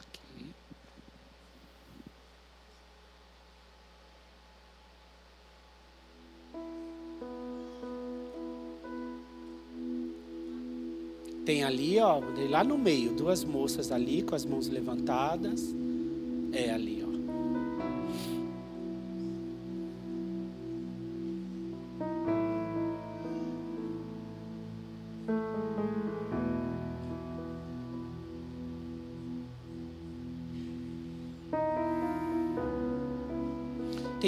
Aqui. 0.00 0.52
Tem 11.46 11.62
ali, 11.62 12.00
ó, 12.00 12.20
lá 12.50 12.64
no 12.64 12.76
meio, 12.76 13.14
duas 13.14 13.44
moças 13.44 13.92
ali 13.92 14.22
com 14.22 14.34
as 14.34 14.44
mãos 14.44 14.66
levantadas. 14.66 15.62
É 16.52 16.70
ali, 16.70 17.00
ó. 17.00 17.03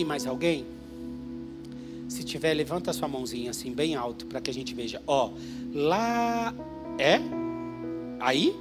Mais 0.07 0.27
alguém? 0.27 0.65
Se 2.09 2.23
tiver, 2.23 2.55
levanta 2.55 2.93
sua 2.93 3.09
mãozinha 3.09 3.51
assim, 3.51 3.73
bem 3.73 3.95
alto, 3.95 4.27
para 4.27 4.41
que 4.41 4.51
a 4.51 4.55
gente 4.55 4.75
veja. 4.75 5.03
Ó, 5.07 5.31
lá. 5.75 6.55
É? 6.99 7.21
Aí? 8.21 8.55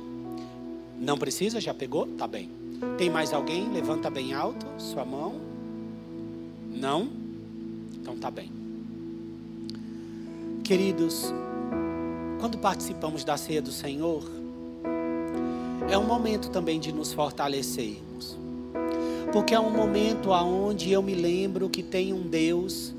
Não 1.00 1.18
precisa? 1.18 1.62
Já 1.62 1.74
pegou? 1.74 2.08
Tá 2.08 2.28
bem. 2.28 2.50
Tem 2.98 3.10
mais 3.10 3.32
alguém? 3.32 3.72
Levanta 3.72 4.10
bem 4.10 4.34
alto 4.34 4.66
sua 4.78 5.06
mão. 5.06 5.36
Não? 6.74 7.08
Então 8.02 8.18
tá 8.18 8.30
bem. 8.30 8.52
Queridos, 10.64 11.32
quando 12.40 12.58
participamos 12.58 13.24
da 13.24 13.38
ceia 13.38 13.62
do 13.62 13.72
Senhor, 13.72 14.24
é 15.90 15.98
um 15.98 16.06
momento 16.06 16.50
também 16.50 16.80
de 16.80 16.92
nos 16.92 17.14
fortalecermos 17.14 18.05
porque 19.32 19.54
é 19.54 19.60
um 19.60 19.70
momento 19.70 20.34
aonde 20.34 20.92
eu 20.92 21.02
me 21.02 21.14
lembro 21.14 21.70
que 21.70 21.84
tem 21.84 22.14
um 22.14 22.22
Deus 22.22 22.94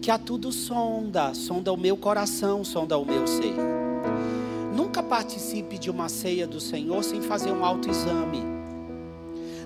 que 0.00 0.10
a 0.10 0.18
tudo 0.18 0.52
sonda, 0.52 1.32
sonda 1.32 1.72
o 1.72 1.78
meu 1.78 1.96
coração, 1.96 2.62
sonda 2.62 2.98
o 2.98 3.06
meu 3.06 3.26
ser. 3.26 3.54
Nunca 4.76 5.02
participe 5.02 5.78
de 5.78 5.90
uma 5.90 6.10
ceia 6.10 6.46
do 6.46 6.60
Senhor 6.60 7.02
sem 7.02 7.22
fazer 7.22 7.50
um 7.50 7.64
autoexame. 7.64 8.42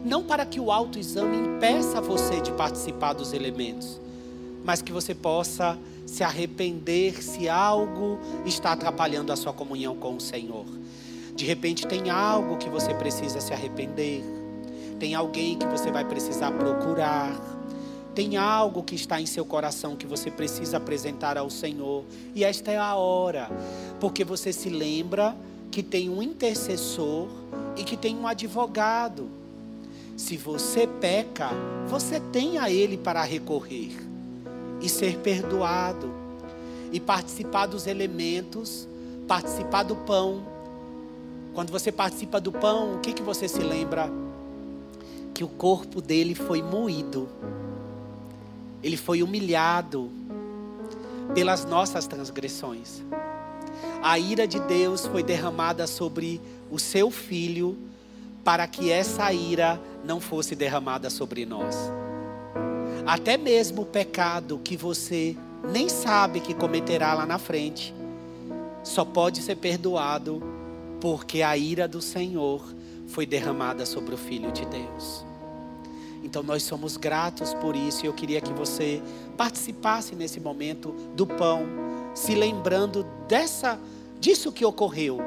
Não 0.05 0.23
para 0.23 0.47
que 0.47 0.61
o 0.61 0.71
autoexame 0.71 1.37
impeça 1.37 2.01
você 2.01 2.41
de 2.41 2.53
participar 2.53 3.15
dos 3.15 3.33
elementos, 3.33 4.01
mas 4.65 4.81
que 4.81 4.93
você 4.93 5.13
possa 5.15 5.77
se 6.07 6.23
arrepender 6.23 7.23
se 7.23 7.49
algo 7.49 8.19
está 8.47 8.73
atrapalhando 8.73 9.33
a 9.33 9.37
sua 9.37 9.53
comunhão 9.53 9.97
com 9.97 10.15
o 10.15 10.21
Senhor. 10.21 10.67
De 11.35 11.45
repente 11.45 11.87
tem 11.87 12.11
algo 12.11 12.57
que 12.59 12.69
você 12.69 12.95
precisa 12.95 13.41
se 13.41 13.53
arrepender, 13.53 14.23
tem 14.99 15.15
alguém 15.15 15.57
que 15.57 15.67
você 15.67 15.91
vai 15.91 16.05
precisar 16.05 16.51
procurar, 16.53 17.39
tem 18.15 18.37
algo 18.37 18.83
que 18.83 18.95
está 18.95 19.21
em 19.21 19.27
seu 19.27 19.45
coração 19.45 19.95
que 19.95 20.07
você 20.07 20.31
precisa 20.31 20.79
apresentar 20.79 21.39
ao 21.39 21.49
Senhor, 21.49 22.05
e 22.35 22.43
esta 22.43 22.73
é 22.73 22.77
a 22.77 22.97
hora, 22.97 23.49
porque 24.01 24.25
você 24.25 24.53
se 24.53 24.69
lembra 24.69 25.37
que 25.71 25.83
tem 25.83 26.11
um 26.11 26.23
intercessor 26.23 27.29
e 27.77 27.85
que 27.85 27.97
tem 27.97 28.17
um 28.17 28.27
advogado. 28.27 29.29
Se 30.17 30.37
você 30.37 30.87
peca, 30.87 31.51
você 31.87 32.19
tem 32.19 32.59
a 32.59 32.69
ele 32.69 32.97
para 32.97 33.23
recorrer 33.23 33.93
e 34.81 34.89
ser 34.89 35.19
perdoado 35.19 36.13
e 36.93 36.99
participar 36.99 37.67
dos 37.67 37.87
elementos, 37.87 38.89
participar 39.29 39.85
do 39.85 39.95
pão. 39.95 40.43
Quando 41.55 41.71
você 41.71 41.93
participa 41.93 42.41
do 42.41 42.51
pão, 42.51 42.97
o 42.97 42.99
que, 42.99 43.13
que 43.13 43.23
você 43.23 43.47
se 43.47 43.61
lembra? 43.61 44.11
Que 45.39 45.45
o 45.45 45.49
corpo 45.49 46.03
dele 46.03 46.35
foi 46.35 46.61
moído, 46.61 47.29
ele 48.83 48.97
foi 48.97 49.23
humilhado 49.23 50.11
pelas 51.33 51.65
nossas 51.65 52.09
transgressões. 52.09 53.05
A 54.03 54.19
ira 54.19 54.49
de 54.49 54.59
Deus 54.59 55.07
foi 55.07 55.23
derramada 55.23 55.87
sobre 55.87 56.41
o 56.73 56.77
seu 56.77 57.09
filho, 57.09 57.79
para 58.43 58.67
que 58.67 58.91
essa 58.91 59.33
ira 59.33 59.81
não 60.05 60.21
fosse 60.21 60.57
derramada 60.57 61.09
sobre 61.09 61.47
nós. 61.47 61.77
Até 63.07 63.37
mesmo 63.37 63.83
o 63.83 63.87
pecado 63.87 64.61
que 64.65 64.77
você 64.77 65.37
nem 65.71 65.89
sabe 65.89 66.41
que 66.41 66.53
cometerá 66.53 67.15
lá 67.15 67.25
na 67.25 67.39
frente, 67.39 67.95
só 68.83 69.05
pode 69.05 69.41
ser 69.43 69.55
perdoado 69.55 70.43
porque 71.01 71.43
a 71.43 71.57
ira 71.57 71.87
do 71.87 72.03
Senhor 72.03 72.61
foi 73.07 73.25
derramada 73.25 73.87
sobre 73.87 74.17
o 74.17 74.19
Filho 74.19 74.51
de 74.51 74.67
Deus. 74.67 75.28
Então 76.29 76.43
nós 76.43 76.63
somos 76.63 76.99
gratos 76.99 77.55
por 77.55 77.75
isso 77.75 78.05
e 78.05 78.07
eu 78.07 78.13
queria 78.13 78.39
que 78.39 78.53
você 78.53 79.01
participasse 79.35 80.15
nesse 80.15 80.39
momento 80.39 80.93
do 81.15 81.27
pão, 81.27 81.67
se 82.15 82.35
lembrando 82.35 83.03
dessa 83.27 83.81
disso 84.21 84.53
que 84.53 84.63
ocorreu. 84.63 85.21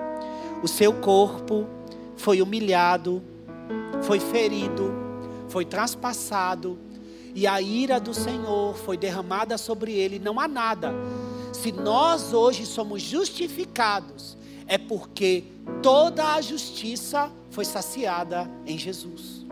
O 0.62 0.68
seu 0.68 0.94
corpo 0.94 1.66
foi 2.16 2.40
humilhado, 2.40 3.20
foi 4.04 4.20
ferido, 4.20 4.94
foi 5.50 5.66
traspassado 5.66 6.78
e 7.34 7.48
a 7.48 7.60
ira 7.60 8.00
do 8.00 8.14
Senhor 8.14 8.76
foi 8.76 8.96
derramada 8.96 9.58
sobre 9.58 9.94
ele, 9.94 10.20
não 10.20 10.40
há 10.40 10.48
nada. 10.48 10.94
Se 11.52 11.72
nós 11.72 12.32
hoje 12.32 12.64
somos 12.64 13.02
justificados, 13.02 14.38
é 14.68 14.78
porque 14.78 15.46
toda 15.82 16.36
a 16.36 16.42
justiça 16.42 17.32
foi 17.50 17.66
saciada 17.66 18.48
em 18.68 18.78
Jesus. 18.78 19.48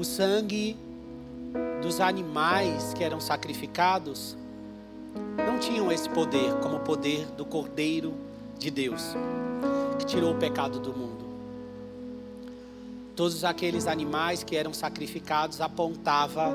O 0.00 0.04
sangue 0.04 0.78
dos 1.82 2.00
animais 2.00 2.94
que 2.94 3.04
eram 3.04 3.20
sacrificados 3.20 4.34
não 5.36 5.58
tinham 5.58 5.92
esse 5.92 6.08
poder 6.08 6.54
como 6.62 6.76
o 6.76 6.80
poder 6.80 7.26
do 7.32 7.44
Cordeiro 7.44 8.14
de 8.58 8.70
Deus, 8.70 9.14
que 9.98 10.06
tirou 10.06 10.32
o 10.32 10.38
pecado 10.38 10.80
do 10.80 10.94
mundo. 10.94 11.26
Todos 13.14 13.44
aqueles 13.44 13.86
animais 13.86 14.42
que 14.42 14.56
eram 14.56 14.72
sacrificados 14.72 15.60
apontava 15.60 16.48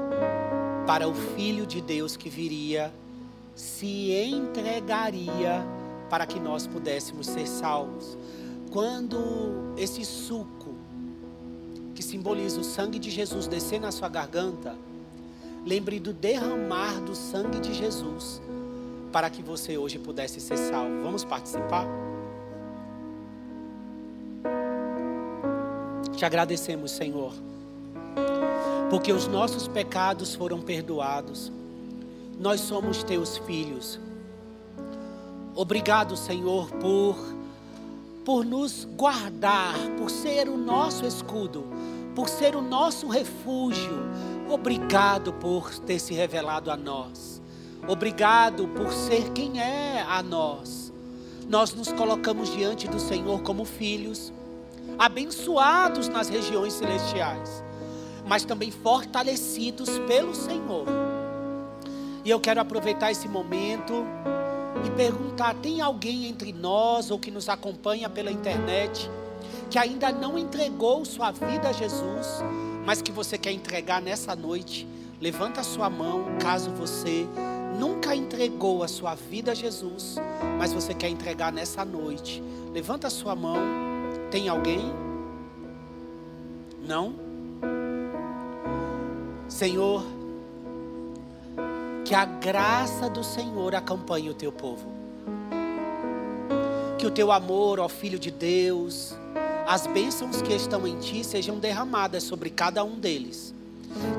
para 0.87 1.07
o 1.07 1.13
Filho 1.13 1.67
de 1.67 1.81
Deus 1.81 2.17
que 2.17 2.29
viria, 2.29 2.91
se 3.53 4.11
entregaria 4.11 5.63
para 6.09 6.25
que 6.25 6.39
nós 6.39 6.65
pudéssemos 6.65 7.27
ser 7.27 7.45
salvos. 7.47 8.17
Quando 8.71 9.75
esse 9.77 10.03
suco 10.03 10.54
que 11.95 12.03
simboliza 12.03 12.59
o 12.59 12.63
sangue 12.63 12.99
de 12.99 13.09
Jesus 13.09 13.47
descer 13.47 13.79
na 13.79 13.91
sua 13.91 14.09
garganta, 14.09 14.75
Lembre 15.65 15.99
do 15.99 16.13
derramar 16.13 17.01
do 17.01 17.15
sangue 17.15 17.59
de 17.59 17.73
Jesus 17.73 18.39
para 19.11 19.31
que 19.31 19.41
você 19.41 19.79
hoje 19.79 19.97
pudesse 19.97 20.39
ser 20.39 20.57
salvo. 20.57 21.01
Vamos 21.01 21.25
participar? 21.25 21.87
Te 26.15 26.23
agradecemos, 26.23 26.91
Senhor, 26.91 27.33
porque 28.91 29.11
os 29.11 29.27
nossos 29.27 29.67
pecados 29.67 30.35
foram 30.35 30.61
perdoados. 30.61 31.51
Nós 32.39 32.61
somos 32.61 33.03
teus 33.03 33.39
filhos. 33.39 33.99
Obrigado, 35.55 36.15
Senhor, 36.15 36.69
por 36.73 37.17
por 38.25 38.43
nos 38.43 38.85
guardar, 38.97 39.75
por 39.97 40.09
ser 40.09 40.49
o 40.49 40.57
nosso 40.57 41.05
escudo, 41.05 41.63
por 42.13 42.27
ser 42.27 42.55
o 42.55 42.61
nosso 42.61 43.07
refúgio, 43.07 44.05
Obrigado 44.47 45.33
por 45.33 45.71
ter 45.79 45.99
se 45.99 46.13
revelado 46.13 46.69
a 46.69 46.77
nós. 46.77 47.41
Obrigado 47.87 48.67
por 48.67 48.91
ser 48.93 49.31
quem 49.31 49.59
é 49.59 50.05
a 50.07 50.21
nós. 50.21 50.93
Nós 51.49 51.73
nos 51.73 51.91
colocamos 51.91 52.53
diante 52.53 52.87
do 52.87 52.99
Senhor 52.99 53.41
como 53.41 53.65
filhos, 53.65 54.31
abençoados 54.99 56.07
nas 56.07 56.29
regiões 56.29 56.73
celestiais, 56.73 57.63
mas 58.27 58.45
também 58.45 58.69
fortalecidos 58.69 59.89
pelo 60.07 60.33
Senhor. 60.35 60.85
E 62.23 62.29
eu 62.29 62.39
quero 62.39 62.61
aproveitar 62.61 63.11
esse 63.11 63.27
momento 63.27 64.05
e 64.85 64.91
perguntar: 64.91 65.55
tem 65.55 65.81
alguém 65.81 66.27
entre 66.27 66.53
nós 66.53 67.11
ou 67.11 67.19
que 67.19 67.31
nos 67.31 67.49
acompanha 67.49 68.09
pela 68.09 68.31
internet 68.31 69.09
que 69.69 69.79
ainda 69.79 70.11
não 70.11 70.37
entregou 70.37 71.03
sua 71.03 71.31
vida 71.31 71.69
a 71.69 71.71
Jesus? 71.71 72.43
mas 72.85 73.01
que 73.01 73.11
você 73.11 73.37
quer 73.37 73.51
entregar 73.51 74.01
nessa 74.01 74.35
noite, 74.35 74.87
levanta 75.19 75.63
sua 75.63 75.89
mão, 75.89 76.23
caso 76.39 76.69
você 76.69 77.25
nunca 77.79 78.15
entregou 78.15 78.83
a 78.83 78.87
sua 78.87 79.15
vida 79.15 79.51
a 79.51 79.55
Jesus, 79.55 80.17
mas 80.59 80.71
você 80.71 80.93
quer 80.93 81.09
entregar 81.09 81.51
nessa 81.51 81.83
noite. 81.83 82.43
Levanta 82.71 83.09
sua 83.09 83.35
mão. 83.35 83.57
Tem 84.29 84.47
alguém? 84.47 84.93
Não? 86.87 87.15
Senhor, 89.49 90.03
que 92.05 92.13
a 92.13 92.23
graça 92.23 93.09
do 93.09 93.23
Senhor 93.23 93.73
acompanhe 93.73 94.29
o 94.29 94.33
teu 94.35 94.51
povo. 94.51 94.87
Que 96.99 97.07
o 97.07 97.11
teu 97.11 97.31
amor, 97.31 97.79
ó 97.79 97.89
Filho 97.89 98.19
de 98.19 98.29
Deus, 98.29 99.15
as 99.67 99.87
bênçãos 99.87 100.39
que 100.39 100.53
estão 100.53 100.85
em 100.85 100.99
ti 100.99 101.23
sejam 101.23 101.57
derramadas 101.57 102.21
sobre 102.21 102.51
cada 102.51 102.83
um 102.83 102.99
deles. 102.99 103.55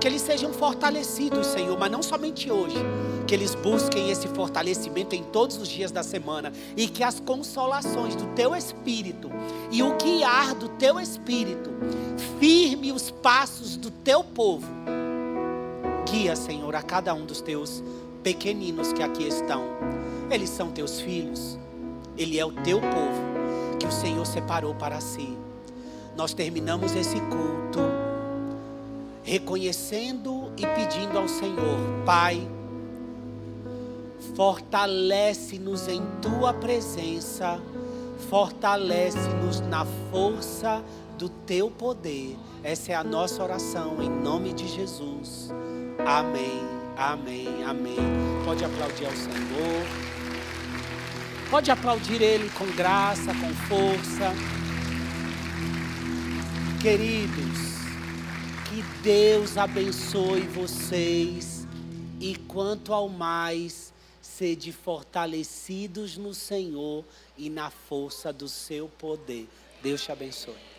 Que 0.01 0.09
eles 0.09 0.23
sejam 0.23 0.53
fortalecidos, 0.53 1.47
Senhor, 1.47 1.79
mas 1.79 1.91
não 1.91 2.03
somente 2.03 2.51
hoje. 2.51 2.77
Que 3.25 3.35
eles 3.35 3.55
busquem 3.55 4.11
esse 4.11 4.27
fortalecimento 4.29 5.15
em 5.15 5.23
todos 5.23 5.57
os 5.57 5.69
dias 5.69 5.93
da 5.93 6.03
semana. 6.03 6.53
E 6.77 6.89
que 6.89 7.05
as 7.05 7.21
consolações 7.21 8.17
do 8.17 8.27
teu 8.35 8.57
espírito 8.57 9.31
e 9.71 9.83
o 9.83 9.97
guiar 9.97 10.57
do 10.57 10.69
teu 10.71 10.99
espírito 10.99 11.71
firme 12.41 12.91
os 12.91 13.13
passos 13.13 13.77
do 13.77 13.93
teu 13.93 14.25
povo. 14.25 14.67
Guia, 16.17 16.35
Senhor, 16.35 16.75
a 16.75 16.83
cada 16.83 17.13
um 17.13 17.27
dos 17.27 17.43
teus 17.43 17.85
pequeninos 18.23 18.91
que 18.91 19.03
aqui 19.03 19.29
estão. 19.29 19.63
Eles 20.31 20.49
são 20.49 20.71
teus 20.71 20.99
filhos. 20.99 21.59
Ele 22.17 22.39
é 22.39 22.47
o 22.47 22.53
teu 22.53 22.81
povo 22.81 23.77
que 23.79 23.87
o 23.87 23.93
Senhor 23.93 24.25
separou 24.25 24.75
para 24.75 24.99
si. 24.99 25.37
Nós 26.17 26.33
terminamos 26.33 26.97
esse 26.97 27.21
culto 27.21 27.81
reconhecendo 29.23 30.51
e 30.57 30.67
pedindo 30.67 31.19
ao 31.19 31.29
Senhor, 31.29 31.79
Pai, 32.07 32.49
fortalece-nos 34.35 35.87
em 35.87 36.01
tua 36.23 36.55
presença, 36.55 37.61
fortalece-nos 38.31 39.61
na 39.61 39.85
força 40.11 40.83
do 41.19 41.29
teu 41.29 41.71
poder. 41.71 42.39
Essa 42.65 42.93
é 42.93 42.95
a 42.95 43.05
nossa 43.05 43.43
oração 43.43 44.03
em 44.03 44.09
nome 44.09 44.55
de 44.55 44.67
Jesus. 44.67 45.53
Amém, 46.05 46.61
amém, 46.97 47.65
amém. 47.65 47.97
Pode 48.45 48.65
aplaudir 48.65 49.07
ao 49.07 49.13
Senhor. 49.13 49.87
Pode 51.51 51.71
aplaudir 51.71 52.21
Ele 52.21 52.51
com 52.51 52.67
graça, 52.73 53.33
com 53.35 53.55
força. 53.69 54.33
Queridos, 56.83 57.59
que 58.69 58.83
Deus 59.03 59.57
abençoe 59.57 60.43
vocês 60.43 61.67
e 62.21 62.37
quanto 62.37 62.93
ao 62.93 63.09
mais, 63.09 63.93
sede 64.21 64.73
fortalecidos 64.73 66.17
no 66.17 66.35
Senhor 66.35 67.05
e 67.37 67.49
na 67.49 67.71
força 67.71 68.33
do 68.33 68.49
seu 68.49 68.89
poder. 68.89 69.49
Deus 69.83 70.03
te 70.03 70.13
abençoe. 70.13 70.76